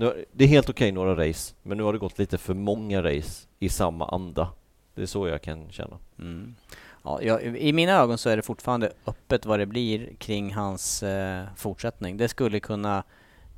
Nu, 0.00 0.24
det 0.32 0.44
är 0.44 0.48
helt 0.48 0.68
okej 0.68 0.86
okay, 0.86 0.92
några 0.92 1.28
race, 1.28 1.54
men 1.62 1.76
nu 1.76 1.82
har 1.82 1.92
det 1.92 1.98
gått 1.98 2.18
lite 2.18 2.38
för 2.38 2.54
många 2.54 3.02
race 3.02 3.48
i 3.58 3.68
samma 3.68 4.08
anda. 4.08 4.52
Det 4.94 5.02
är 5.02 5.06
så 5.06 5.28
jag 5.28 5.42
kan 5.42 5.70
känna. 5.70 5.98
Mm. 6.18 6.54
Ja, 7.02 7.22
jag, 7.22 7.58
I 7.58 7.72
mina 7.72 7.92
ögon 7.92 8.18
så 8.18 8.30
är 8.30 8.36
det 8.36 8.42
fortfarande 8.42 8.92
öppet 9.06 9.46
vad 9.46 9.58
det 9.58 9.66
blir 9.66 10.14
kring 10.18 10.54
hans 10.54 11.02
eh, 11.02 11.44
fortsättning. 11.56 12.16
Det 12.16 12.28
skulle 12.28 12.60
kunna 12.60 13.04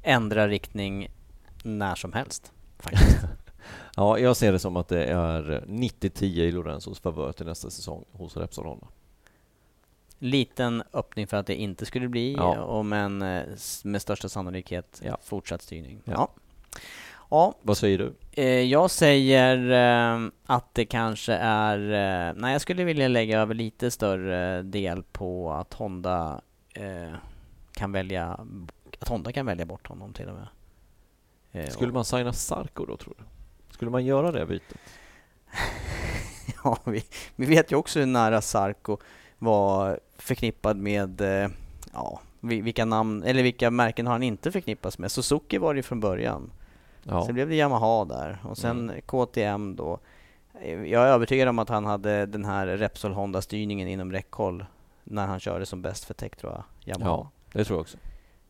ändra 0.02 0.48
riktning 0.48 1.08
när 1.64 1.94
som 1.94 2.12
helst. 2.12 2.52
Faktiskt. 2.78 3.16
ja, 3.96 4.18
jag 4.18 4.36
ser 4.36 4.52
det 4.52 4.58
som 4.58 4.76
att 4.76 4.88
det 4.88 5.04
är 5.04 5.64
90-10 5.68 6.24
i 6.24 6.52
Lorenzos 6.52 7.00
favör 7.00 7.32
till 7.32 7.46
nästa 7.46 7.70
säsong 7.70 8.04
hos 8.12 8.36
Repsol 8.36 8.66
Honda. 8.66 8.86
Liten 10.22 10.82
öppning 10.92 11.26
för 11.26 11.36
att 11.36 11.46
det 11.46 11.54
inte 11.54 11.86
skulle 11.86 12.08
bli, 12.08 12.32
ja. 12.32 12.60
och 12.60 12.86
men 12.86 13.22
eh, 13.22 13.42
med 13.84 14.02
största 14.02 14.28
sannolikhet 14.28 15.00
ja. 15.04 15.18
fortsatt 15.22 15.62
styrning. 15.62 16.00
Ja. 16.04 16.28
ja. 17.30 17.54
Vad 17.62 17.76
säger 17.76 17.98
du? 17.98 18.14
Eh, 18.32 18.46
jag 18.46 18.90
säger 18.90 19.70
eh, 19.70 20.28
att 20.46 20.74
det 20.74 20.84
kanske 20.84 21.34
är... 21.34 21.78
Nej, 22.34 22.52
jag 22.52 22.60
skulle 22.60 22.84
vilja 22.84 23.08
lägga 23.08 23.40
över 23.40 23.54
lite 23.54 23.90
större 23.90 24.62
del 24.62 25.02
på 25.02 25.52
att 25.52 25.74
Honda 25.74 26.40
kan 27.72 27.92
välja 27.92 28.38
att 29.02 29.08
Honda 29.08 29.32
kan 29.32 29.46
välja 29.46 29.66
bort 29.66 29.86
honom 29.86 30.12
till 30.12 30.28
och 30.28 30.34
med. 30.34 30.48
Eh, 31.52 31.70
Skulle 31.70 31.92
man 31.92 32.04
signa 32.04 32.32
Sarko 32.32 32.86
då, 32.86 32.96
tror 32.96 33.14
du? 33.18 33.24
Skulle 33.74 33.90
man 33.90 34.04
göra 34.04 34.32
det 34.32 34.46
bytet? 34.46 34.78
ja, 36.64 36.78
vi, 36.84 37.04
vi 37.36 37.46
vet 37.46 37.72
ju 37.72 37.76
också 37.76 37.98
hur 37.98 38.06
nära 38.06 38.40
Sarko 38.40 38.98
var 39.38 40.00
förknippad 40.22 40.76
med 40.76 41.20
eh, 41.20 41.50
ja, 41.92 42.20
vilka 42.40 42.84
namn, 42.84 43.22
eller 43.22 43.42
vilka 43.42 43.70
märken 43.70 44.06
har 44.06 44.12
han 44.12 44.22
inte 44.22 44.52
förknippats 44.52 44.98
med? 44.98 45.12
Suzuki 45.12 45.58
var 45.58 45.74
det 45.74 45.78
ju 45.78 45.82
från 45.82 46.00
början. 46.00 46.52
Ja. 47.02 47.26
Sen 47.26 47.34
blev 47.34 47.48
det 47.48 47.54
Yamaha 47.54 48.04
där 48.04 48.38
och 48.44 48.58
sen 48.58 48.90
mm. 48.90 49.02
KTM 49.06 49.76
då. 49.76 49.98
Jag 50.64 51.02
är 51.02 51.06
övertygad 51.06 51.48
om 51.48 51.58
att 51.58 51.68
han 51.68 51.84
hade 51.84 52.26
den 52.26 52.44
här 52.44 52.66
Repsol 52.66 53.12
Honda-styrningen 53.12 53.88
inom 53.88 54.12
räckhåll 54.12 54.64
när 55.04 55.26
han 55.26 55.40
körde 55.40 55.66
som 55.66 55.82
bäst 55.82 56.04
för 56.04 56.14
Tech 56.14 56.30
tror 56.30 56.52
jag, 56.52 56.64
Yamaha. 56.84 57.10
Ja, 57.10 57.30
det 57.52 57.64
tror 57.64 57.76
jag 57.76 57.80
också. 57.80 57.98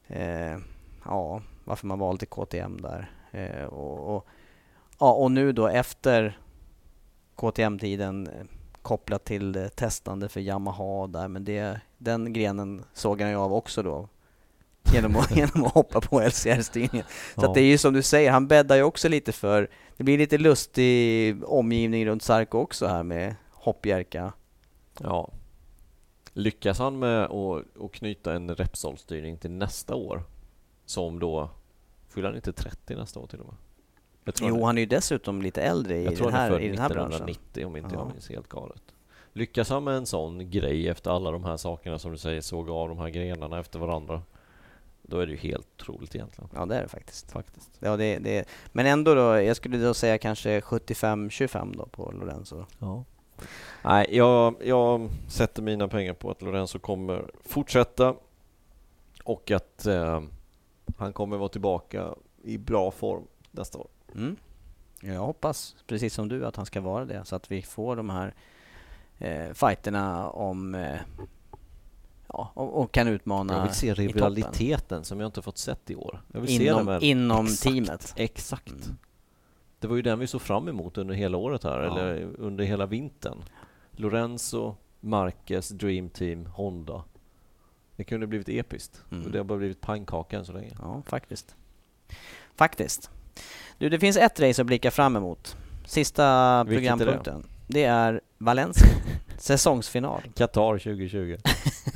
Eh, 0.07 0.59
ja, 1.05 1.43
varför 1.65 1.87
man 1.87 1.99
valde 1.99 2.27
KTM 2.27 2.81
där. 2.81 3.11
Eh, 3.31 3.65
och, 3.65 4.17
och, 4.17 4.27
ja, 4.99 5.13
och 5.13 5.33
nu 5.33 5.53
då 5.53 5.69
efter 5.69 6.39
KTM-tiden 7.35 8.29
kopplat 8.83 9.25
till 9.25 9.57
eh, 9.57 9.69
testande 9.69 10.29
för 10.29 10.41
Yamaha 10.41 11.07
där, 11.07 11.29
men 11.29 11.45
det, 11.45 11.81
den 11.99 12.33
grenen 12.33 12.85
såg 12.93 13.21
ju 13.21 13.35
av 13.35 13.55
också 13.55 13.83
då 13.83 14.09
genom 14.93 15.17
att, 15.17 15.31
genom 15.37 15.65
att 15.65 15.73
hoppa 15.73 16.01
på 16.01 16.21
LCR-styrningen. 16.21 17.07
Så 17.35 17.45
ja. 17.45 17.53
det 17.55 17.61
är 17.61 17.65
ju 17.65 17.79
som 17.79 17.95
du 17.95 18.03
säger, 18.03 18.31
han 18.31 18.49
bäddar 18.49 18.77
ju 18.77 18.83
också 18.83 19.09
lite 19.09 19.33
för, 19.33 19.71
det 19.97 20.05
blir 20.05 20.19
lite 20.19 20.39
lustig 20.39 21.45
omgivning 21.45 22.07
runt 22.07 22.23
Sarko 22.23 22.59
också 22.59 22.87
här 22.87 23.03
med 23.03 23.35
hoppjerka. 23.51 24.33
Ja. 25.01 25.31
Lyckas 26.33 26.79
han 26.79 26.99
med 26.99 27.25
att, 27.25 27.83
att 27.83 27.93
knyta 27.93 28.35
en 28.35 28.55
Repsol-styrning 28.55 29.39
till 29.39 29.51
nästa 29.51 29.95
år 29.95 30.23
som 30.87 31.19
då 31.19 31.51
Fyller 32.13 32.29
han 32.29 32.37
inte 32.37 32.53
30 32.53 32.95
nästa 32.95 33.21
år 33.21 33.27
till 33.27 33.41
och 33.41 33.47
med? 33.47 33.55
Jo, 34.41 34.65
han 34.65 34.79
är 34.79 34.83
ju 34.83 34.87
dessutom 34.87 35.43
lite 35.43 35.63
äldre 35.63 35.99
i, 35.99 36.05
den 36.05 36.33
här, 36.33 36.61
i 36.61 36.69
den 36.69 36.79
här 36.79 36.89
branschen. 36.89 37.13
Jag 37.13 37.19
tror 37.19 37.21
han 37.21 37.29
är 37.29 37.33
1990 37.33 37.67
om 37.67 37.77
inte 37.77 37.95
ja. 37.95 38.01
jag 38.01 38.13
minns 38.13 38.29
helt 38.29 38.49
galet. 38.49 38.83
Lyckas 39.33 39.71
han 39.71 39.85
med 39.85 39.95
en 39.95 40.07
sån 40.07 40.51
grej 40.51 40.89
efter 40.89 41.11
alla 41.11 41.31
de 41.31 41.45
här 41.45 41.57
sakerna 41.57 41.99
som 41.99 42.13
du 42.13 42.19
säger, 42.19 42.41
såg 42.41 42.71
av 42.71 42.89
de 42.89 42.99
här 42.99 43.09
grenarna 43.09 43.61
efter 43.61 43.79
varandra. 43.79 44.23
Då 45.03 45.19
är 45.19 45.27
det 45.27 45.33
ju 45.33 45.39
helt 45.39 45.69
otroligt 45.81 46.15
egentligen. 46.15 46.51
Ja, 46.55 46.67
det 46.67 46.77
är 46.77 46.83
det 46.83 46.89
faktiskt. 46.89 47.33
faktiskt. 47.33 47.71
Ja, 47.79 47.97
det, 47.97 48.19
det, 48.19 48.49
men 48.73 48.87
ändå 48.87 49.15
då, 49.15 49.41
jag 49.41 49.57
skulle 49.57 49.79
då 49.79 49.95
säga 49.95 50.19
kanske 50.19 50.61
75-25 50.61 51.77
då 51.77 51.87
på 51.87 52.11
Lorenzo. 52.11 52.65
Ja. 52.79 53.05
Nej, 53.85 54.07
jag, 54.11 54.55
jag 54.65 55.11
sätter 55.29 55.63
mina 55.63 55.89
pengar 55.89 56.15
på 56.15 56.31
att 56.31 56.43
Lorenzo 56.43 56.79
kommer 56.79 57.31
fortsätta 57.45 58.15
Och 59.25 59.51
att 59.51 59.87
eh, 59.87 60.21
han 60.97 61.13
kommer 61.13 61.37
vara 61.37 61.49
tillbaka 61.49 62.15
i 62.43 62.59
bra 62.59 62.91
form 62.91 63.23
nästa 63.51 63.79
år. 63.79 63.89
Mm. 64.15 64.37
Jag 65.01 65.21
hoppas, 65.21 65.77
precis 65.87 66.15
som 66.15 66.29
du, 66.29 66.47
att 66.47 66.57
han 66.57 66.67
ska 66.67 66.81
vara 66.81 67.05
det 67.05 67.25
så 67.25 67.37
att 67.37 67.51
vi 67.53 67.63
får 67.63 67.97
de 67.97 68.11
här 68.11 68.35
eh, 69.19 69.53
fighterna 69.53 70.31
om 70.31 70.75
eh, 70.75 70.99
ja, 72.29 72.51
och, 72.55 72.81
och 72.83 72.93
kan 72.93 73.09
utmana 73.09 73.53
Jag 73.55 73.63
vill 73.63 73.73
se 73.75 73.95
rivaliteten 73.95 75.05
som 75.05 75.21
jag 75.21 75.29
inte 75.29 75.43
fått 75.43 75.59
sett 75.59 75.91
i 75.91 75.95
år. 75.97 76.21
Jag 76.33 76.41
vill 76.41 76.57
se 76.59 76.65
Inom- 76.67 76.77
den 76.77 76.87
med- 76.87 77.03
inom 77.03 77.47
Exakt, 77.47 77.63
teamet. 77.63 78.15
Exakt. 78.17 78.69
Mm. 78.71 78.97
Det 79.79 79.87
var 79.89 79.97
ju 79.97 80.03
den 80.03 80.19
vi 80.19 80.27
såg 80.27 80.43
fram 80.43 80.69
emot 80.69 80.99
under 80.99 81.15
hela 81.15 81.37
året 81.37 81.65
här, 81.65 81.81
Ja. 81.81 81.99
eller 81.99 82.23
under 82.39 82.65
hela 82.65 82.87
vintern. 82.87 83.45
Lorenzo, 83.93 84.77
Marquez, 85.01 85.69
Dream 85.69 86.09
Team, 86.11 86.47
Honda. 86.47 87.05
Det 87.97 88.05
kunde 88.05 88.27
blivit 88.27 88.49
episkt. 88.49 89.03
Mm. 89.11 89.25
Och 89.25 89.31
det 89.31 89.39
har 89.39 89.45
bara 89.45 89.59
blivit 89.59 89.81
pannkaka 89.81 90.39
än 90.39 90.45
så 90.47 90.53
länge. 90.53 90.77
Ja, 90.83 91.03
faktiskt. 91.07 91.57
Faktiskt. 92.55 93.11
Du, 93.83 93.89
det 93.89 93.99
finns 93.99 94.17
ett 94.17 94.41
race 94.41 94.63
att 94.63 94.67
blicka 94.67 94.91
fram 94.91 95.17
emot. 95.17 95.57
Sista 95.85 96.65
Vilket 96.65 96.93
är 96.93 96.97
det? 96.97 97.05
programpunkten. 97.05 97.47
Det 97.67 97.85
är 97.85 98.21
Valencia. 98.39 98.89
Säsongsfinal. 99.39 100.23
Qatar 100.35 100.79
2020. 100.79 101.37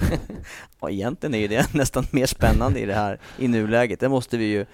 Och 0.80 0.90
egentligen 0.90 1.34
är 1.34 1.38
ju 1.38 1.48
det 1.48 1.74
nästan 1.74 2.06
mer 2.10 2.26
spännande 2.26 2.80
i 2.80 2.86
det 2.86 2.94
här 2.94 3.20
i 3.38 3.48
nuläget. 3.48 4.00
Det 4.00 4.08
måste 4.08 4.36
vi 4.36 4.44
ju, 4.44 4.66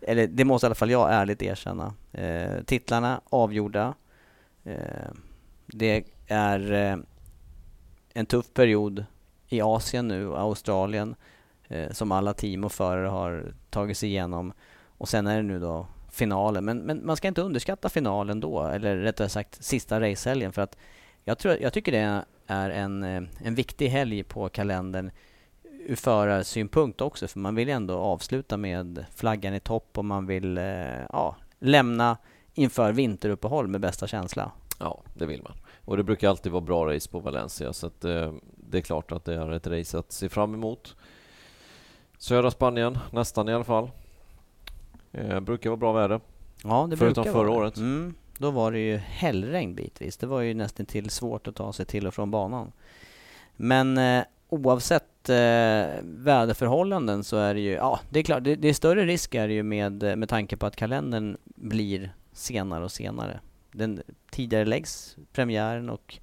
eller 0.00 0.26
det 0.26 0.44
måste 0.44 0.64
i 0.64 0.68
alla 0.68 0.74
fall 0.74 0.90
jag 0.90 1.12
ärligt 1.12 1.42
erkänna. 1.42 1.94
Eh, 2.12 2.62
titlarna 2.64 3.20
avgjorda. 3.30 3.94
Eh, 4.64 5.10
det 5.66 6.04
är 6.26 6.72
eh, 6.72 6.96
en 8.14 8.26
tuff 8.26 8.46
period 8.54 9.04
i 9.48 9.60
Asien 9.60 10.08
nu, 10.08 10.34
Australien, 10.34 11.14
eh, 11.68 11.92
som 11.92 12.12
alla 12.12 12.34
team 12.34 12.64
och 12.64 12.72
förare 12.72 13.08
har 13.08 13.52
tagit 13.70 13.98
sig 13.98 14.08
igenom. 14.08 14.52
Och 14.98 15.08
sen 15.08 15.26
är 15.26 15.36
det 15.36 15.42
nu 15.42 15.58
då 15.58 15.86
finalen. 16.16 16.64
Men, 16.64 16.78
men 16.78 17.06
man 17.06 17.16
ska 17.16 17.28
inte 17.28 17.42
underskatta 17.42 17.88
finalen 17.88 18.40
då, 18.40 18.62
eller 18.62 18.96
rättare 18.96 19.28
sagt 19.28 19.64
sista 19.64 20.00
racehelgen. 20.00 20.52
För 20.52 20.62
att 20.62 20.76
jag, 21.24 21.38
tror, 21.38 21.56
jag 21.60 21.72
tycker 21.72 21.92
det 21.92 22.24
är 22.46 22.70
en, 22.70 23.02
en 23.44 23.54
viktig 23.54 23.88
helg 23.88 24.22
på 24.22 24.48
kalendern 24.48 25.10
ur 25.86 25.96
förarsynpunkt 25.96 27.00
också. 27.00 27.28
För 27.28 27.38
man 27.38 27.54
vill 27.54 27.68
ändå 27.68 27.98
avsluta 27.98 28.56
med 28.56 29.04
flaggan 29.14 29.54
i 29.54 29.60
topp 29.60 29.98
och 29.98 30.04
man 30.04 30.26
vill 30.26 30.58
eh, 30.58 30.64
ja, 31.12 31.36
lämna 31.58 32.16
inför 32.54 32.92
vinteruppehåll 32.92 33.66
med 33.68 33.80
bästa 33.80 34.06
känsla. 34.06 34.50
Ja, 34.78 35.02
det 35.14 35.26
vill 35.26 35.42
man. 35.42 35.52
Och 35.84 35.96
det 35.96 36.02
brukar 36.02 36.28
alltid 36.28 36.52
vara 36.52 36.60
bra 36.60 36.94
race 36.94 37.10
på 37.10 37.18
Valencia 37.18 37.72
så 37.72 37.86
att, 37.86 38.04
eh, 38.04 38.32
det 38.56 38.78
är 38.78 38.82
klart 38.82 39.12
att 39.12 39.24
det 39.24 39.34
är 39.34 39.52
ett 39.52 39.66
race 39.66 39.98
att 39.98 40.12
se 40.12 40.28
fram 40.28 40.54
emot. 40.54 40.96
Södra 42.18 42.50
Spanien, 42.50 42.98
nästan 43.10 43.48
i 43.48 43.54
alla 43.54 43.64
fall. 43.64 43.90
Eh, 45.12 45.40
brukar 45.40 45.70
vara 45.70 45.76
bra 45.76 45.92
väder. 45.92 46.20
Ja, 46.62 46.86
det 46.90 46.96
Förutom 46.96 47.22
brukar 47.22 47.38
förra 47.38 47.48
vara. 47.48 47.58
året. 47.58 47.76
Mm, 47.76 48.14
då 48.38 48.50
var 48.50 48.72
det 48.72 48.78
ju 48.78 48.96
hällregn 48.96 49.74
bitvis. 49.74 50.16
Det 50.16 50.26
var 50.26 50.40
ju 50.40 50.54
nästan 50.54 50.86
till 50.86 51.10
svårt 51.10 51.48
att 51.48 51.54
ta 51.54 51.72
sig 51.72 51.86
till 51.86 52.06
och 52.06 52.14
från 52.14 52.30
banan. 52.30 52.72
Men 53.56 53.98
eh, 53.98 54.24
oavsett 54.48 55.28
eh, 55.28 55.34
väderförhållanden 56.02 57.24
så 57.24 57.36
är 57.36 57.54
det 57.54 57.60
ju, 57.60 57.72
ja 57.72 58.00
det 58.10 58.18
är 58.18 58.24
klart, 58.24 58.44
det, 58.44 58.54
det 58.54 58.68
är 58.68 58.74
större 58.74 59.04
risk 59.04 59.34
är 59.34 59.48
det 59.48 59.54
ju 59.54 59.62
med, 59.62 60.02
eh, 60.02 60.16
med 60.16 60.28
tanke 60.28 60.56
på 60.56 60.66
att 60.66 60.76
kalendern 60.76 61.36
blir 61.44 62.14
senare 62.32 62.84
och 62.84 62.92
senare. 62.92 63.40
Den 63.72 64.02
tidigare 64.30 64.64
läggs 64.64 65.16
premiären 65.32 65.90
och 65.90 66.18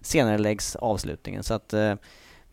senare 0.00 0.38
läggs 0.38 0.76
avslutningen. 0.76 1.42
Så 1.42 1.54
att 1.54 1.72
eh, 1.72 1.94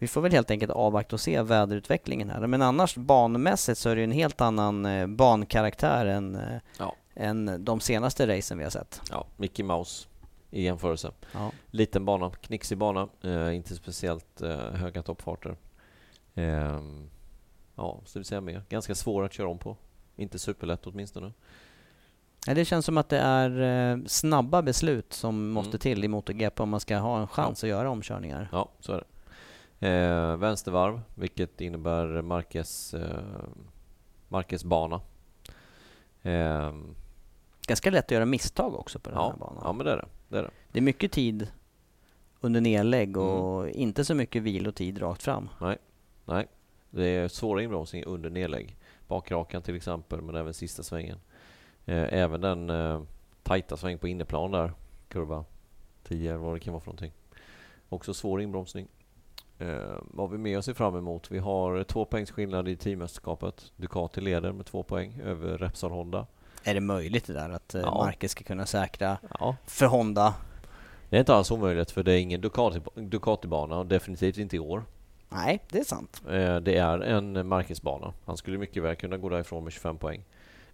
vi 0.02 0.08
får 0.08 0.22
väl 0.22 0.32
helt 0.32 0.52
enkelt 0.52 0.72
avvakta 0.72 1.16
och 1.16 1.20
se 1.20 1.42
väderutvecklingen 1.42 2.30
här. 2.30 2.48
Men 2.48 2.62
annars 2.62 2.96
banmässigt 2.96 3.78
så 3.78 3.90
är 3.90 3.96
det 3.96 4.02
ju 4.02 4.04
en 4.04 4.12
helt 4.12 4.42
annan 4.42 4.86
eh, 4.86 5.08
bankaraktär 5.08 6.06
än, 6.06 6.36
eh, 6.36 6.58
Ja. 6.80 6.96
än 7.16 7.66
de 7.66 7.80
senaste 7.80 8.38
racen 8.38 8.58
vi 8.58 8.64
har 8.64 8.72
sett. 8.72 9.02
Ja, 9.12 9.26
Mickey 9.38 9.64
Mouse 9.64 10.08
i 10.52 10.64
jämförelse. 10.64 11.12
Ja. 11.34 11.52
Liten 11.72 12.06
bana, 12.06 12.32
knixig 12.42 12.78
bana, 12.78 13.08
eh, 13.24 13.56
inte 13.56 13.76
speciellt 13.76 14.42
eh, 14.42 14.58
höga 14.60 15.02
toppfarter. 15.02 15.56
Ehm, 16.36 17.10
ja, 17.76 18.00
så 18.06 18.20
vill 18.20 18.26
säga 18.26 18.42
mer. 18.42 18.64
Ganska 18.70 18.96
svår 18.96 19.24
att 19.26 19.34
köra 19.34 19.48
om 19.50 19.58
på. 19.58 19.78
Inte 20.16 20.40
superlätt 20.40 20.88
åtminstone. 20.88 21.32
Ja, 22.48 22.54
det 22.54 22.66
känns 22.66 22.86
som 22.86 22.98
att 22.98 23.10
det 23.10 23.20
är 23.20 23.62
eh, 23.92 23.98
snabba 24.08 24.62
beslut 24.62 25.14
som 25.14 25.50
måste 25.50 25.70
Mm. 25.70 25.80
till 25.80 26.04
i 26.04 26.08
MotoGP 26.08 26.64
om 26.64 26.70
man 26.70 26.80
ska 26.80 26.98
ha 26.98 27.22
en 27.22 27.28
chans 27.28 27.64
att 27.64 27.70
göra 27.70 27.90
omkörningar. 27.90 28.50
Ja, 28.52 28.70
så 28.80 28.94
är 28.94 28.98
det. 28.98 29.04
Eh, 29.90 30.36
vänstervarv, 30.38 31.02
vilket 31.16 31.62
innebär 31.62 32.22
Marquez, 32.22 32.94
eh, 32.94 33.20
Marquez 34.28 34.64
bana. 34.64 35.02
Ehm, 36.24 36.96
Ganska 37.68 37.92
lätt 37.92 38.06
att 38.06 38.12
göra 38.12 38.26
misstag 38.26 38.76
också 38.76 39.00
på 39.00 39.10
den 39.10 39.20
här 39.20 39.26
ja, 39.26 39.36
banan. 39.40 39.62
ja, 39.66 39.74
men 39.74 39.86
det 39.86 39.92
är 39.92 39.98
det. 39.98 40.08
det, 40.30 40.38
är 40.38 40.44
det. 40.44 40.50
Det 40.72 40.80
är 40.80 40.84
mycket 40.84 41.12
tid 41.12 41.48
under 42.42 42.62
nedlägg 42.62 43.18
Mm. 43.18 43.30
och 43.30 43.70
inte 43.70 44.06
så 44.06 44.16
mycket 44.16 44.44
vilotid 44.44 45.02
rakt 45.02 45.24
fram. 45.24 45.50
Nej, 46.26 46.48
det 46.90 47.06
är 47.06 47.28
svåra 47.28 47.62
inbromsningar 47.64 48.08
under 48.08 48.30
nedlägg. 48.30 48.78
Bakrakan 49.08 49.62
till 49.62 49.76
exempel, 49.76 50.22
men 50.22 50.36
även 50.36 50.54
sista 50.54 50.84
svängen. 50.84 51.18
Eh, 51.86 52.14
även 52.14 52.42
den 52.42 52.70
eh, 52.70 53.02
tajta 53.44 53.78
sväng 53.78 53.98
på 53.98 54.08
inneplan 54.08 54.52
där, 54.52 54.74
kurva 55.10 55.46
10 56.04 56.30
eller 56.30 56.40
vad 56.40 56.56
det 56.56 56.60
kan 56.60 56.74
vara 56.74 56.82
för 56.82 56.88
någonting. 56.88 57.12
Också 57.90 58.14
svår 58.14 58.42
inbromsning. 58.42 58.88
Eh, 59.62 59.98
vad 60.02 60.30
har 60.30 60.38
vi 60.38 60.38
mer 60.38 60.58
att 60.58 60.66
se 60.66 60.74
fram 60.74 60.96
emot? 60.96 61.32
Vi 61.32 61.40
har 61.40 61.84
två 61.84 62.06
poängs 62.06 62.32
skillnad 62.32 62.68
i 62.68 62.76
teammästerskapet. 62.76 63.72
Ducati 63.76 64.22
leder 64.22 64.52
med 64.52 64.66
två 64.66 64.84
poäng 64.84 65.22
över 65.24 65.58
Repsol 65.58 65.92
Honda. 65.92 66.26
Är 66.64 66.74
det 66.74 66.80
möjligt 66.82 67.28
det 67.28 67.34
där 67.34 67.50
att 67.50 67.76
eh, 67.76 67.82
Ja. 67.82 68.04
Marquez 68.06 68.32
ska 68.32 68.44
kunna 68.44 68.66
säkra 68.66 69.18
Ja, 69.40 69.56
för 69.66 69.86
Honda? 69.86 70.34
det 71.10 71.16
är 71.18 71.20
inte 71.20 71.34
alls 71.36 71.52
omöjligt 71.52 71.92
för 71.92 72.04
det 72.04 72.12
är 72.14 72.18
ingen 72.18 72.42
Ducati, 72.42 72.82
Ducati-bana 72.96 73.78
och 73.78 73.86
definitivt 73.86 74.38
inte 74.38 74.56
i 74.56 74.60
år. 74.60 74.84
Nej, 75.30 75.60
det 75.70 75.80
är 75.80 75.84
sant. 75.84 76.22
Eh, 76.30 76.56
Det 76.56 76.78
är 76.78 77.00
en 77.00 77.48
Marquez-bana. 77.48 78.14
Han 78.26 78.38
skulle 78.38 78.58
mycket 78.58 78.84
väl 78.84 78.96
kunna 78.96 79.18
gå 79.18 79.30
därifrån 79.30 79.64
med 79.64 79.74
25 79.74 79.98
poäng. 79.98 80.24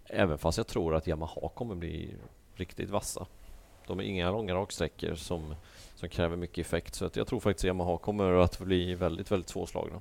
Även 0.06 0.38
fast 0.38 0.58
jag 0.58 0.66
tror 0.66 0.94
att 0.94 1.06
Yamaha 1.06 1.48
kommer 1.54 1.74
bli 1.74 2.14
riktigt 2.54 2.90
vassa. 2.90 3.26
De 3.86 3.98
är 3.98 4.04
inga 4.04 4.30
långa 4.30 4.54
raksträckor 4.54 5.14
som, 5.14 5.54
som 5.98 6.08
kräver 6.08 6.36
mycket 6.36 6.66
effekt. 6.66 6.94
Så 6.94 7.04
att 7.04 7.16
jag 7.16 7.26
tror 7.26 7.40
faktiskt 7.40 7.64
Yamaha 7.64 7.98
kommer 7.98 8.32
att 8.32 8.58
bli 8.58 8.94
väldigt, 8.94 9.30
väldigt 9.30 9.48
svårslagna. 9.48 10.00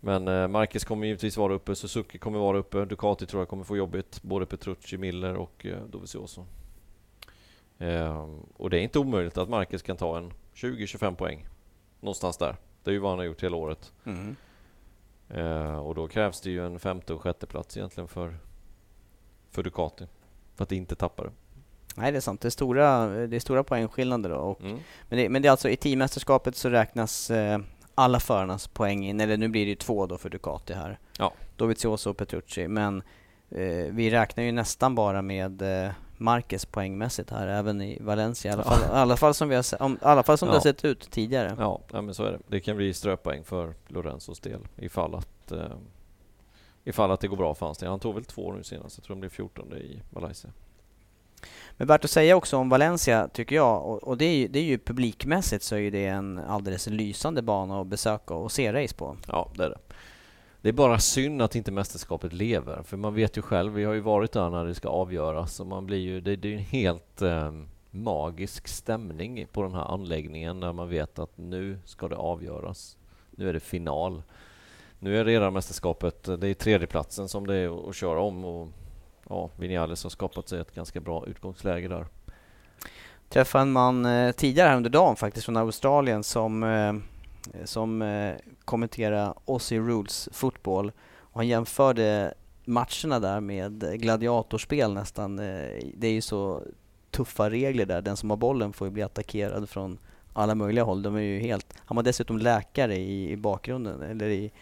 Men 0.00 0.28
eh, 0.28 0.48
Marquez 0.48 0.84
kommer 0.84 1.06
givetvis 1.06 1.36
vara 1.36 1.54
uppe, 1.54 1.74
Suzuki 1.74 2.18
kommer 2.18 2.38
vara 2.38 2.58
uppe, 2.58 2.84
Ducati 2.84 3.26
tror 3.26 3.40
jag 3.40 3.48
kommer 3.48 3.64
få 3.64 3.76
jobbigt. 3.76 4.22
Både 4.22 4.46
Petrucci, 4.46 4.98
Miller 4.98 5.34
och 5.34 5.66
eh, 5.66 5.82
Dovizioso. 5.84 6.46
Eh, 7.78 8.28
och 8.56 8.70
det 8.70 8.78
är 8.78 8.82
inte 8.82 8.98
omöjligt 8.98 9.38
att 9.38 9.48
Marquez 9.48 9.82
kan 9.82 9.96
ta 9.96 10.18
en 10.18 10.32
20-25 10.54 11.14
poäng. 11.14 11.46
Någonstans 12.00 12.36
där. 12.36 12.56
Det 12.82 12.90
är 12.90 12.92
ju 12.92 12.98
vad 12.98 13.10
han 13.10 13.18
har 13.18 13.26
gjort 13.26 13.42
hela 13.42 13.56
året. 13.56 13.92
Mm. 14.04 14.36
Eh, 15.28 15.78
och 15.78 15.94
då 15.94 16.08
krävs 16.08 16.40
det 16.40 16.50
ju 16.50 16.66
en 16.66 16.78
femte 16.78 17.14
och 17.14 17.22
sjätte 17.22 17.46
plats 17.46 17.76
egentligen 17.76 18.08
för, 18.08 18.38
för 19.50 19.62
Ducati. 19.62 20.06
För 20.54 20.62
att 20.64 20.72
inte 20.72 20.94
tappa 20.94 21.24
det. 21.24 21.30
Nej, 21.96 22.12
det 22.12 22.18
är 22.18 22.20
sant. 22.20 22.40
Det 22.40 22.48
är 22.48 22.50
stora, 22.50 23.06
det 23.06 23.36
är 23.36 23.40
stora 23.40 23.64
poängskillnader 23.64 24.30
då. 24.30 24.36
Och, 24.36 24.60
Mm. 24.60 24.78
men, 25.08 25.18
det, 25.18 25.28
men 25.28 25.42
det 25.42 25.48
är 25.48 25.50
alltså 25.50 25.68
i 25.68 25.76
teammästerskapet 25.76 26.56
så 26.56 26.68
räknas 26.70 27.30
eh, 27.30 27.58
alla 27.94 28.20
förarnas 28.20 28.68
poäng 28.68 29.04
in. 29.06 29.20
Eller 29.20 29.36
nu 29.36 29.48
blir 29.48 29.64
det 29.64 29.68
ju 29.68 29.74
två 29.76 30.06
då 30.06 30.18
för 30.18 30.30
Ducati 30.30 30.74
här. 30.74 30.98
Ja. 31.18 31.32
Dovizioso 31.56 32.10
och 32.10 32.16
Petrucci. 32.16 32.68
Men 32.68 33.02
eh, 33.50 33.86
vi 33.90 34.10
räknar 34.10 34.44
ju 34.44 34.52
nästan 34.52 34.94
bara 34.94 35.22
med 35.22 35.62
eh, 35.84 35.90
Marquez 36.18 36.64
poängmässigt 36.66 37.30
här, 37.30 37.46
även 37.46 37.80
i 37.82 37.98
Valencia. 38.00 38.50
I 38.50 38.54
alla 38.54 38.64
fall, 38.64 38.82
alla 38.90 39.16
fall 39.16 39.34
som, 39.34 39.48
vi 39.48 39.54
har, 39.54 39.82
om, 39.82 39.98
alla 40.02 40.22
fall 40.22 40.38
som 40.38 40.48
det 40.48 40.52
Ja. 40.54 40.56
har 40.58 40.62
sett 40.62 40.84
ut 40.84 41.10
tidigare. 41.10 41.56
Ja, 41.58 41.80
ja, 41.92 42.02
men 42.02 42.14
så 42.14 42.24
är 42.24 42.32
det. 42.32 42.38
Det 42.48 42.60
kan 42.60 42.76
bli 42.76 42.94
ströpoäng 42.94 43.44
för 43.44 43.74
Lorenzos 43.88 44.40
del 44.40 44.60
ifall 44.76 45.14
att, 45.14 45.52
eh, 45.52 45.58
ifall 46.84 47.10
att 47.10 47.20
det 47.20 47.28
går 47.28 47.36
bra 47.36 47.54
för 47.54 47.66
hans 47.66 47.78
del. 47.78 47.88
Han 47.88 48.00
tog 48.00 48.14
väl 48.14 48.24
två 48.24 48.52
nu 48.52 48.62
senast. 48.64 48.98
Jag 48.98 49.04
tror 49.04 49.14
han 49.16 49.20
blev 49.20 49.30
14 49.30 49.72
i 49.72 50.02
Malaysia. 50.10 50.50
Men 51.76 51.86
värt 51.88 52.04
att 52.04 52.10
säga 52.10 52.36
också 52.36 52.56
om 52.56 52.68
Valencia, 52.68 53.28
tycker 53.28 53.56
jag, 53.56 53.86
och, 53.86 54.02
och 54.04 54.16
det, 54.18 54.24
är 54.24 54.36
ju, 54.36 54.48
det 54.48 54.58
är 54.58 54.62
ju 54.64 54.78
publikmässigt 54.78 55.64
så 55.64 55.74
är 55.74 55.78
ju 55.78 55.90
det 55.90 56.06
en 56.06 56.38
alldeles 56.38 56.86
lysande 56.86 57.42
bana 57.42 57.80
att 57.80 57.86
besöka 57.86 58.34
och 58.34 58.52
se 58.52 58.72
race 58.72 58.94
på. 58.94 59.16
Ja, 59.28 59.50
det 59.56 59.64
är 59.64 59.68
det. 59.70 59.78
Det 60.60 60.68
är 60.68 60.72
bara 60.72 60.98
synd 60.98 61.42
att 61.42 61.56
inte 61.56 61.72
mästerskapet 61.72 62.32
lever. 62.32 62.82
För 62.82 62.96
man 62.96 63.14
vet 63.14 63.36
ju 63.38 63.42
själv, 63.42 63.72
vi 63.72 63.84
har 63.84 63.92
ju 63.94 64.00
varit 64.00 64.32
där 64.32 64.50
när 64.50 64.64
det 64.64 64.74
ska 64.74 64.88
avgöras. 64.88 65.60
Och 65.60 65.66
man 65.66 65.86
blir 65.86 65.98
ju, 65.98 66.20
det, 66.20 66.36
det 66.36 66.48
är 66.48 66.50
ju 66.50 66.56
en 66.58 66.64
helt 66.64 67.22
eh, 67.22 67.52
magisk 67.90 68.68
stämning 68.68 69.46
på 69.52 69.62
den 69.62 69.74
här 69.74 69.84
anläggningen 69.94 70.60
när 70.60 70.72
man 70.72 70.88
vet 70.88 71.18
att 71.18 71.38
nu 71.38 71.78
ska 71.84 72.08
det 72.08 72.16
avgöras. 72.16 72.96
Nu 73.30 73.48
är 73.48 73.52
det 73.52 73.60
final. 73.60 74.22
Nu 74.98 75.20
är 75.20 75.24
det 75.24 75.30
redan 75.30 75.52
mästerskapet, 75.52 76.22
det 76.40 76.48
är 76.48 76.54
tredjeplatsen 76.54 77.28
som 77.28 77.46
det 77.46 77.54
är 77.56 77.78
att- 77.80 77.88
att 77.88 77.94
köra 77.96 78.20
om. 78.20 78.44
Och, 78.44 78.68
ja, 79.28 79.50
Vinales 79.56 80.02
har 80.02 80.10
skapat 80.10 80.48
sig 80.48 80.60
ett 80.60 80.74
ganska 80.74 81.00
bra 81.00 81.26
utgångsläge 81.26 81.88
där. 81.88 82.06
träffade 83.28 83.62
en 83.62 83.72
man 83.72 84.06
eh, 84.06 84.32
tidigare 84.32 84.68
här 84.68 84.76
under 84.76 84.90
dagen 84.90 85.16
faktiskt 85.16 85.44
från 85.44 85.56
Australien 85.56 86.24
som 86.24 86.62
eh, 86.62 86.92
som 87.64 88.02
eh, 88.02 88.34
kommenterade 88.64 89.34
Aussie 89.46 89.80
Rules 89.80 90.28
fotboll 90.32 90.92
och 91.18 91.40
han 91.40 91.48
jämförde 91.48 92.34
matcherna 92.64 93.20
där 93.20 93.40
med 93.40 94.00
gladiatorspel 94.00 94.94
nästan. 94.94 95.38
Eh, 95.38 95.82
det 95.94 96.06
är 96.06 96.12
ju 96.12 96.20
så 96.20 96.62
tuffa 97.10 97.50
regler 97.50 97.86
där. 97.86 98.02
Den 98.02 98.16
som 98.16 98.30
har 98.30 98.36
bollen 98.36 98.72
får 98.72 98.86
ju 98.86 98.92
bli 98.92 99.02
attackerad 99.02 99.68
från 99.68 99.98
alla 100.32 100.54
möjliga 100.54 100.84
håll. 100.84 101.02
De 101.02 101.16
är 101.16 101.20
ju 101.20 101.38
helt... 101.38 101.74
Han 101.78 101.96
var 101.96 102.02
dessutom 102.02 102.38
läkare 102.38 102.96
i, 102.96 103.30
i 103.30 103.36
bakgrunden, 103.36 104.02
eller 104.02 104.26
i, 104.28 104.52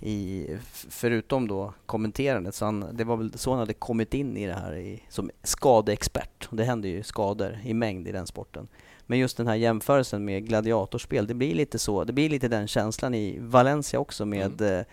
i, 0.00 0.46
förutom 0.88 1.48
då 1.48 1.74
kommenterandet. 1.86 2.54
Så 2.54 2.64
han, 2.64 2.86
det 2.92 3.04
var 3.04 3.16
väl 3.16 3.38
så 3.38 3.50
han 3.50 3.58
hade 3.58 3.74
kommit 3.74 4.14
in 4.14 4.36
i 4.36 4.46
det 4.46 4.54
här 4.54 4.76
i, 4.76 5.02
som 5.08 5.30
skadeexpert. 5.42 6.48
Det 6.50 6.64
händer 6.64 6.88
ju 6.88 7.02
skador 7.02 7.58
i 7.64 7.74
mängd 7.74 8.08
i 8.08 8.12
den 8.12 8.26
sporten. 8.26 8.68
Men 9.06 9.18
just 9.18 9.36
den 9.36 9.46
här 9.46 9.54
jämförelsen 9.54 10.24
med 10.24 10.48
gladiatorspel, 10.48 11.26
det 11.26 11.34
blir 11.34 11.54
lite 11.54 11.78
så. 11.78 12.04
Det 12.04 12.12
blir 12.12 12.28
lite 12.28 12.48
den 12.48 12.68
känslan 12.68 13.14
i 13.14 13.38
Valencia 13.40 14.00
också 14.00 14.24
med 14.24 14.60
mm. 14.60 14.78
eh, 14.78 14.84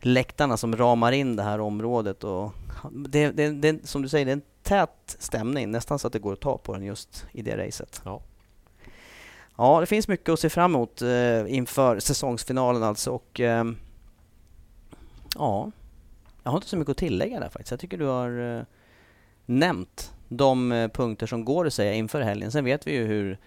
läktarna 0.00 0.56
som 0.56 0.76
ramar 0.76 1.12
in 1.12 1.36
det 1.36 1.42
här 1.42 1.60
området. 1.60 2.24
Och 2.24 2.52
det, 2.92 3.30
det, 3.30 3.50
det, 3.50 3.88
som 3.88 4.02
du 4.02 4.08
säger, 4.08 4.26
det 4.26 4.30
är 4.30 4.36
en 4.36 4.42
tät 4.62 5.16
stämning, 5.18 5.70
nästan 5.70 5.98
så 5.98 6.06
att 6.06 6.12
det 6.12 6.18
går 6.18 6.32
att 6.32 6.40
ta 6.40 6.58
på 6.58 6.72
den 6.74 6.84
just 6.84 7.26
i 7.32 7.42
det 7.42 7.66
racet. 7.66 8.02
Ja. 8.04 8.22
Ja, 9.56 9.80
det 9.80 9.86
finns 9.86 10.08
mycket 10.08 10.28
att 10.28 10.40
se 10.40 10.50
fram 10.50 10.74
emot 10.74 11.02
eh, 11.02 11.54
inför 11.54 12.00
säsongsfinalen 12.00 12.82
alltså. 12.82 13.10
Och, 13.10 13.40
eh, 13.40 13.64
ja, 15.38 15.70
jag 16.42 16.50
har 16.50 16.56
inte 16.56 16.68
så 16.68 16.76
mycket 16.76 16.90
att 16.90 16.96
tillägga 16.96 17.40
där 17.40 17.48
faktiskt. 17.48 17.70
Jag 17.70 17.80
tycker 17.80 17.98
du 17.98 18.04
har 18.04 18.56
eh, 18.58 18.62
nämnt 19.46 20.12
de 20.28 20.72
eh, 20.72 20.88
punkter 20.88 21.26
som 21.26 21.44
går 21.44 21.66
att 21.66 21.74
säga 21.74 21.92
inför 21.92 22.20
helgen. 22.20 22.52
Sen 22.52 22.64
vet 22.64 22.86
vi 22.86 22.92
ju 22.92 23.04
hur, 23.04 23.38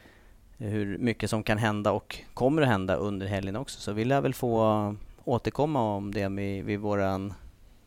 hur 0.57 0.97
mycket 0.97 1.29
som 1.29 1.43
kan 1.43 1.57
hända 1.57 1.91
och 1.91 2.17
kommer 2.33 2.61
att 2.61 2.67
hända 2.67 2.95
under 2.95 3.27
helgen 3.27 3.55
också. 3.55 3.79
Så 3.79 3.91
vi 3.91 4.05
lär 4.05 4.21
väl 4.21 4.33
få 4.33 4.95
återkomma 5.23 5.95
om 5.95 6.13
det 6.13 6.27
vid, 6.27 6.65
vid 6.65 6.79
våran 6.79 7.33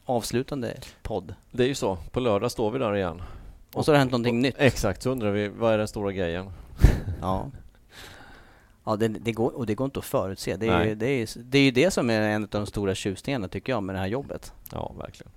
avslutande 0.04 0.74
podd. 1.02 1.34
Det 1.50 1.62
är 1.62 1.68
ju 1.68 1.74
så. 1.74 1.98
På 2.10 2.20
lördag 2.20 2.50
står 2.50 2.70
vi 2.70 2.78
där 2.78 2.96
igen. 2.96 3.22
Och, 3.72 3.76
och 3.78 3.84
så 3.84 3.90
har 3.90 3.94
det 3.94 3.98
hänt 3.98 4.10
någonting 4.10 4.36
och, 4.36 4.42
nytt. 4.42 4.54
Exakt, 4.58 5.02
så 5.02 5.10
undrar 5.10 5.30
vi 5.30 5.48
vad 5.48 5.72
är 5.72 5.78
den 5.78 5.88
stora 5.88 6.12
grejen? 6.12 6.50
ja. 7.20 7.50
Ja, 8.84 8.96
det, 8.96 9.08
det, 9.08 9.32
går, 9.32 9.50
och 9.56 9.66
det 9.66 9.74
går 9.74 9.84
inte 9.84 9.98
att 9.98 10.04
förutse. 10.04 10.56
Det 10.56 10.68
är, 10.68 10.84
ju, 10.84 10.94
det, 10.94 11.06
är, 11.06 11.28
det 11.36 11.58
är 11.58 11.62
ju 11.62 11.70
det 11.70 11.90
som 11.90 12.10
är 12.10 12.20
en 12.20 12.42
av 12.42 12.48
de 12.48 12.66
stora 12.66 12.94
tjusningarna 12.94 13.48
tycker 13.48 13.72
jag 13.72 13.82
med 13.82 13.94
det 13.94 13.98
här 13.98 14.06
jobbet. 14.06 14.52
Ja, 14.72 14.94
verkligen. 14.98 15.32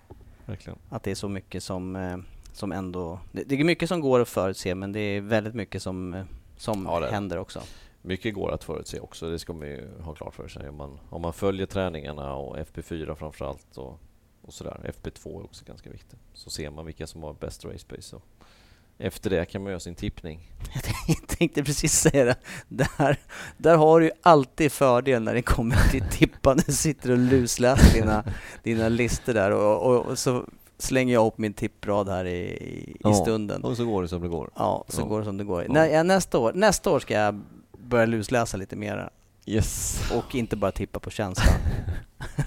verkligen. 0.46 0.80
Att 0.90 1.04
det 1.04 1.12
är 1.12 1.16
så 1.16 1.30
mycket 1.30 1.64
som, 1.64 1.96
eh, 1.96 2.18
som 2.54 2.72
ändå... 2.72 3.20
Det, 3.32 3.44
det 3.44 3.60
är 3.60 3.64
mycket 3.64 3.90
som 3.90 4.02
går 4.02 4.20
att 4.20 4.30
förutse 4.30 4.76
men 4.76 4.92
det 4.92 5.00
är 5.00 5.22
väldigt 5.22 5.54
mycket 5.54 5.82
som, 5.82 6.14
eh, 6.14 6.24
som 6.58 6.86
ja, 6.86 7.08
händer 7.12 7.38
också. 7.38 7.62
Mycket 8.02 8.34
går 8.34 8.52
att 8.52 8.64
förutse 8.64 9.00
också, 9.00 9.30
det 9.30 9.40
ska 9.40 9.54
man 9.54 9.68
ju 9.68 9.90
ha 10.02 10.14
klart 10.14 10.36
för 10.36 10.48
sig. 10.48 10.70
Om 10.70 10.76
man, 10.76 11.00
om 11.10 11.22
man 11.22 11.34
följer 11.34 11.66
träningarna 11.66 12.36
och 12.36 12.58
FP4 12.58 13.16
framförallt 13.16 13.78
och, 13.78 14.00
och 14.42 14.54
sådär. 14.54 14.94
FP2 15.04 15.40
är 15.40 15.44
också 15.44 15.66
ganska 15.66 15.90
viktigt. 15.90 16.20
Så 16.34 16.50
ser 16.50 16.70
man 16.70 16.86
vilka 16.86 17.08
som 17.08 17.24
har 17.24 17.34
bäst 17.34 17.66
race 17.66 17.88
pace. 17.88 18.16
Och 18.16 18.24
efter 19.00 19.30
det 19.30 19.46
kan 19.46 19.64
man 19.64 19.72
göra 19.72 19.80
sin 19.80 19.96
tippning. 19.96 20.52
Jag 21.08 21.28
tänkte 21.28 21.64
precis 21.64 21.94
säga 21.94 22.26
det. 22.26 22.36
Där, 22.68 23.20
där 23.58 23.78
har 23.78 24.00
du 24.00 24.12
alltid 24.22 24.72
fördel 24.72 25.24
när 25.24 25.34
det 25.34 25.42
kommer 25.42 25.90
till 25.92 26.04
tippande. 26.12 26.64
Du 26.66 26.74
sitter 26.74 27.12
och 27.12 27.18
lusläser 27.18 27.94
dina, 27.94 28.24
dina 28.64 28.90
listor 28.90 29.34
där 29.34 29.52
och, 29.52 29.82
och, 29.82 30.06
och, 30.06 30.20
så 30.20 30.46
slänger 30.78 31.14
jag 31.14 31.28
upp 31.28 31.38
min 31.38 31.54
tipprad 31.54 32.10
här 32.10 32.26
i, 32.26 32.40
i 32.40 32.96
ja, 33.00 33.14
stunden. 33.14 33.64
Och 33.64 33.78
så 33.78 33.86
går 33.86 34.02
det 34.02 34.08
som 34.08 34.22
det 34.22 34.28
går. 34.28 34.50
Ja, 34.56 34.86
så 34.88 35.02
ja. 35.02 35.06
går 35.06 35.20
det 35.20 35.26
som 35.26 35.38
det 35.38 35.44
går. 35.44 35.64
Ja. 35.64 35.74
Nä, 35.74 36.04
nästa, 36.04 36.38
år, 36.38 36.54
nästa 36.54 36.92
år 36.92 37.00
ska 37.00 37.14
jag 37.14 37.42
börja 37.78 38.06
lusläsa 38.06 38.58
lite 38.58 38.76
mera. 38.76 39.10
Yes. 39.46 40.02
Och 40.14 40.36
inte 40.36 40.56
bara 40.56 40.72
tippa 40.72 41.00
på 41.00 41.10
känsla. 41.10 41.52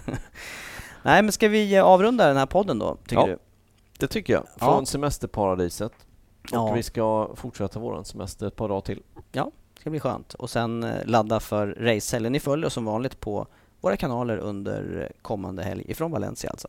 Nej, 1.02 1.22
men 1.22 1.32
ska 1.32 1.48
vi 1.48 1.78
avrunda 1.78 2.26
den 2.26 2.36
här 2.36 2.46
podden 2.46 2.78
då, 2.78 2.96
tycker 2.96 3.16
ja, 3.16 3.26
du? 3.26 3.38
det 3.98 4.06
tycker 4.06 4.32
jag. 4.32 4.46
Från 4.58 4.86
semesterparadiset. 4.86 5.92
Och 6.42 6.48
ja. 6.52 6.72
vi 6.72 6.82
ska 6.82 7.30
fortsätta 7.34 7.78
vår 7.78 8.02
semester 8.02 8.46
ett 8.46 8.56
par 8.56 8.68
dagar 8.68 8.80
till. 8.80 9.02
Ja, 9.32 9.50
det 9.74 9.80
ska 9.80 9.90
bli 9.90 10.00
skönt. 10.00 10.34
Och 10.34 10.50
sen 10.50 10.84
eh, 10.84 11.06
ladda 11.06 11.40
för 11.40 11.66
racehelgen. 11.66 12.32
Ni 12.32 12.40
följer 12.40 12.66
oss 12.66 12.74
som 12.74 12.84
vanligt 12.84 13.20
på 13.20 13.46
våra 13.80 13.96
kanaler 13.96 14.36
under 14.36 15.12
kommande 15.22 15.62
helg 15.62 15.84
ifrån 15.88 16.10
Valencia 16.10 16.50
alltså. 16.50 16.68